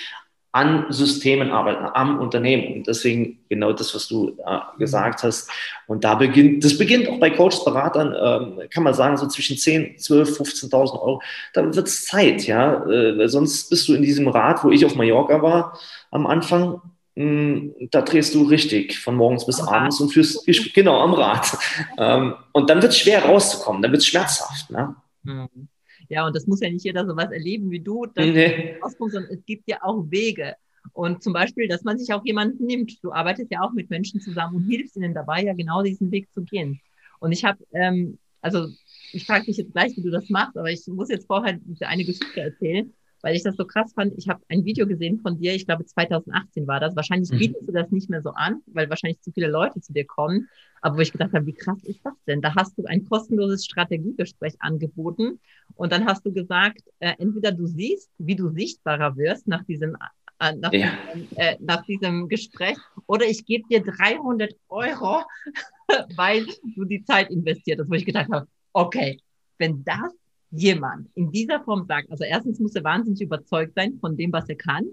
an 0.53 0.87
Systemen 0.89 1.51
arbeiten, 1.51 1.85
am 1.93 2.19
Unternehmen. 2.19 2.75
Und 2.75 2.87
deswegen 2.87 3.39
genau 3.47 3.71
das, 3.71 3.95
was 3.95 4.07
du 4.07 4.37
äh, 4.45 4.59
gesagt 4.79 5.23
hast. 5.23 5.49
Und 5.87 6.03
da 6.03 6.15
beginnt, 6.15 6.63
das 6.65 6.77
beginnt 6.77 7.07
auch 7.07 7.19
bei 7.19 7.29
Coaches, 7.29 7.63
Beratern, 7.63 8.13
ähm, 8.21 8.69
kann 8.69 8.83
man 8.83 8.93
sagen, 8.93 9.15
so 9.15 9.27
zwischen 9.27 9.57
10, 9.57 9.97
12, 9.97 10.39
15.000 10.39 10.93
Euro. 11.01 11.21
Dann 11.53 11.73
wird 11.73 11.87
es 11.87 12.05
Zeit, 12.05 12.45
ja. 12.47 12.85
Äh, 12.85 13.29
sonst 13.29 13.69
bist 13.69 13.87
du 13.87 13.93
in 13.93 14.01
diesem 14.01 14.27
Rad, 14.27 14.63
wo 14.63 14.71
ich 14.71 14.85
auf 14.85 14.95
Mallorca 14.95 15.41
war 15.41 15.79
am 16.11 16.27
Anfang. 16.27 16.81
Mh, 17.15 17.23
hm, 17.23 17.75
da 17.91 18.01
drehst 18.01 18.35
du 18.35 18.43
richtig 18.43 18.99
von 18.99 19.15
morgens 19.15 19.45
bis 19.45 19.61
abends 19.61 20.01
und 20.01 20.09
führst, 20.09 20.45
genau, 20.73 20.99
am 20.99 21.13
Rad. 21.13 21.57
ähm, 21.97 22.35
und 22.51 22.69
dann 22.69 22.81
wird 22.81 22.91
es 22.91 22.99
schwer 22.99 23.23
rauszukommen, 23.23 23.81
dann 23.81 23.91
wird 23.91 24.01
es 24.01 24.07
schmerzhaft. 24.07 24.69
Ne? 24.69 24.95
Mhm. 25.23 25.69
Ja, 26.12 26.28
und 26.28 26.36
das 26.36 26.45
muss 26.45 26.60
ja 26.60 26.69
nicht 26.69 26.84
jeder 26.84 27.06
so 27.06 27.15
was 27.15 27.32
erleben 27.32 27.71
wie 27.71 27.80
du, 27.80 28.06
nee. 28.15 28.76
sondern 28.97 29.24
es 29.32 29.45
gibt 29.45 29.69
ja 29.69 29.80
auch 29.82 30.04
Wege. 30.10 30.56
Und 30.93 31.24
zum 31.24 31.32
Beispiel, 31.32 31.67
dass 31.67 31.84
man 31.84 31.97
sich 31.97 32.13
auch 32.13 32.26
jemanden 32.26 32.65
nimmt. 32.65 33.04
Du 33.04 33.13
arbeitest 33.13 33.52
ja 33.52 33.62
auch 33.62 33.71
mit 33.71 33.89
Menschen 33.89 34.19
zusammen 34.19 34.58
und 34.58 34.63
hilfst 34.63 34.97
ihnen 34.97 35.13
dabei, 35.13 35.43
ja 35.43 35.54
genau 35.54 35.84
diesen 35.84 36.12
Weg 36.12 36.32
zu 36.34 36.43
gehen. 36.43 36.82
Und 37.19 37.32
ich 37.32 37.45
habe, 37.45 37.60
ähm, 37.74 38.17
also 38.41 38.67
ich 39.13 39.26
frage 39.26 39.45
dich 39.45 39.58
jetzt 39.58 39.71
gleich, 39.71 39.95
wie 39.95 40.02
du 40.02 40.12
das 40.12 40.30
machst, 40.30 40.58
aber 40.58 40.69
ich 40.69 40.86
muss 40.88 41.10
jetzt 41.10 41.28
vorher 41.28 41.60
eine 41.80 42.04
Geschichte 42.04 42.41
erzählen 42.41 42.91
weil 43.21 43.36
ich 43.36 43.43
das 43.43 43.55
so 43.55 43.65
krass 43.65 43.93
fand. 43.93 44.13
Ich 44.17 44.29
habe 44.29 44.41
ein 44.49 44.65
Video 44.65 44.88
gesehen 44.88 45.19
von 45.19 45.38
dir, 45.39 45.53
ich 45.53 45.65
glaube 45.65 45.86
2018 45.86 46.67
war 46.67 46.79
das. 46.79 46.95
Wahrscheinlich 46.95 47.31
mhm. 47.31 47.38
bietest 47.38 47.67
du 47.67 47.71
das 47.71 47.91
nicht 47.91 48.10
mehr 48.10 48.21
so 48.21 48.31
an, 48.31 48.62
weil 48.67 48.89
wahrscheinlich 48.89 49.21
zu 49.21 49.31
viele 49.31 49.47
Leute 49.47 49.81
zu 49.81 49.93
dir 49.93 50.05
kommen. 50.05 50.49
Aber 50.81 50.97
wo 50.97 51.01
ich 51.01 51.12
gedacht 51.12 51.34
habe, 51.34 51.45
wie 51.45 51.53
krass 51.53 51.84
ist 51.84 52.03
das 52.03 52.13
denn? 52.27 52.41
Da 52.41 52.55
hast 52.55 52.77
du 52.77 52.86
ein 52.86 53.05
kostenloses 53.05 53.65
Strategiegespräch 53.65 54.55
angeboten 54.60 55.39
und 55.75 55.91
dann 55.91 56.05
hast 56.05 56.25
du 56.25 56.34
gesagt, 56.34 56.81
äh, 56.99 57.13
entweder 57.19 57.51
du 57.51 57.67
siehst, 57.67 58.10
wie 58.17 58.36
du 58.36 58.49
sichtbarer 58.49 59.15
wirst 59.15 59.47
nach 59.47 59.63
diesem 59.63 59.95
äh, 60.39 60.55
nach, 60.55 60.73
ja. 60.73 60.91
diesem, 61.13 61.27
äh, 61.36 61.55
nach 61.60 61.86
diesem 61.86 62.27
Gespräch 62.27 62.77
oder 63.05 63.25
ich 63.25 63.45
gebe 63.45 63.67
dir 63.69 63.84
300 63.84 64.55
Euro, 64.69 65.23
weil 66.15 66.47
du 66.75 66.86
die 66.86 67.03
Zeit 67.03 67.29
investiert 67.29 67.79
hast, 67.79 67.89
wo 67.89 67.93
ich 67.93 68.05
gedacht 68.05 68.29
habe, 68.31 68.47
okay, 68.73 69.19
wenn 69.60 69.84
das 69.84 70.12
jemand 70.51 71.09
in 71.15 71.31
dieser 71.31 71.61
Form 71.61 71.85
sagt, 71.87 72.11
also 72.11 72.23
erstens 72.23 72.59
muss 72.59 72.75
er 72.75 72.83
wahnsinnig 72.83 73.21
überzeugt 73.21 73.73
sein 73.75 73.97
von 73.99 74.17
dem, 74.17 74.31
was 74.31 74.47
er 74.49 74.55
kann. 74.55 74.85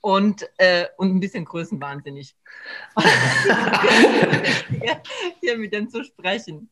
und, 0.00 0.48
äh, 0.58 0.84
und 0.98 1.16
ein 1.16 1.20
bisschen 1.20 1.44
größenwahnsinnig. 1.44 2.36
hier, 4.70 5.02
hier 5.40 5.58
mit 5.58 5.72
dem 5.72 5.88
zu 5.88 6.04
sprechen. 6.04 6.70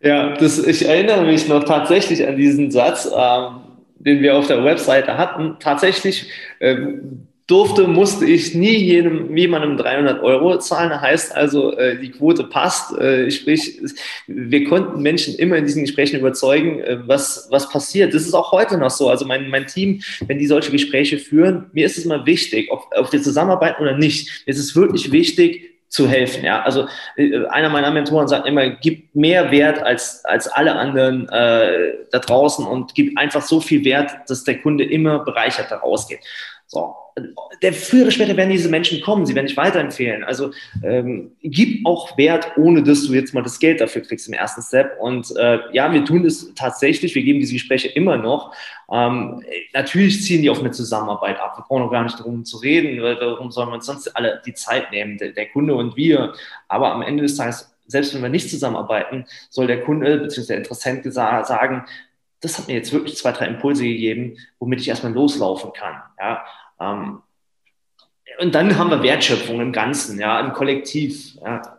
Ja, 0.00 0.34
das, 0.34 0.58
ich 0.58 0.84
erinnere 0.84 1.24
mich 1.24 1.46
noch 1.46 1.62
tatsächlich 1.62 2.26
an 2.26 2.36
diesen 2.36 2.72
Satz, 2.72 3.08
ähm, 3.16 3.60
den 4.00 4.20
wir 4.20 4.36
auf 4.36 4.48
der 4.48 4.64
Webseite 4.64 5.16
hatten. 5.16 5.58
Tatsächlich 5.60 6.28
ähm, 6.58 7.28
durfte, 7.46 7.86
musste 7.86 8.24
ich 8.24 8.54
nie 8.54 8.76
jedem, 8.76 9.36
jemandem 9.36 9.76
300 9.76 10.22
Euro 10.22 10.58
zahlen. 10.58 10.98
Heißt 10.98 11.34
also, 11.34 11.76
äh, 11.76 11.98
die 11.98 12.10
Quote 12.10 12.44
passt. 12.44 12.96
Äh, 12.98 13.30
sprich, 13.30 13.80
wir 14.26 14.64
konnten 14.64 15.02
Menschen 15.02 15.34
immer 15.34 15.56
in 15.56 15.66
diesen 15.66 15.82
Gesprächen 15.82 16.18
überzeugen, 16.18 16.80
äh, 16.80 16.98
was, 17.06 17.48
was 17.50 17.68
passiert. 17.68 18.14
Das 18.14 18.22
ist 18.22 18.34
auch 18.34 18.52
heute 18.52 18.78
noch 18.78 18.90
so. 18.90 19.10
Also 19.10 19.26
mein, 19.26 19.50
mein 19.50 19.66
Team, 19.66 20.00
wenn 20.26 20.38
die 20.38 20.46
solche 20.46 20.72
Gespräche 20.72 21.18
führen, 21.18 21.66
mir 21.72 21.84
ist 21.84 21.98
es 21.98 22.06
immer 22.06 22.24
wichtig, 22.24 22.70
ob, 22.70 22.86
ob 22.96 23.12
wir 23.12 23.22
zusammenarbeiten 23.22 23.82
oder 23.82 23.96
nicht. 23.96 24.44
Mir 24.46 24.52
ist 24.52 24.58
es 24.58 24.74
wirklich 24.74 25.12
wichtig, 25.12 25.74
zu 25.94 26.08
helfen. 26.08 26.44
Ja, 26.44 26.62
also 26.62 26.88
äh, 27.16 27.46
einer 27.46 27.68
meiner 27.68 27.92
Mentoren 27.92 28.26
sagt 28.26 28.48
immer, 28.48 28.68
gib 28.68 29.14
mehr 29.14 29.52
Wert 29.52 29.80
als, 29.80 30.24
als 30.24 30.48
alle 30.48 30.74
anderen 30.74 31.28
äh, 31.28 31.92
da 32.10 32.18
draußen 32.18 32.66
und 32.66 32.96
gib 32.96 33.16
einfach 33.16 33.42
so 33.42 33.60
viel 33.60 33.84
Wert, 33.84 34.10
dass 34.26 34.42
der 34.42 34.60
Kunde 34.60 34.82
immer 34.82 35.20
bereichert 35.20 35.70
da 35.70 35.76
rausgeht. 35.76 36.18
So, 36.66 36.94
der 37.62 37.72
früher 37.72 38.02
oder 38.02 38.10
später 38.10 38.36
werden 38.36 38.50
diese 38.50 38.68
Menschen 38.68 39.00
kommen, 39.00 39.24
sie 39.24 39.34
werden 39.34 39.46
dich 39.46 39.56
weiterempfehlen. 39.56 40.24
Also 40.24 40.50
ähm, 40.82 41.30
gib 41.42 41.86
auch 41.86 42.18
Wert, 42.18 42.52
ohne 42.56 42.82
dass 42.82 43.06
du 43.06 43.14
jetzt 43.14 43.32
mal 43.34 43.42
das 43.42 43.60
Geld 43.60 43.80
dafür 43.80 44.02
kriegst 44.02 44.26
im 44.26 44.34
ersten 44.34 44.62
Step. 44.62 44.98
Und 45.00 45.34
äh, 45.36 45.60
ja, 45.72 45.92
wir 45.92 46.04
tun 46.04 46.24
das 46.24 46.52
tatsächlich, 46.56 47.14
wir 47.14 47.22
geben 47.22 47.38
diese 47.38 47.52
Gespräche 47.52 47.88
immer 47.88 48.16
noch. 48.16 48.52
Ähm, 48.90 49.44
natürlich 49.72 50.22
ziehen 50.22 50.42
die 50.42 50.50
auf 50.50 50.58
eine 50.58 50.72
Zusammenarbeit 50.72 51.38
ab. 51.38 51.56
Wir 51.56 51.64
brauchen 51.64 51.82
auch 51.82 51.92
gar 51.92 52.02
nicht 52.02 52.18
darum 52.18 52.44
zu 52.44 52.56
reden, 52.56 53.00
warum 53.00 53.52
sollen 53.52 53.68
wir 53.68 53.74
uns 53.74 53.86
sonst 53.86 54.08
alle 54.16 54.42
die 54.44 54.54
Zeit 54.54 54.90
nehmen, 54.90 55.16
der, 55.16 55.30
der 55.30 55.46
Kunde 55.46 55.76
und 55.76 55.96
wir. 55.96 56.34
Aber 56.66 56.92
am 56.92 57.02
Ende 57.02 57.22
des 57.22 57.36
Tages, 57.36 57.72
selbst 57.86 58.12
wenn 58.14 58.22
wir 58.22 58.28
nicht 58.28 58.50
zusammenarbeiten, 58.50 59.26
soll 59.50 59.68
der 59.68 59.82
Kunde 59.82 60.18
bzw. 60.18 60.46
der 60.46 60.56
Interessent 60.58 61.14
sagen, 61.14 61.84
das 62.44 62.58
hat 62.58 62.68
mir 62.68 62.74
jetzt 62.74 62.92
wirklich 62.92 63.16
zwei, 63.16 63.32
drei 63.32 63.46
Impulse 63.46 63.84
gegeben, 63.84 64.36
womit 64.58 64.80
ich 64.80 64.88
erstmal 64.88 65.12
loslaufen 65.12 65.72
kann. 65.72 66.02
Ja, 66.18 66.44
ähm, 66.80 67.22
und 68.38 68.54
dann 68.54 68.76
haben 68.78 68.90
wir 68.90 69.02
Wertschöpfung 69.02 69.60
im 69.60 69.72
Ganzen, 69.72 70.18
ja, 70.18 70.40
im 70.40 70.52
Kollektiv. 70.52 71.36
Ja. 71.44 71.73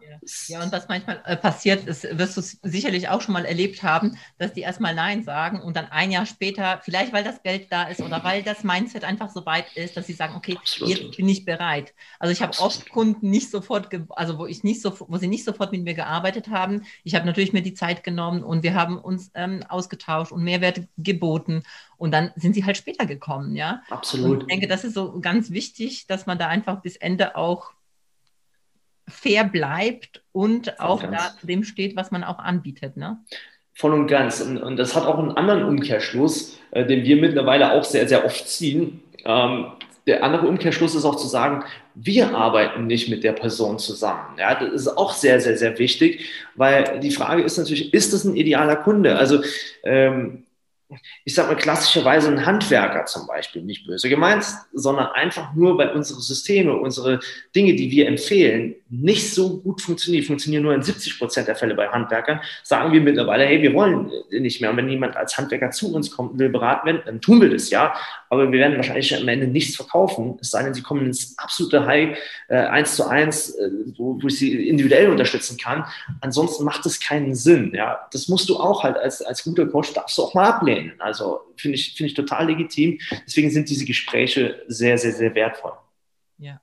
Ja, 0.48 0.64
und 0.64 0.72
was 0.72 0.88
manchmal 0.88 1.22
äh, 1.26 1.36
passiert 1.36 1.86
ist, 1.88 2.04
wirst 2.18 2.38
du 2.38 2.42
sicherlich 2.42 3.10
auch 3.10 3.22
schon 3.22 3.34
mal 3.34 3.46
erlebt 3.46 3.84
haben, 3.84 4.18
dass 4.38 4.54
die 4.54 4.62
erstmal 4.62 4.96
Nein 4.96 5.24
sagen 5.24 5.62
und 5.62 5.76
dann 5.76 5.86
ein 5.86 6.12
Jahr 6.12 6.26
später, 6.26 6.80
vielleicht 6.84 7.14
weil 7.14 7.24
das 7.24 7.44
Geld 7.44 7.72
da 7.72 7.84
ist 7.84 8.02
oder 8.02 8.24
weil 8.24 8.44
das 8.44 8.64
Mindset 8.64 9.04
einfach 9.04 9.30
so 9.30 9.46
weit 9.46 9.66
ist, 9.76 9.98
dass 9.98 10.08
sie 10.08 10.14
sagen, 10.14 10.36
okay, 10.36 10.58
Absolut. 10.58 10.98
jetzt 10.98 11.18
bin 11.18 11.30
ich 11.30 11.46
bereit. 11.46 11.94
Also 12.20 12.32
ich 12.32 12.42
habe 12.42 12.58
oft 12.60 12.90
Kunden 12.90 13.30
nicht 13.30 13.52
sofort, 13.52 13.90
also 14.10 14.38
wo 14.38 14.46
ich 14.46 14.64
nicht 14.64 14.82
so, 14.82 14.98
wo 15.08 15.18
sie 15.18 15.28
nicht 15.28 15.46
sofort 15.46 15.72
mit 15.72 15.84
mir 15.84 15.94
gearbeitet 15.94 16.50
haben. 16.50 16.86
Ich 17.04 17.16
habe 17.16 17.26
natürlich 17.26 17.54
mir 17.54 17.62
die 17.62 17.74
Zeit 17.74 18.04
genommen 18.04 18.44
und 18.44 18.64
wir 18.64 18.74
haben 18.74 18.98
uns 18.98 19.32
ähm, 19.36 19.64
ausgetauscht 19.68 20.32
und 20.32 20.44
Mehrwerte 20.44 20.88
geboten. 20.98 21.64
Und 21.98 22.12
dann 22.12 22.32
sind 22.36 22.54
sie 22.54 22.66
halt 22.66 22.78
später 22.78 23.06
gekommen, 23.06 23.56
ja. 23.56 23.82
Absolut. 23.90 24.32
Und 24.32 24.42
ich 24.42 24.48
denke, 24.48 24.68
das 24.68 24.84
ist 24.84 24.94
so 24.94 25.20
ganz 25.22 25.52
wichtig, 25.52 26.08
dass 26.08 26.26
man 26.26 26.38
da 26.38 26.48
einfach 26.48 26.82
bis 26.82 26.98
Ende 26.98 27.36
auch 27.36 27.72
fair 29.08 29.44
bleibt 29.44 30.24
und 30.32 30.80
auch 30.80 31.02
da 31.02 31.36
zu 31.40 31.48
dem 31.48 31.64
steht, 31.64 31.96
was 31.96 32.12
man 32.12 32.24
auch 32.24 32.40
anbietet. 32.40 32.98
Ne? 32.98 33.20
Voll 33.74 33.94
und 33.94 34.08
ganz. 34.08 34.42
Und, 34.42 34.58
und 34.58 34.78
das 34.78 34.96
hat 34.96 35.06
auch 35.06 35.20
einen 35.20 35.32
anderen 35.32 35.64
Umkehrschluss, 35.64 36.58
äh, 36.72 36.86
den 36.86 37.04
wir 37.04 37.18
mittlerweile 37.18 37.74
auch 37.74 37.84
sehr, 37.84 38.08
sehr 38.08 38.26
oft 38.26 38.48
ziehen. 38.48 39.02
Ähm, 39.26 39.68
der 40.08 40.24
andere 40.24 40.48
Umkehrschluss 40.48 40.96
ist 40.96 41.06
auch 41.06 41.16
zu 41.16 41.28
sagen, 41.28 41.64
wir 41.96 42.36
arbeiten 42.36 42.88
nicht 42.88 43.10
mit 43.10 43.24
der 43.24 43.32
Person 43.32 43.80
zusammen. 43.80 44.38
Ja, 44.38 44.56
das 44.56 44.74
ist 44.74 44.98
auch 44.98 45.14
sehr, 45.14 45.40
sehr, 45.40 45.58
sehr 45.58 45.80
wichtig, 45.80 46.30
weil 46.56 47.00
die 47.00 47.12
Frage 47.12 47.42
ist 47.42 47.58
natürlich, 47.58 47.94
ist 47.94 48.14
das 48.14 48.24
ein 48.24 48.36
idealer 48.36 48.76
Kunde? 48.76 49.18
Also 49.18 49.42
ähm, 49.84 50.45
ich 51.24 51.34
sage 51.34 51.50
mal 51.50 51.60
klassischerweise 51.60 52.30
ein 52.30 52.46
Handwerker 52.46 53.06
zum 53.06 53.26
Beispiel, 53.26 53.64
nicht 53.64 53.88
böse 53.88 54.08
gemeint, 54.08 54.46
sondern 54.74 55.08
einfach 55.08 55.54
nur, 55.56 55.78
weil 55.78 55.90
unsere 55.92 56.22
Systeme, 56.22 56.76
unsere 56.78 57.20
Dinge, 57.56 57.76
die 57.76 57.90
wir 57.90 58.08
empfehlen, 58.08 58.76
nicht 58.90 59.34
so 59.34 59.58
gut 59.58 59.82
funktionieren, 59.82 60.24
funktionieren 60.24 60.64
nur 60.64 60.76
in 60.76 60.84
70 60.84 61.18
Prozent 61.18 61.48
der 61.48 61.56
Fälle 61.56 61.74
bei 61.74 61.88
Handwerkern, 61.88 62.40
sagen 62.64 62.94
wir 62.94 63.02
mittlerweile, 63.02 63.46
hey, 63.46 63.62
wir 63.62 63.74
wollen 63.74 64.12
nicht 64.30 64.62
mehr. 64.62 64.70
Und 64.70 64.78
wenn 64.78 64.90
jemand 64.90 65.18
als 65.18 65.38
Handwerker 65.38 65.72
zu 65.72 65.94
uns 65.94 66.12
kommt 66.12 66.34
und 66.34 66.40
will 66.40 66.50
beraten 66.50 66.86
werden, 66.86 67.02
dann 67.06 67.22
tun 67.22 67.42
wir 67.42 67.50
das, 67.50 67.72
ja. 67.72 67.96
Aber 68.30 68.52
wir 68.52 68.60
werden 68.60 68.78
wahrscheinlich 68.78 69.16
am 69.16 69.28
Ende 69.28 69.48
nichts 69.48 69.76
verkaufen, 69.76 70.38
es 70.40 70.52
sei 70.52 70.64
denn, 70.64 70.74
sie 70.74 70.84
kommen 70.84 71.08
ins 71.08 71.36
absolute 71.38 71.86
High, 71.86 72.18
äh, 72.48 72.84
zu 72.84 73.08
eins, 73.08 73.56
äh, 73.56 73.70
wo, 73.98 74.22
wo 74.22 74.28
ich 74.28 74.38
sie 74.38 74.70
individuell 74.70 75.10
unterstützen 75.10 75.58
kann. 75.58 75.86
Ansonsten 76.22 76.64
macht 76.64 76.86
es 76.86 77.00
keinen 77.00 77.34
Sinn, 77.34 77.72
ja. 77.74 78.08
Das 78.12 78.28
musst 78.28 78.48
du 78.50 78.58
auch 78.58 78.84
halt 78.84 78.98
als, 78.98 79.24
als 79.24 79.44
guter 79.44 79.66
Coach, 79.66 79.94
darfst 79.94 80.18
du 80.20 80.24
auch 80.24 80.34
mal 80.36 80.46
ablehnen 80.46 80.75
ablehnen. 80.76 81.02
Also 81.02 81.42
finde 81.58 81.76
ich, 81.76 81.96
finde 81.96 82.08
ich 82.08 82.14
total 82.14 82.48
legitim. 82.48 83.00
Deswegen 83.26 83.50
sind 83.50 83.70
diese 83.70 83.86
Gespräche 83.86 84.64
sehr, 84.68 84.98
sehr, 84.98 85.14
sehr 85.14 85.34
wertvoll. 85.36 85.74
Ja. 86.38 86.62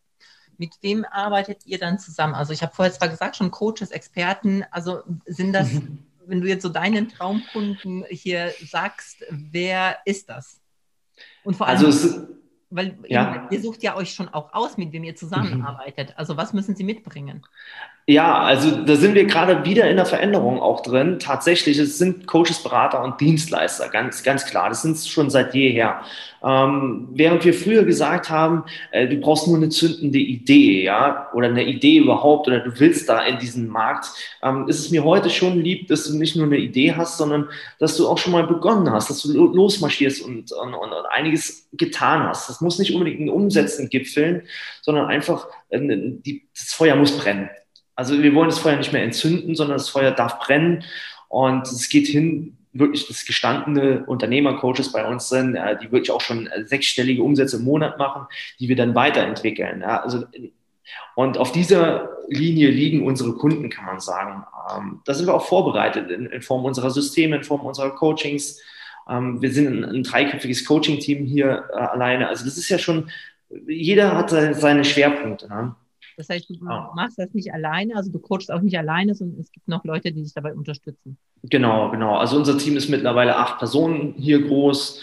Mit 0.59 0.75
wem 0.83 1.05
arbeitet 1.05 1.66
ihr 1.66 1.79
dann 1.79 1.98
zusammen? 1.98 2.35
Also 2.35 2.53
ich 2.53 2.62
habe 2.62 2.75
vorher 2.75 2.92
zwar 2.92 3.09
gesagt, 3.09 3.37
schon 3.37 3.51
Coaches, 3.51 3.90
Experten, 3.90 4.64
also 4.70 5.01
sind 5.27 5.53
das, 5.53 5.72
mhm. 5.72 5.98
wenn 6.27 6.40
du 6.40 6.48
jetzt 6.48 6.62
so 6.62 6.68
deinen 6.68 7.09
Traumkunden 7.09 8.05
hier 8.09 8.53
sagst, 8.64 9.25
wer 9.31 9.98
ist 10.05 10.29
das? 10.29 10.61
Und 11.44 11.57
vor 11.57 11.66
allem, 11.66 11.85
also 11.85 12.29
weil 12.70 12.98
ja. 13.07 13.48
ihr 13.51 13.61
sucht 13.61 13.83
ja 13.83 13.96
euch 13.96 14.14
schon 14.14 14.31
auch 14.31 14.55
aus, 14.55 14.79
mit 14.79 14.92
wem 14.92 15.05
ihr 15.05 15.14
zusammenarbeitet. 15.14 16.09
Mhm. 16.11 16.14
Also 16.16 16.37
was 16.37 16.53
müssen 16.53 16.75
sie 16.75 16.85
mitbringen? 16.85 17.44
Ja, 18.09 18.41
also 18.43 18.83
da 18.85 18.97
sind 18.97 19.15
wir 19.15 19.27
gerade 19.27 19.65
wieder 19.65 19.88
in 19.88 19.95
der 19.97 20.07
Veränderung 20.07 20.59
auch 20.61 20.81
drin. 20.83 21.21
Tatsächlich, 21.21 21.79
es 21.79 21.99
sind 21.99 22.27
Coaches, 22.27 22.61
Berater 22.61 23.01
und 23.05 23.21
Dienstleister, 23.21 23.88
ganz, 23.91 24.25
ganz 24.25 24.45
klar. 24.45 24.69
Das 24.71 24.83
sind 24.83 24.97
es 24.97 25.07
schon 25.07 25.31
seit 25.31 25.55
jeher. 25.55 26.01
Ähm, 26.43 27.07
während 27.12 27.45
wir 27.45 27.55
früher 27.55 27.85
gesagt 27.85 28.29
haben, 28.29 28.65
äh, 28.91 29.07
du 29.07 29.19
brauchst 29.19 29.47
nur 29.47 29.57
eine 29.57 29.69
zündende 29.69 30.19
Idee, 30.19 30.83
ja, 30.83 31.29
oder 31.33 31.47
eine 31.47 31.65
Idee 31.65 31.99
überhaupt, 31.99 32.49
oder 32.49 32.59
du 32.59 32.73
willst 32.81 33.09
da 33.09 33.23
in 33.25 33.38
diesen 33.38 33.69
Markt, 33.69 34.09
ähm, 34.43 34.67
ist 34.67 34.81
es 34.81 34.91
mir 34.91 35.05
heute 35.05 35.31
schon 35.31 35.61
lieb, 35.61 35.87
dass 35.87 36.03
du 36.05 36.19
nicht 36.19 36.35
nur 36.35 36.47
eine 36.47 36.59
Idee 36.59 36.95
hast, 36.97 37.19
sondern 37.19 37.49
dass 37.79 37.97
du 37.97 38.09
auch 38.09 38.19
schon 38.19 38.33
mal 38.33 38.49
begonnen 38.49 38.91
hast, 38.91 39.11
dass 39.11 39.23
du 39.23 39.33
losmarschierst 39.33 40.23
und, 40.23 40.51
und, 40.51 40.75
und 40.75 40.93
einiges 41.12 41.69
getan 41.75 42.25
hast. 42.25 42.49
Das 42.49 42.61
muss 42.61 42.81
nicht 42.81 42.93
unbedingt 42.93 43.21
in 43.21 43.31
Umsätzen 43.31 43.88
gipfeln, 43.88 44.43
sondern 44.81 45.07
einfach, 45.07 45.47
äh, 45.69 45.79
die, 45.81 46.49
das 46.53 46.73
Feuer 46.73 46.97
muss 46.97 47.17
brennen. 47.17 47.49
Also 47.94 48.22
wir 48.22 48.35
wollen 48.35 48.48
das 48.48 48.59
Feuer 48.59 48.76
nicht 48.76 48.92
mehr 48.92 49.05
entzünden, 49.05 49.55
sondern 49.55 49.78
das 49.78 49.88
Feuer 49.88 50.11
darf 50.11 50.38
brennen. 50.38 50.85
Und 51.28 51.66
es 51.66 51.88
geht 51.88 52.07
hin, 52.07 52.57
wirklich, 52.72 53.07
dass 53.07 53.24
gestandene 53.24 54.05
Unternehmercoaches 54.07 54.92
bei 54.92 55.07
uns 55.07 55.28
sind, 55.28 55.55
äh, 55.55 55.76
die 55.78 55.92
wirklich 55.92 56.11
auch 56.11 56.20
schon 56.20 56.46
äh, 56.46 56.64
sechsstellige 56.64 57.22
Umsätze 57.22 57.57
im 57.57 57.64
Monat 57.64 57.98
machen, 57.98 58.26
die 58.59 58.68
wir 58.68 58.76
dann 58.76 58.94
weiterentwickeln. 58.94 59.83
Also, 59.83 60.24
und 61.14 61.38
auf 61.38 61.52
dieser 61.52 62.11
Linie 62.28 62.70
liegen 62.70 63.07
unsere 63.07 63.35
Kunden, 63.35 63.68
kann 63.68 63.85
man 63.85 64.00
sagen. 64.00 64.44
Ähm, 64.74 65.00
da 65.05 65.14
sind 65.14 65.26
wir 65.26 65.35
auch 65.35 65.46
vorbereitet 65.46 66.11
in, 66.11 66.42
Form 66.42 66.64
unserer 66.64 66.90
Systeme, 66.90 67.37
in 67.37 67.44
Form 67.44 67.61
unserer 67.61 67.90
Coachings. 67.90 68.61
Ähm, 69.09 69.40
wir 69.42 69.52
sind 69.52 69.66
ein, 69.68 69.85
ein 69.85 70.02
dreiköpfiges 70.02 70.64
Coaching-Team 70.64 71.26
hier 71.26 71.68
äh, 71.72 71.76
alleine. 71.76 72.28
Also 72.28 72.44
das 72.44 72.57
ist 72.57 72.68
ja 72.68 72.78
schon, 72.78 73.11
jeder 73.66 74.16
hat 74.16 74.31
seine 74.31 74.85
Schwerpunkte. 74.85 75.48
Ne? 75.48 75.74
Das 76.16 76.29
heißt, 76.29 76.48
du 76.51 76.55
oh. 76.55 76.94
machst 76.94 77.18
das 77.18 77.33
nicht 77.35 77.53
alleine, 77.53 77.96
also 77.96 78.11
du 78.11 78.18
coachst 78.18 78.51
auch 78.53 78.61
nicht 78.61 78.79
alleine, 78.79 79.14
sondern 79.14 79.40
es 79.40 79.51
gibt 79.51 79.68
noch 79.68 79.85
Leute, 79.85 80.13
die 80.13 80.23
dich 80.23 80.35
dabei 80.35 80.54
unterstützen. 80.54 81.17
Genau, 81.44 81.90
genau. 81.90 82.17
Also 82.17 82.37
unser 82.37 82.58
Team 82.58 82.77
ist 82.77 82.88
mittlerweile 82.88 83.37
acht 83.37 83.58
Personen 83.58 84.15
hier 84.17 84.46
groß 84.46 85.00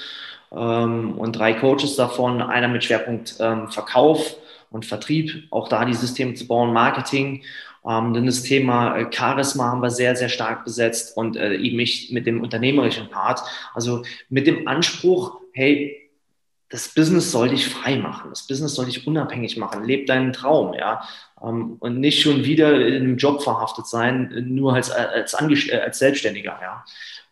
ähm, 0.51 1.17
und 1.17 1.33
drei 1.33 1.53
Coaches 1.53 1.95
davon, 1.95 2.41
einer 2.41 2.67
mit 2.67 2.83
Schwerpunkt 2.83 3.35
ähm, 3.39 3.69
Verkauf 3.69 4.37
und 4.71 4.85
Vertrieb, 4.85 5.47
auch 5.51 5.67
da 5.67 5.85
die 5.85 5.93
Systeme 5.93 6.33
zu 6.33 6.47
bauen, 6.47 6.73
Marketing. 6.73 7.43
Ähm, 7.85 8.13
dann 8.13 8.25
das 8.25 8.43
Thema 8.43 8.97
äh, 8.97 9.07
Charisma 9.11 9.65
haben 9.65 9.81
wir 9.81 9.89
sehr, 9.89 10.15
sehr 10.15 10.29
stark 10.29 10.65
besetzt 10.65 11.15
und 11.17 11.37
äh, 11.37 11.55
eben 11.55 11.77
mich 11.77 12.11
mit 12.11 12.25
dem 12.27 12.41
unternehmerischen 12.41 13.09
Part. 13.09 13.41
Also 13.73 14.03
mit 14.29 14.47
dem 14.47 14.67
Anspruch, 14.67 15.39
hey, 15.53 16.08
das 16.69 16.93
Business 16.93 17.31
soll 17.31 17.49
dich 17.49 17.67
frei 17.67 17.97
machen, 17.97 18.29
das 18.29 18.45
Business 18.45 18.75
soll 18.75 18.85
dich 18.85 19.07
unabhängig 19.07 19.57
machen, 19.57 19.83
leb 19.83 20.05
deinen 20.05 20.33
Traum, 20.33 20.73
ja, 20.73 21.01
ähm, 21.41 21.77
und 21.79 21.99
nicht 21.99 22.21
schon 22.21 22.43
wieder 22.45 22.79
in 22.85 23.03
einem 23.03 23.17
Job 23.17 23.41
verhaftet 23.41 23.87
sein, 23.87 24.31
nur 24.49 24.73
als, 24.73 24.91
als, 24.91 25.33
Angest 25.33 25.69
äh, 25.69 25.79
als 25.79 25.99
Selbstständiger, 25.99 26.59
ja. 26.61 26.85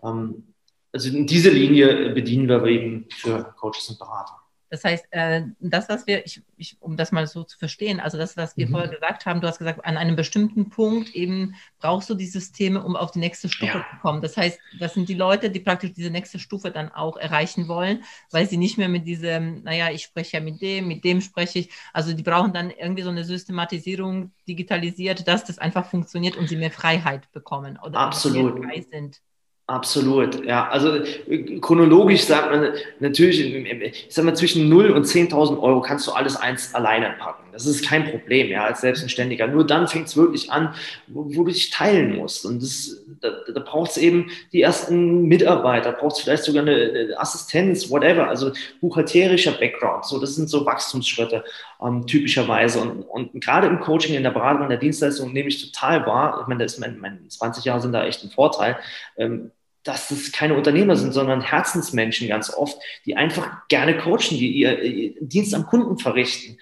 Ähm, 0.03 0.53
also 0.91 1.09
diese 1.11 1.51
Linie 1.51 2.09
bedienen 2.09 2.49
wir 2.49 2.63
eben 2.65 3.05
für 3.11 3.53
Coaches 3.57 3.89
und 3.89 3.99
Berater. 3.99 4.39
Das 4.69 4.83
heißt, 4.83 5.07
äh, 5.11 5.43
das, 5.59 5.87
was 5.87 6.07
wir, 6.07 6.25
ich, 6.25 6.41
ich, 6.57 6.77
um 6.81 6.97
das 6.97 7.11
mal 7.11 7.25
so 7.25 7.43
zu 7.43 7.57
verstehen, 7.57 7.99
also 7.99 8.17
das, 8.17 8.35
was 8.35 8.57
wir 8.57 8.67
mhm. 8.67 8.71
vorher 8.71 8.89
gesagt 8.89 9.25
haben, 9.25 9.39
du 9.39 9.47
hast 9.47 9.59
gesagt, 9.59 9.85
an 9.85 9.97
einem 9.97 10.15
bestimmten 10.15 10.69
Punkt 10.69 11.15
eben 11.15 11.55
brauchst 11.79 12.09
du 12.09 12.15
die 12.15 12.25
Systeme, 12.25 12.83
um 12.83 12.95
auf 12.95 13.11
die 13.11 13.19
nächste 13.19 13.47
Stufe 13.49 13.77
ja. 13.77 13.85
zu 13.89 14.01
kommen. 14.01 14.21
Das 14.21 14.35
heißt, 14.35 14.59
das 14.79 14.93
sind 14.93 15.07
die 15.07 15.13
Leute, 15.13 15.49
die 15.49 15.59
praktisch 15.59 15.93
diese 15.93 16.09
nächste 16.09 16.39
Stufe 16.39 16.71
dann 16.71 16.91
auch 16.91 17.17
erreichen 17.17 17.67
wollen, 17.67 18.03
weil 18.31 18.47
sie 18.47 18.57
nicht 18.57 18.77
mehr 18.77 18.89
mit 18.89 19.07
diesem, 19.07 19.63
naja, 19.63 19.89
ich 19.91 20.03
spreche 20.03 20.37
ja 20.37 20.43
mit 20.43 20.61
dem, 20.61 20.87
mit 20.87 21.03
dem 21.03 21.21
spreche 21.21 21.59
ich. 21.59 21.69
Also 21.93 22.13
die 22.13 22.23
brauchen 22.23 22.53
dann 22.53 22.69
irgendwie 22.69 23.03
so 23.03 23.09
eine 23.09 23.23
Systematisierung 23.23 24.31
digitalisiert, 24.47 25.27
dass 25.27 25.45
das 25.45 25.59
einfach 25.59 25.89
funktioniert 25.89 26.35
und 26.35 26.49
sie 26.49 26.57
mehr 26.57 26.71
Freiheit 26.71 27.31
bekommen 27.31 27.79
oder 27.81 27.99
Absolut. 27.99 28.63
frei 28.63 28.85
sind. 28.89 29.21
Absolut, 29.69 30.45
ja. 30.45 30.69
Also 30.69 30.95
äh, 30.95 31.59
chronologisch 31.59 32.23
sagt 32.23 32.51
man 32.51 32.71
natürlich, 33.01 33.41
ich 33.41 34.05
sag 34.07 34.23
mal, 34.23 34.33
zwischen 34.33 34.69
0 34.69 34.91
und 34.91 35.05
10.000 35.05 35.61
Euro 35.61 35.81
kannst 35.81 36.07
du 36.07 36.13
alles 36.13 36.37
eins 36.37 36.73
alleine 36.73 37.15
packen. 37.19 37.43
Das 37.51 37.65
ist 37.65 37.85
kein 37.85 38.09
Problem, 38.09 38.47
ja, 38.47 38.63
als 38.63 38.79
Selbstständiger. 38.79 39.45
Nur 39.47 39.67
dann 39.67 39.89
fängt 39.89 40.07
es 40.07 40.15
wirklich 40.15 40.49
an, 40.53 40.73
wo, 41.07 41.25
wo, 41.25 41.43
du 41.43 41.51
dich 41.51 41.69
teilen 41.69 42.15
musst. 42.15 42.45
Und 42.45 42.63
das, 42.63 43.03
da, 43.19 43.31
da 43.53 43.59
braucht 43.59 43.91
es 43.91 43.97
eben 43.97 44.29
die 44.53 44.61
ersten 44.61 45.23
Mitarbeiter, 45.23 45.91
braucht 45.91 46.15
es 46.15 46.21
vielleicht 46.21 46.43
sogar 46.43 46.61
eine, 46.61 46.75
eine, 46.75 47.19
Assistenz, 47.19 47.89
whatever, 47.89 48.29
also 48.29 48.53
buchhalterischer 48.79 49.51
Background. 49.53 50.05
So, 50.05 50.17
das 50.17 50.35
sind 50.35 50.49
so 50.49 50.65
Wachstumsschritte 50.65 51.43
ähm, 51.81 52.07
typischerweise. 52.07 52.79
Und, 52.79 53.01
und 53.01 53.43
gerade 53.43 53.67
im 53.67 53.81
Coaching, 53.81 54.15
in 54.15 54.23
der 54.23 54.31
Beratung, 54.31 54.63
in 54.63 54.69
der 54.69 54.77
Dienstleistung 54.77 55.33
nehme 55.33 55.49
ich 55.49 55.71
total 55.71 56.05
wahr. 56.05 56.39
Ich 56.41 56.47
meine, 56.47 56.63
das 56.63 56.75
ist 56.75 56.79
mein, 56.79 56.99
mein 56.99 57.29
20 57.29 57.65
Jahre 57.65 57.81
sind 57.81 57.91
da 57.91 58.05
echt 58.05 58.23
ein 58.23 58.29
Vorteil. 58.29 58.77
Ähm, 59.17 59.51
dass 59.87 60.09
das 60.09 60.31
keine 60.31 60.55
Unternehmer 60.55 60.95
sind, 60.95 61.13
sondern 61.13 61.41
Herzensmenschen 61.41 62.27
ganz 62.27 62.53
oft, 62.53 62.77
die 63.05 63.15
einfach 63.15 63.67
gerne 63.69 63.97
coachen, 63.97 64.37
die 64.37 64.51
ihr, 64.51 64.81
ihr 64.83 65.13
Dienst 65.21 65.55
am 65.55 65.65
Kunden 65.65 65.97
verrichten. 65.97 66.57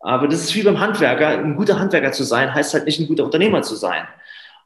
Aber 0.00 0.28
das 0.28 0.40
ist 0.42 0.54
wie 0.54 0.62
beim 0.62 0.80
Handwerker. 0.80 1.28
Ein 1.28 1.56
guter 1.56 1.78
Handwerker 1.78 2.12
zu 2.12 2.24
sein, 2.24 2.54
heißt 2.54 2.72
halt 2.72 2.86
nicht 2.86 2.98
ein 2.98 3.06
guter 3.06 3.24
Unternehmer 3.24 3.62
zu 3.62 3.76
sein. 3.76 4.06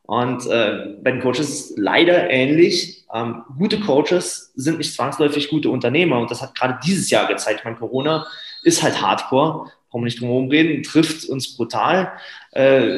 Und 0.06 0.46
äh, 0.46 0.96
bei 1.02 1.10
den 1.10 1.20
Coaches 1.20 1.48
ist 1.48 1.70
es 1.70 1.76
leider 1.76 2.30
ähnlich. 2.30 3.04
Ähm, 3.12 3.42
gute 3.58 3.80
Coaches 3.80 4.52
sind 4.54 4.78
nicht 4.78 4.94
zwangsläufig 4.94 5.48
gute 5.48 5.70
Unternehmer. 5.70 6.20
Und 6.20 6.30
das 6.30 6.42
hat 6.42 6.54
gerade 6.54 6.78
dieses 6.84 7.10
Jahr 7.10 7.26
gezeigt. 7.26 7.60
Ich 7.60 7.64
meine, 7.64 7.76
Corona 7.76 8.26
ist 8.62 8.82
halt 8.82 9.00
Hardcore. 9.00 9.70
Brauchen 9.90 10.02
wir 10.02 10.04
nicht 10.04 10.20
drum 10.20 10.28
herum 10.28 10.48
reden. 10.50 10.82
Trifft 10.82 11.28
uns 11.28 11.56
brutal. 11.56 12.12
Äh, 12.52 12.90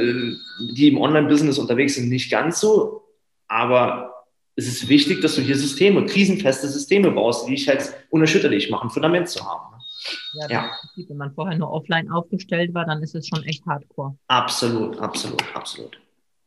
die 0.74 0.88
im 0.88 1.00
Online-Business 1.00 1.58
unterwegs 1.58 1.94
sind, 1.94 2.08
nicht 2.08 2.30
ganz 2.30 2.60
so. 2.60 3.04
Aber 3.46 4.15
es 4.56 4.66
ist 4.66 4.88
wichtig, 4.88 5.20
dass 5.20 5.34
du 5.34 5.42
hier 5.42 5.56
Systeme, 5.56 6.04
krisenfeste 6.06 6.66
Systeme 6.66 7.10
baust, 7.10 7.46
die 7.46 7.52
dich 7.52 7.68
halt 7.68 7.94
unerschütterlich 8.10 8.70
machen, 8.70 8.88
Fundament 8.90 9.28
zu 9.28 9.44
haben. 9.44 9.74
Ja, 10.34 10.48
ja. 10.48 10.70
wenn 11.08 11.16
man 11.16 11.32
vorher 11.34 11.58
nur 11.58 11.70
offline 11.70 12.10
aufgestellt 12.10 12.72
war, 12.72 12.86
dann 12.86 13.02
ist 13.02 13.14
es 13.14 13.28
schon 13.28 13.42
echt 13.44 13.66
hardcore. 13.66 14.16
Absolut, 14.28 14.98
absolut, 14.98 15.44
absolut. 15.54 15.98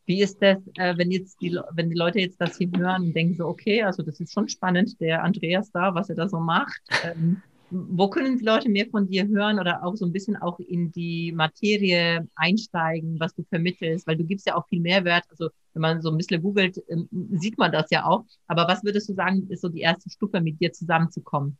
Wie 0.05 0.21
ist 0.21 0.41
das, 0.41 0.57
äh, 0.77 0.97
wenn 0.97 1.11
jetzt 1.11 1.39
die, 1.39 1.55
wenn 1.71 1.89
die 1.89 1.95
Leute 1.95 2.19
jetzt 2.19 2.41
das 2.41 2.57
hier 2.57 2.69
hören 2.75 3.03
und 3.03 3.15
denken 3.15 3.35
so, 3.35 3.45
okay, 3.45 3.83
also 3.83 4.01
das 4.01 4.19
ist 4.19 4.33
schon 4.33 4.49
spannend, 4.49 4.99
der 4.99 5.23
Andreas 5.23 5.71
da, 5.71 5.93
was 5.93 6.09
er 6.09 6.15
da 6.15 6.27
so 6.27 6.39
macht. 6.39 6.81
Ähm, 7.03 7.41
wo 7.71 8.09
können 8.09 8.37
die 8.37 8.45
Leute 8.45 8.67
mehr 8.67 8.87
von 8.89 9.07
dir 9.07 9.27
hören 9.27 9.59
oder 9.59 9.83
auch 9.83 9.95
so 9.95 10.05
ein 10.05 10.11
bisschen 10.11 10.35
auch 10.35 10.59
in 10.59 10.91
die 10.91 11.31
Materie 11.31 12.27
einsteigen, 12.35 13.19
was 13.19 13.35
du 13.35 13.43
vermittelst? 13.43 14.07
Weil 14.07 14.17
du 14.17 14.23
gibst 14.23 14.47
ja 14.47 14.55
auch 14.55 14.67
viel 14.67 14.81
Mehrwert. 14.81 15.23
Also 15.29 15.49
wenn 15.79 15.95
man 15.95 16.01
so 16.01 16.11
ein 16.11 16.17
bisschen 16.17 16.41
googelt, 16.41 16.81
ähm, 16.89 17.07
sieht 17.31 17.57
man 17.57 17.71
das 17.71 17.89
ja 17.89 18.05
auch. 18.05 18.25
Aber 18.47 18.67
was 18.67 18.83
würdest 18.83 19.09
du 19.09 19.13
sagen, 19.13 19.47
ist 19.49 19.61
so 19.61 19.69
die 19.69 19.81
erste 19.81 20.09
Stufe, 20.09 20.41
mit 20.41 20.59
dir 20.59 20.71
zusammenzukommen? 20.73 21.57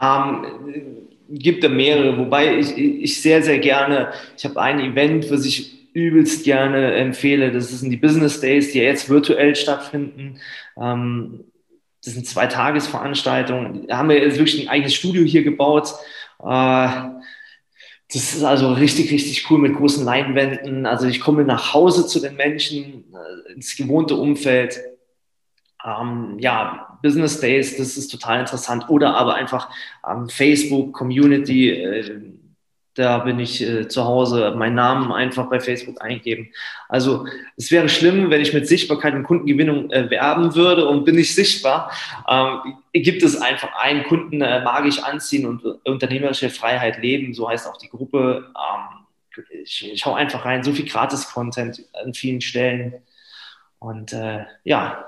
Ähm, 0.00 0.44
gibt 1.28 1.62
da 1.62 1.68
mehrere, 1.68 2.18
wobei 2.18 2.58
ich, 2.58 2.76
ich 2.76 3.20
sehr, 3.20 3.42
sehr 3.42 3.58
gerne, 3.58 4.12
ich 4.36 4.44
habe 4.44 4.60
ein 4.60 4.80
Event, 4.80 5.30
was 5.30 5.44
ich 5.44 5.92
übelst 5.92 6.44
gerne 6.44 6.94
empfehle. 6.94 7.52
Das 7.52 7.68
sind 7.68 7.90
die 7.90 7.96
Business 7.96 8.40
Days, 8.40 8.72
die 8.72 8.80
jetzt 8.80 9.08
virtuell 9.08 9.54
stattfinden. 9.54 10.40
Ähm, 10.80 11.44
das 12.02 12.14
sind 12.14 12.26
zwei 12.26 12.46
Tagesveranstaltungen. 12.46 13.86
Da 13.86 13.98
haben 13.98 14.08
wir 14.08 14.20
jetzt 14.20 14.38
wirklich 14.38 14.62
ein 14.62 14.68
eigenes 14.68 14.94
Studio 14.94 15.22
hier 15.22 15.44
gebaut. 15.44 15.94
Äh, 16.40 16.88
das 18.12 18.34
ist 18.34 18.44
also 18.44 18.72
richtig, 18.72 19.10
richtig 19.10 19.50
cool 19.50 19.58
mit 19.58 19.74
großen 19.74 20.04
Leinwänden. 20.04 20.86
Also 20.86 21.06
ich 21.06 21.20
komme 21.20 21.44
nach 21.44 21.72
Hause 21.74 22.06
zu 22.06 22.20
den 22.20 22.36
Menschen, 22.36 23.04
äh, 23.12 23.52
ins 23.52 23.76
gewohnte 23.76 24.14
Umfeld. 24.14 24.78
Ähm, 25.84 26.36
ja, 26.38 26.98
Business 27.02 27.40
Days, 27.40 27.76
das 27.76 27.96
ist 27.96 28.08
total 28.08 28.40
interessant. 28.40 28.88
Oder 28.88 29.16
aber 29.16 29.34
einfach 29.34 29.70
ähm, 30.08 30.28
Facebook, 30.28 30.92
Community, 30.92 31.70
äh, 31.70 32.20
da 32.94 33.18
bin 33.18 33.40
ich 33.40 33.60
äh, 33.60 33.88
zu 33.88 34.04
Hause, 34.04 34.54
meinen 34.56 34.76
Namen 34.76 35.12
einfach 35.12 35.50
bei 35.50 35.60
Facebook 35.60 36.00
eingeben. 36.00 36.52
Also 36.88 37.26
es 37.56 37.70
wäre 37.70 37.88
schlimm, 37.88 38.30
wenn 38.30 38.40
ich 38.40 38.54
mit 38.54 38.68
Sichtbarkeit 38.68 39.14
und 39.14 39.24
Kundengewinnung 39.24 39.90
äh, 39.90 40.08
werben 40.10 40.54
würde 40.54 40.86
und 40.88 41.04
bin 41.04 41.16
nicht 41.16 41.34
sichtbar. 41.34 41.90
Ähm, 42.28 42.76
gibt 42.92 43.22
es 43.22 43.40
einfach 43.40 43.74
einen 43.74 44.04
Kunden 44.04 44.40
äh, 44.40 44.62
magisch 44.62 45.02
anziehen 45.02 45.46
und 45.46 45.64
äh, 45.64 45.90
unternehmerische 45.90 46.50
Freiheit 46.50 46.98
leben, 47.02 47.34
so 47.34 47.48
heißt 47.48 47.66
auch 47.66 47.76
die 47.78 47.88
Gruppe. 47.88 48.52
Ähm, 48.54 49.42
ich, 49.64 49.92
ich 49.92 50.06
hau 50.06 50.14
einfach 50.14 50.44
rein, 50.44 50.62
so 50.62 50.72
viel 50.72 50.88
Gratis-Content 50.88 51.84
an 51.92 52.14
vielen 52.14 52.40
Stellen. 52.40 52.94
Und 53.80 54.12
äh, 54.12 54.44
ja, 54.62 55.04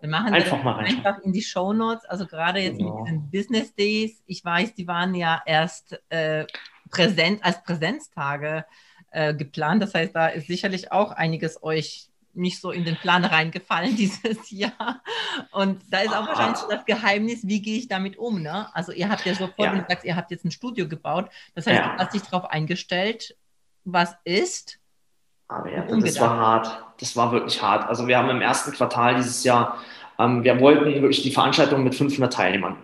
wir 0.00 0.08
machen 0.08 0.32
einfach 0.32 0.62
mal 0.62 0.72
rein. 0.72 0.96
Einfach 0.96 1.18
in 1.20 1.32
die 1.32 1.42
Show 1.42 1.72
Notes. 1.72 2.04
Also 2.06 2.26
gerade 2.26 2.60
jetzt 2.60 2.78
genau. 2.78 3.00
mit 3.00 3.08
den 3.08 3.30
Business 3.30 3.74
Days. 3.74 4.22
Ich 4.26 4.44
weiß, 4.44 4.74
die 4.74 4.88
waren 4.88 5.14
ja 5.14 5.42
erst 5.44 6.00
äh, 6.08 6.46
präsent, 6.90 7.44
als 7.44 7.62
Präsenztage 7.62 8.64
äh, 9.10 9.34
geplant. 9.34 9.82
Das 9.82 9.94
heißt, 9.94 10.14
da 10.14 10.28
ist 10.28 10.46
sicherlich 10.46 10.92
auch 10.92 11.12
einiges 11.12 11.62
euch 11.62 12.10
nicht 12.32 12.60
so 12.60 12.70
in 12.70 12.84
den 12.84 12.96
Plan 12.96 13.24
reingefallen 13.24 13.96
dieses 13.96 14.50
Jahr. 14.50 15.02
Und 15.50 15.82
da 15.90 16.00
ist 16.00 16.10
auch 16.10 16.24
ah. 16.24 16.28
wahrscheinlich 16.28 16.60
das 16.68 16.84
Geheimnis, 16.84 17.46
wie 17.46 17.60
gehe 17.62 17.78
ich 17.78 17.88
damit 17.88 18.16
um. 18.16 18.42
Ne? 18.42 18.68
Also 18.74 18.92
ihr 18.92 19.08
habt 19.08 19.24
ja 19.26 19.34
sofort, 19.34 19.58
ja. 19.58 19.72
wenn 19.72 19.80
du 19.80 19.86
sagst, 19.88 20.04
ihr 20.04 20.16
habt 20.16 20.30
jetzt 20.30 20.44
ein 20.44 20.50
Studio 20.50 20.88
gebaut. 20.88 21.28
Das 21.54 21.66
heißt, 21.66 21.78
ja. 21.78 21.94
du 21.94 21.98
hast 21.98 22.14
dich 22.14 22.22
darauf 22.22 22.50
eingestellt, 22.50 23.36
was 23.84 24.14
ist. 24.24 24.78
Aber 25.48 25.70
ja, 25.70 25.82
das 25.82 26.20
war 26.20 26.36
hart. 26.36 26.84
Das 27.00 27.16
war 27.16 27.32
wirklich 27.32 27.60
hart. 27.60 27.88
Also 27.88 28.06
wir 28.06 28.16
haben 28.16 28.30
im 28.30 28.40
ersten 28.40 28.70
Quartal 28.72 29.16
dieses 29.16 29.42
Jahr, 29.42 29.78
ähm, 30.18 30.44
wir 30.44 30.60
wollten 30.60 30.84
wirklich 30.84 31.22
die 31.22 31.32
Veranstaltung 31.32 31.82
mit 31.82 31.94
500 31.94 32.32
Teilnehmern 32.32 32.76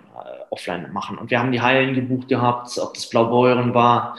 offline 0.57 0.93
machen. 0.93 1.19
Und 1.19 1.31
wir 1.31 1.39
haben 1.39 1.53
die 1.53 1.61
Hallen 1.61 1.95
gebucht 1.95 2.29
gehabt, 2.29 2.77
ob 2.79 2.95
das 2.95 3.09
Blaubeuren 3.09 3.75
war, 3.75 4.19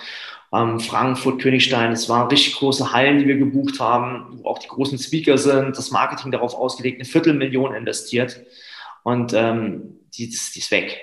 ähm, 0.54 0.80
Frankfurt, 0.80 1.42
Königstein. 1.42 1.92
Es 1.92 2.08
waren 2.08 2.28
richtig 2.28 2.56
große 2.56 2.94
Hallen, 2.94 3.18
die 3.20 3.28
wir 3.28 3.38
gebucht 3.38 3.80
haben, 3.80 4.40
wo 4.40 4.50
auch 4.50 4.60
die 4.60 4.68
großen 4.68 4.98
Speaker 4.98 5.38
sind, 5.38 5.78
das 5.78 5.92
Marketing 5.92 6.32
darauf 6.32 6.54
ausgelegt, 6.54 6.98
eine 6.98 7.06
Viertelmillion 7.06 7.74
investiert. 7.74 8.40
Und 9.04 9.34
ähm, 9.34 10.00
die, 10.14 10.30
die 10.30 10.60
ist 10.60 10.72
weg. 10.72 10.98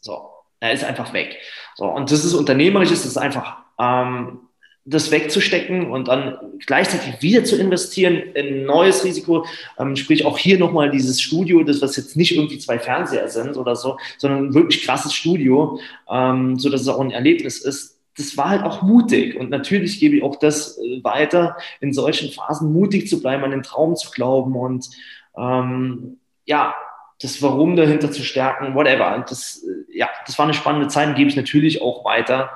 So, 0.00 0.30
er 0.58 0.72
ist 0.72 0.84
einfach 0.84 1.12
weg. 1.12 1.38
So, 1.74 1.84
und 1.86 2.10
das 2.10 2.24
ist 2.24 2.34
unternehmerisch, 2.34 2.90
ist 2.90 3.04
es 3.04 3.16
einfach 3.16 3.58
ähm, 3.78 4.40
das 4.84 5.10
wegzustecken 5.10 5.90
und 5.90 6.08
dann 6.08 6.38
gleichzeitig 6.66 7.20
wieder 7.20 7.44
zu 7.44 7.56
investieren 7.56 8.16
in 8.34 8.64
neues 8.64 9.04
Risiko, 9.04 9.44
ähm, 9.78 9.94
sprich 9.94 10.24
auch 10.24 10.38
hier 10.38 10.58
nochmal 10.58 10.90
dieses 10.90 11.20
Studio, 11.20 11.62
das 11.62 11.82
was 11.82 11.96
jetzt 11.96 12.16
nicht 12.16 12.34
irgendwie 12.34 12.58
zwei 12.58 12.78
Fernseher 12.78 13.28
sind 13.28 13.56
oder 13.56 13.76
so, 13.76 13.98
sondern 14.16 14.46
ein 14.46 14.54
wirklich 14.54 14.84
krasses 14.84 15.12
Studio, 15.12 15.78
ähm, 16.10 16.58
so 16.58 16.70
dass 16.70 16.80
es 16.80 16.88
auch 16.88 17.00
ein 17.00 17.10
Erlebnis 17.10 17.60
ist. 17.60 17.98
Das 18.16 18.36
war 18.36 18.48
halt 18.48 18.62
auch 18.62 18.82
mutig 18.82 19.36
und 19.36 19.50
natürlich 19.50 20.00
gebe 20.00 20.16
ich 20.16 20.22
auch 20.22 20.36
das 20.36 20.78
äh, 20.78 21.04
weiter, 21.04 21.56
in 21.80 21.92
solchen 21.92 22.32
Phasen 22.32 22.72
mutig 22.72 23.08
zu 23.08 23.20
bleiben, 23.20 23.44
an 23.44 23.50
den 23.50 23.62
Traum 23.62 23.96
zu 23.96 24.10
glauben 24.10 24.56
und 24.56 24.88
ähm, 25.36 26.18
ja, 26.46 26.74
das 27.20 27.42
Warum 27.42 27.76
dahinter 27.76 28.10
zu 28.10 28.22
stärken, 28.22 28.74
whatever. 28.74 29.14
Und 29.14 29.30
das, 29.30 29.62
äh, 29.62 29.96
ja, 29.98 30.08
das 30.26 30.38
war 30.38 30.46
eine 30.46 30.54
spannende 30.54 30.88
Zeit 30.88 31.14
gebe 31.16 31.28
ich 31.28 31.36
natürlich 31.36 31.82
auch 31.82 32.04
weiter 32.04 32.50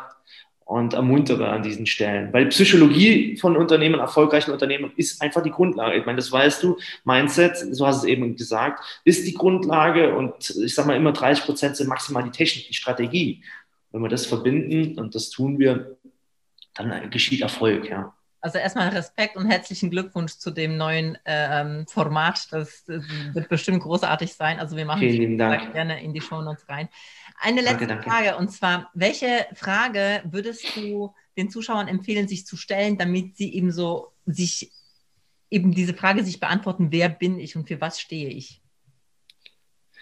und 0.64 0.94
ermuntere 0.94 1.48
an 1.48 1.62
diesen 1.62 1.86
Stellen. 1.86 2.32
Weil 2.32 2.46
Psychologie 2.46 3.36
von 3.36 3.56
Unternehmen, 3.56 4.00
erfolgreichen 4.00 4.50
Unternehmen, 4.50 4.92
ist 4.96 5.20
einfach 5.20 5.42
die 5.42 5.50
Grundlage. 5.50 5.98
Ich 5.98 6.06
meine, 6.06 6.16
das 6.16 6.32
weißt 6.32 6.62
du, 6.62 6.78
Mindset, 7.04 7.56
so 7.56 7.86
hast 7.86 8.02
du 8.02 8.06
es 8.06 8.12
eben 8.12 8.36
gesagt, 8.36 8.82
ist 9.04 9.26
die 9.26 9.34
Grundlage 9.34 10.14
und 10.14 10.50
ich 10.50 10.74
sage 10.74 10.88
mal 10.88 10.96
immer 10.96 11.12
30 11.12 11.44
Prozent 11.44 11.76
sind 11.76 11.88
maximal 11.88 12.22
die 12.22 12.30
Technik, 12.30 12.66
die 12.66 12.74
Strategie. 12.74 13.42
Wenn 13.92 14.02
wir 14.02 14.08
das 14.08 14.26
verbinden 14.26 14.98
und 14.98 15.14
das 15.14 15.30
tun 15.30 15.58
wir, 15.58 15.96
dann 16.74 17.10
geschieht 17.10 17.42
Erfolg, 17.42 17.88
ja. 17.88 18.14
Also 18.44 18.58
erstmal 18.58 18.90
Respekt 18.90 19.36
und 19.36 19.46
herzlichen 19.46 19.90
Glückwunsch 19.90 20.36
zu 20.36 20.50
dem 20.50 20.76
neuen 20.76 21.16
ähm, 21.24 21.86
Format. 21.88 22.46
Das, 22.52 22.84
das, 22.84 23.02
wird 23.32 23.48
bestimmt 23.48 23.82
großartig 23.82 24.34
sein. 24.34 24.60
Also 24.60 24.76
wir 24.76 24.84
machen 24.84 25.00
Vielen 25.00 25.38
Dank. 25.38 25.72
gerne 25.72 26.02
in 26.02 26.12
die 26.12 26.20
Show 26.20 26.42
Notes 26.42 26.68
rein. 26.68 26.90
Eine 27.40 27.62
letzte 27.62 27.86
danke, 27.86 28.04
danke. 28.04 28.10
Frage 28.10 28.36
und 28.36 28.50
zwar, 28.50 28.90
welche 28.92 29.46
Frage 29.54 30.20
würdest 30.26 30.76
du 30.76 31.14
den 31.38 31.48
Zuschauern 31.48 31.88
empfehlen, 31.88 32.28
sich 32.28 32.44
zu 32.44 32.58
stellen, 32.58 32.98
damit 32.98 33.34
sie 33.38 33.54
eben 33.54 33.72
so 33.72 34.12
sich 34.26 34.70
eben 35.48 35.72
diese 35.72 35.94
Frage 35.94 36.22
sich 36.22 36.38
beantworten, 36.38 36.92
wer 36.92 37.08
bin 37.08 37.38
ich 37.38 37.56
und 37.56 37.66
für 37.66 37.80
was 37.80 37.98
stehe 37.98 38.28
ich? 38.28 38.60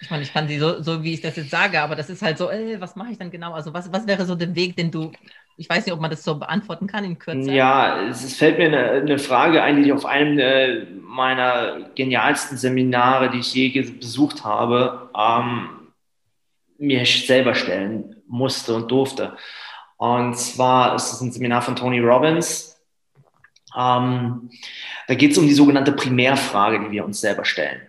Ich 0.01 0.09
meine, 0.09 0.23
ich 0.23 0.33
kann 0.33 0.49
sie 0.49 0.59
so, 0.59 0.81
so 0.81 1.01
wie 1.01 1.13
ich 1.13 1.21
das 1.21 1.37
jetzt 1.37 1.49
sage, 1.49 1.79
aber 1.79 1.95
das 1.95 2.09
ist 2.09 2.21
halt 2.21 2.37
so, 2.37 2.49
ey, 2.49 2.73
äh, 2.73 2.81
was 2.81 2.97
mache 2.97 3.13
ich 3.13 3.17
dann 3.17 3.31
genau? 3.31 3.53
Also 3.53 3.73
was, 3.73 3.89
was 3.93 4.05
wäre 4.05 4.25
so 4.25 4.35
der 4.35 4.53
Weg, 4.53 4.75
den 4.75 4.91
du, 4.91 5.13
ich 5.57 5.69
weiß 5.69 5.85
nicht, 5.85 5.93
ob 5.93 6.01
man 6.01 6.09
das 6.09 6.23
so 6.23 6.35
beantworten 6.35 6.87
kann 6.87 7.03
in 7.03 7.19
Kürze. 7.19 7.51
Ja, 7.51 8.07
es, 8.07 8.35
fällt 8.35 8.57
mir 8.57 8.65
eine, 8.65 8.91
eine, 9.01 9.19
Frage 9.19 9.61
ein, 9.61 9.77
die 9.77 9.89
ich 9.89 9.93
auf 9.93 10.05
einem 10.05 10.39
äh, 10.39 10.85
meiner 11.01 11.89
genialsten 11.95 12.57
Seminare, 12.57 13.29
die 13.29 13.39
ich 13.39 13.53
je 13.53 13.81
besucht 13.81 14.43
habe, 14.43 15.09
ähm, 15.17 15.69
mir 16.77 17.05
selber 17.05 17.53
stellen 17.53 18.15
musste 18.27 18.73
und 18.75 18.89
durfte. 18.89 19.37
Und 19.97 20.35
zwar 20.37 20.95
ist 20.95 21.13
es 21.13 21.21
ein 21.21 21.31
Seminar 21.31 21.61
von 21.61 21.75
Tony 21.75 21.99
Robbins. 21.99 22.81
Ähm, 23.77 24.49
da 25.07 25.15
geht 25.15 25.31
es 25.31 25.37
um 25.37 25.47
die 25.47 25.53
sogenannte 25.53 25.91
Primärfrage, 25.91 26.79
die 26.79 26.91
wir 26.91 27.05
uns 27.05 27.21
selber 27.21 27.45
stellen. 27.45 27.81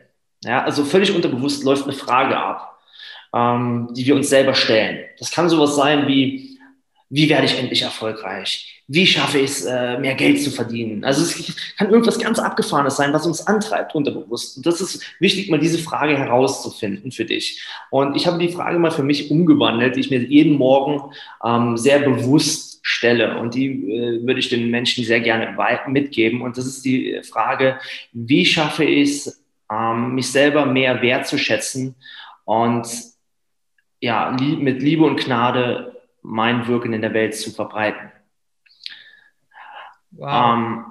Ja, 0.44 0.62
also 0.62 0.84
völlig 0.84 1.14
unterbewusst 1.14 1.64
läuft 1.64 1.84
eine 1.84 1.94
Frage 1.94 2.36
ab, 2.36 2.78
ähm, 3.34 3.88
die 3.94 4.04
wir 4.06 4.14
uns 4.14 4.28
selber 4.28 4.54
stellen. 4.54 5.04
Das 5.18 5.30
kann 5.30 5.48
sowas 5.48 5.76
sein 5.76 6.06
wie, 6.06 6.53
wie 7.10 7.28
werde 7.28 7.46
ich 7.46 7.58
endlich 7.58 7.82
erfolgreich? 7.82 8.82
Wie 8.86 9.06
schaffe 9.06 9.38
ich 9.38 9.50
es, 9.50 9.64
äh, 9.64 9.98
mehr 9.98 10.14
Geld 10.14 10.42
zu 10.42 10.50
verdienen? 10.50 11.04
Also 11.04 11.22
es 11.22 11.56
kann 11.76 11.90
irgendwas 11.90 12.18
ganz 12.18 12.38
Abgefahrenes 12.38 12.96
sein, 12.96 13.12
was 13.12 13.26
uns 13.26 13.46
antreibt, 13.46 13.94
unterbewusst. 13.94 14.56
Und 14.56 14.66
das 14.66 14.80
ist 14.80 15.02
wichtig, 15.20 15.48
mal 15.48 15.58
diese 15.58 15.78
Frage 15.78 16.18
herauszufinden 16.18 17.12
für 17.12 17.24
dich. 17.24 17.62
Und 17.90 18.16
ich 18.16 18.26
habe 18.26 18.38
die 18.38 18.52
Frage 18.52 18.78
mal 18.78 18.90
für 18.90 19.02
mich 19.02 19.30
umgewandelt, 19.30 19.96
die 19.96 20.00
ich 20.00 20.10
mir 20.10 20.22
jeden 20.22 20.56
Morgen 20.56 21.14
ähm, 21.44 21.76
sehr 21.76 22.00
bewusst 22.00 22.80
stelle. 22.82 23.38
Und 23.38 23.54
die 23.54 23.68
äh, 23.68 24.26
würde 24.26 24.40
ich 24.40 24.48
den 24.48 24.70
Menschen 24.70 25.04
sehr 25.04 25.20
gerne 25.20 25.56
mitgeben. 25.86 26.42
Und 26.42 26.58
das 26.58 26.66
ist 26.66 26.84
die 26.84 27.20
Frage, 27.22 27.78
wie 28.12 28.44
schaffe 28.44 28.84
ich 28.84 29.10
es, 29.10 29.44
ähm, 29.72 30.14
mich 30.14 30.30
selber 30.30 30.66
mehr 30.66 31.00
wertzuschätzen 31.00 31.94
und 32.44 32.86
ja, 34.00 34.36
mit 34.38 34.82
Liebe 34.82 35.04
und 35.04 35.24
Gnade 35.24 35.93
mein 36.24 36.66
Wirken 36.66 36.92
in 36.92 37.02
der 37.02 37.12
Welt 37.12 37.36
zu 37.36 37.52
verbreiten. 37.52 38.10
Wow. 40.10 40.54
Ähm, 40.56 40.84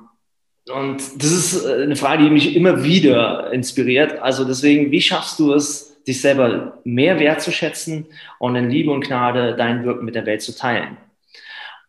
und 0.71 1.21
das 1.21 1.31
ist 1.31 1.65
äh, 1.65 1.84
eine 1.84 1.95
Frage, 1.95 2.23
die 2.23 2.29
mich 2.29 2.55
immer 2.55 2.84
wieder 2.84 3.51
inspiriert. 3.51 4.19
Also 4.19 4.45
deswegen, 4.45 4.91
wie 4.91 5.01
schaffst 5.01 5.39
du 5.39 5.53
es, 5.53 6.01
dich 6.03 6.21
selber 6.21 6.79
mehr 6.84 7.19
wertzuschätzen 7.19 8.05
und 8.39 8.55
in 8.55 8.69
Liebe 8.69 8.91
und 8.91 9.05
Gnade 9.05 9.55
dein 9.55 9.84
Wirken 9.84 10.05
mit 10.05 10.15
der 10.15 10.25
Welt 10.25 10.41
zu 10.41 10.55
teilen? 10.55 10.97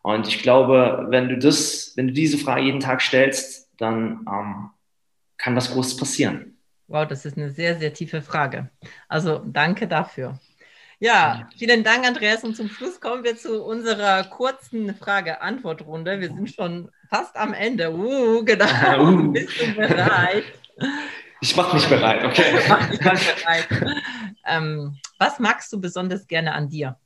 Und 0.01 0.27
ich 0.27 0.41
glaube, 0.41 1.07
wenn 1.09 1.29
du 1.29 1.37
das, 1.37 1.93
wenn 1.95 2.07
du 2.07 2.13
diese 2.13 2.37
Frage 2.37 2.61
jeden 2.61 2.79
Tag 2.79 3.01
stellst, 3.01 3.69
dann 3.77 4.25
ähm, 4.27 4.69
kann 5.37 5.55
was 5.55 5.71
Großes 5.71 5.97
passieren. 5.97 6.57
Wow, 6.87 7.07
das 7.07 7.25
ist 7.25 7.37
eine 7.37 7.49
sehr, 7.49 7.75
sehr 7.75 7.93
tiefe 7.93 8.21
Frage. 8.21 8.69
Also 9.07 9.41
danke 9.45 9.87
dafür. 9.87 10.39
Ja, 10.99 11.49
vielen 11.57 11.83
Dank, 11.83 12.05
Andreas. 12.05 12.43
Und 12.43 12.55
zum 12.55 12.69
Schluss 12.69 13.01
kommen 13.01 13.23
wir 13.23 13.35
zu 13.35 13.63
unserer 13.63 14.23
kurzen 14.23 14.95
Frage-Antwort-Runde. 14.95 16.19
Wir 16.21 16.29
sind 16.29 16.51
schon 16.51 16.89
fast 17.09 17.35
am 17.35 17.53
Ende. 17.53 17.93
Uh, 17.93 18.43
genau. 18.43 18.65
Uh. 18.99 19.31
Bist 19.33 19.61
du 19.61 19.73
bereit? 19.75 20.43
Ich 21.41 21.55
mache 21.55 21.75
mich 21.75 21.87
bereit, 21.87 22.23
okay. 22.23 22.59
Ich 22.59 22.69
mach 22.69 22.89
mich 22.89 22.99
bereit. 22.99 23.67
Ähm, 24.45 24.97
was 25.19 25.39
magst 25.39 25.71
du 25.73 25.81
besonders 25.81 26.27
gerne 26.27 26.53
an 26.53 26.69
dir? 26.69 26.97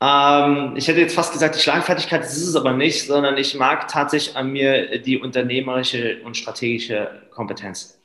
Ähm, 0.00 0.74
ich 0.76 0.88
hätte 0.88 1.00
jetzt 1.00 1.14
fast 1.14 1.32
gesagt, 1.32 1.54
die 1.54 1.60
Schlagfertigkeit 1.60 2.22
das 2.24 2.36
ist 2.36 2.48
es 2.48 2.56
aber 2.56 2.72
nicht, 2.72 3.06
sondern 3.06 3.36
ich 3.36 3.54
mag 3.54 3.86
tatsächlich 3.86 4.36
an 4.36 4.50
mir 4.50 4.98
die 4.98 5.18
unternehmerische 5.18 6.20
und 6.24 6.36
strategische 6.36 7.22
Kompetenz. 7.30 8.01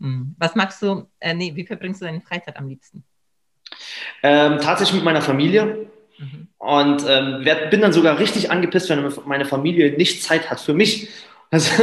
Hm. 0.00 0.34
Was 0.38 0.54
magst 0.54 0.80
du, 0.82 1.08
äh, 1.20 1.34
nee, 1.34 1.54
wie 1.54 1.66
verbringst 1.66 2.00
du 2.00 2.06
deine 2.06 2.20
Freizeit 2.20 2.56
am 2.56 2.68
liebsten? 2.68 3.04
Ähm, 4.22 4.58
tatsächlich 4.60 4.96
mit 4.96 5.04
meiner 5.04 5.22
Familie. 5.22 5.90
Mhm. 6.18 6.48
Und 6.58 7.04
ähm, 7.08 7.44
bin 7.70 7.80
dann 7.80 7.92
sogar 7.92 8.18
richtig 8.18 8.50
angepisst, 8.50 8.88
wenn 8.90 9.12
meine 9.26 9.44
Familie 9.44 9.96
nicht 9.96 10.22
Zeit 10.22 10.50
hat 10.50 10.60
für 10.60 10.74
mich. 10.74 11.08
Also, 11.50 11.82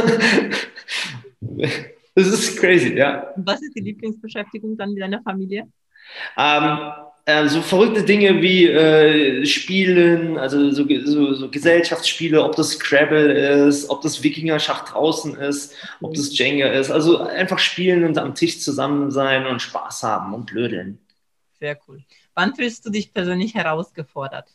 das 2.14 2.26
ist 2.26 2.58
crazy, 2.58 2.94
ja. 2.94 3.32
Was 3.36 3.62
ist 3.62 3.74
die 3.74 3.80
Lieblingsbeschäftigung 3.80 4.76
dann 4.76 4.92
mit 4.92 5.02
deiner 5.02 5.22
Familie? 5.22 5.66
Ähm, 6.36 6.92
äh, 7.26 7.48
so 7.48 7.60
verrückte 7.60 8.04
Dinge 8.04 8.40
wie 8.40 8.66
äh, 8.66 9.44
Spielen, 9.44 10.38
also 10.38 10.70
so, 10.70 10.86
so, 11.04 11.34
so, 11.34 11.50
Gesellschaftsspiele, 11.50 12.42
ob 12.42 12.54
das 12.54 12.70
Scrabble 12.70 13.66
ist, 13.66 13.90
ob 13.90 14.00
das 14.00 14.22
Wikinger-Schach 14.22 14.88
draußen 14.90 15.36
ist, 15.36 15.74
ob 16.00 16.14
das 16.14 16.38
Jenga 16.38 16.68
ist. 16.68 16.90
Also 16.90 17.18
einfach 17.18 17.58
spielen 17.58 18.04
und 18.04 18.16
am 18.16 18.36
Tisch 18.36 18.60
zusammen 18.60 19.10
sein 19.10 19.44
und 19.46 19.60
Spaß 19.60 20.04
haben 20.04 20.34
und 20.34 20.46
blödeln. 20.46 21.00
Sehr 21.58 21.76
cool. 21.88 22.04
Wann 22.34 22.54
fühlst 22.54 22.86
du 22.86 22.90
dich 22.90 23.12
persönlich 23.12 23.54
herausgefordert? 23.54 24.48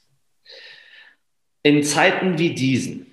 In 1.63 1.83
Zeiten 1.83 2.37
wie 2.39 2.55
diesen. 2.55 3.07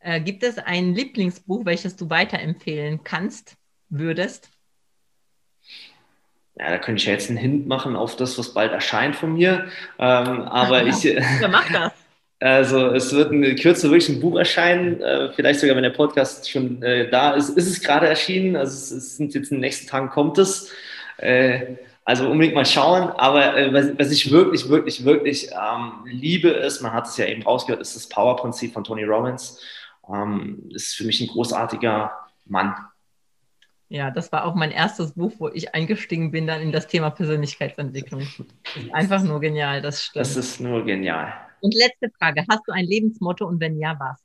Äh, 0.00 0.20
gibt 0.20 0.42
es 0.42 0.58
ein 0.58 0.94
Lieblingsbuch, 0.94 1.64
welches 1.64 1.94
du 1.94 2.10
weiterempfehlen 2.10 3.04
kannst, 3.04 3.56
würdest? 3.88 4.50
Ja, 6.58 6.70
da 6.70 6.78
könnte 6.78 7.00
ich 7.00 7.06
ja 7.06 7.12
jetzt 7.12 7.28
einen 7.28 7.38
Hint 7.38 7.66
machen 7.66 7.96
auf 7.96 8.16
das, 8.16 8.38
was 8.38 8.54
bald 8.54 8.72
erscheint 8.72 9.16
von 9.16 9.34
mir. 9.34 9.66
Ähm, 9.98 10.42
aber 10.42 10.84
ich. 10.86 11.02
Ja, 11.04 11.48
mach 11.48 11.70
das. 11.70 11.92
Also 12.40 12.86
es 12.90 13.12
wird 13.12 13.32
in 13.32 13.56
Kürze 13.56 13.90
wirklich 13.90 14.08
ein 14.08 14.20
Buch 14.20 14.38
erscheinen, 14.38 15.00
äh, 15.02 15.32
vielleicht 15.32 15.58
sogar, 15.58 15.74
wenn 15.74 15.82
der 15.82 15.90
Podcast 15.90 16.48
schon 16.48 16.80
äh, 16.84 17.10
da 17.10 17.32
ist, 17.32 17.48
ist 17.48 17.66
es 17.66 17.80
gerade 17.80 18.06
erschienen. 18.06 18.54
Also 18.54 18.74
es, 18.74 18.92
es, 18.92 19.16
sind 19.16 19.34
jetzt 19.34 19.50
in 19.50 19.56
den 19.56 19.62
nächsten 19.62 19.88
Tagen 19.88 20.08
kommt 20.08 20.38
es. 20.38 20.70
Äh, 21.16 21.78
also 22.04 22.30
unbedingt 22.30 22.54
mal 22.54 22.64
schauen. 22.64 23.10
Aber 23.10 23.56
äh, 23.56 23.72
was, 23.74 23.98
was, 23.98 24.12
ich 24.12 24.30
wirklich, 24.30 24.68
wirklich, 24.68 25.04
wirklich 25.04 25.50
ähm, 25.50 25.92
liebe, 26.04 26.50
ist, 26.50 26.80
man 26.80 26.92
hat 26.92 27.08
es 27.08 27.16
ja 27.16 27.26
eben 27.26 27.42
rausgehört, 27.42 27.82
ist 27.82 27.96
das 27.96 28.08
Power-Prinzip 28.08 28.72
von 28.72 28.84
Tony 28.84 29.02
Robbins. 29.02 29.60
Ähm, 30.08 30.70
ist 30.72 30.94
für 30.94 31.04
mich 31.04 31.20
ein 31.20 31.26
großartiger 31.26 32.12
Mann. 32.46 32.72
Ja, 33.90 34.10
das 34.10 34.30
war 34.32 34.44
auch 34.44 34.54
mein 34.54 34.70
erstes 34.70 35.12
Buch, 35.12 35.32
wo 35.38 35.48
ich 35.48 35.74
eingestiegen 35.74 36.30
bin 36.30 36.46
dann 36.46 36.60
in 36.60 36.72
das 36.72 36.86
Thema 36.86 37.10
Persönlichkeitsentwicklung. 37.10 38.26
Einfach 38.92 39.22
nur 39.22 39.40
genial, 39.40 39.80
das 39.80 40.04
stimmt. 40.04 40.26
Das 40.26 40.36
ist 40.36 40.60
nur 40.60 40.84
genial. 40.84 41.32
Und 41.60 41.74
letzte 41.74 42.10
Frage, 42.18 42.44
hast 42.50 42.62
du 42.66 42.72
ein 42.72 42.84
Lebensmotto 42.84 43.46
und 43.46 43.60
wenn 43.60 43.78
ja, 43.78 43.96
was? 43.98 44.22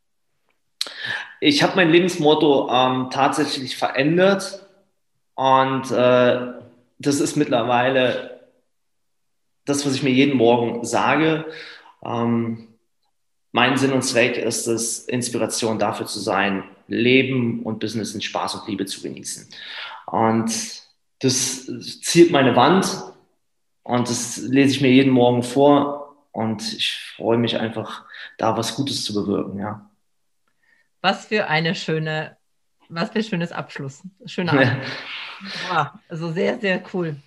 Ich 1.40 1.64
habe 1.64 1.78
mein 1.78 1.90
Lebensmotto 1.90 2.70
ähm, 2.70 3.10
tatsächlich 3.10 3.78
verändert 3.78 4.68
und 5.36 5.92
äh, 5.92 6.54
das 7.00 7.20
ist 7.20 7.38
mittlerweile 7.38 8.42
das, 9.66 9.86
was 9.86 9.96
ich 9.96 10.04
mir 10.04 10.12
jeden 10.12 10.38
Morgen 10.38 10.84
sage. 10.84 11.46
Ähm, 12.04 12.68
mein 13.52 13.78
Sinn 13.78 13.94
und 13.94 14.04
Zweck 14.04 14.38
ist 14.38 14.68
es, 14.68 15.00
Inspiration 15.00 15.80
dafür 15.80 16.06
zu 16.06 16.20
sein, 16.20 16.64
Leben 16.94 17.64
und 17.64 17.80
Business 17.80 18.14
in 18.14 18.22
Spaß 18.22 18.56
und 18.56 18.68
Liebe 18.68 18.86
zu 18.86 19.02
genießen. 19.02 19.50
Und 20.06 20.52
das 21.20 21.66
zielt 22.02 22.32
meine 22.32 22.56
Wand 22.56 22.86
und 23.84 24.10
das 24.10 24.38
lese 24.38 24.76
ich 24.76 24.82
mir 24.82 24.92
jeden 24.92 25.12
Morgen 25.12 25.44
vor 25.44 26.16
und 26.32 26.62
ich 26.74 27.14
freue 27.16 27.38
mich 27.38 27.60
einfach, 27.60 28.06
da 28.38 28.58
was 28.58 28.76
Gutes 28.76 29.04
zu 29.04 29.14
bewirken, 29.14 29.60
ja. 29.60 29.90
Was 31.02 31.26
für 31.26 31.48
eine 31.48 31.76
schöne, 31.76 32.38
was 32.90 33.10
für 33.10 33.20
ein 33.20 33.24
schönes 33.24 33.52
Abschluss. 33.52 34.02
Schöner 34.26 34.54
Abschluss. 34.54 34.92
wow, 35.70 35.88
also 36.08 36.32
sehr, 36.32 36.60
sehr 36.60 36.84
cool. 36.94 37.18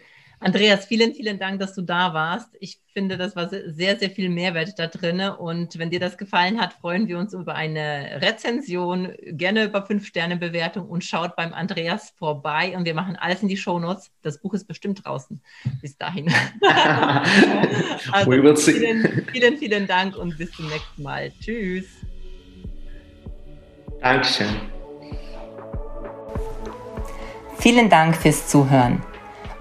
Andreas, 0.46 0.86
vielen, 0.86 1.12
vielen 1.12 1.40
Dank, 1.40 1.58
dass 1.58 1.74
du 1.74 1.82
da 1.82 2.14
warst. 2.14 2.50
Ich 2.60 2.78
finde, 2.92 3.16
das 3.16 3.34
war 3.34 3.48
sehr, 3.48 3.98
sehr 3.98 4.10
viel 4.10 4.28
Mehrwert 4.28 4.78
da 4.78 4.86
drin. 4.86 5.20
Und 5.20 5.76
wenn 5.76 5.90
dir 5.90 5.98
das 5.98 6.16
gefallen 6.16 6.60
hat, 6.60 6.72
freuen 6.74 7.08
wir 7.08 7.18
uns 7.18 7.34
über 7.34 7.56
eine 7.56 8.20
Rezension, 8.22 9.12
gerne 9.32 9.64
über 9.64 9.84
Fünf-Sterne-Bewertung 9.84 10.88
und 10.88 11.02
schaut 11.02 11.34
beim 11.34 11.52
Andreas 11.52 12.14
vorbei. 12.16 12.76
Und 12.76 12.84
wir 12.84 12.94
machen 12.94 13.16
alles 13.16 13.42
in 13.42 13.48
die 13.48 13.56
Shownotes. 13.56 14.12
Das 14.22 14.40
Buch 14.40 14.54
ist 14.54 14.68
bestimmt 14.68 15.04
draußen. 15.04 15.42
Bis 15.82 15.98
dahin. 15.98 16.32
also, 18.12 18.30
vielen, 18.30 19.26
vielen, 19.32 19.58
vielen 19.58 19.86
Dank 19.88 20.16
und 20.16 20.38
bis 20.38 20.52
zum 20.52 20.68
nächsten 20.68 21.02
Mal. 21.02 21.32
Tschüss. 21.40 21.86
Dankeschön. 24.00 24.60
Vielen 27.58 27.90
Dank 27.90 28.14
fürs 28.16 28.46
Zuhören. 28.46 29.02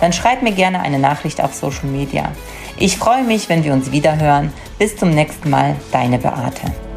Dann 0.00 0.12
schreib 0.12 0.42
mir 0.42 0.52
gerne 0.52 0.80
eine 0.80 0.98
Nachricht 0.98 1.42
auf 1.42 1.54
Social 1.54 1.86
Media. 1.86 2.32
Ich 2.78 2.96
freue 2.96 3.24
mich, 3.24 3.48
wenn 3.48 3.64
wir 3.64 3.72
uns 3.72 3.92
wiederhören. 3.92 4.52
Bis 4.78 4.96
zum 4.96 5.10
nächsten 5.10 5.50
Mal, 5.50 5.76
deine 5.92 6.18
Beate. 6.18 6.89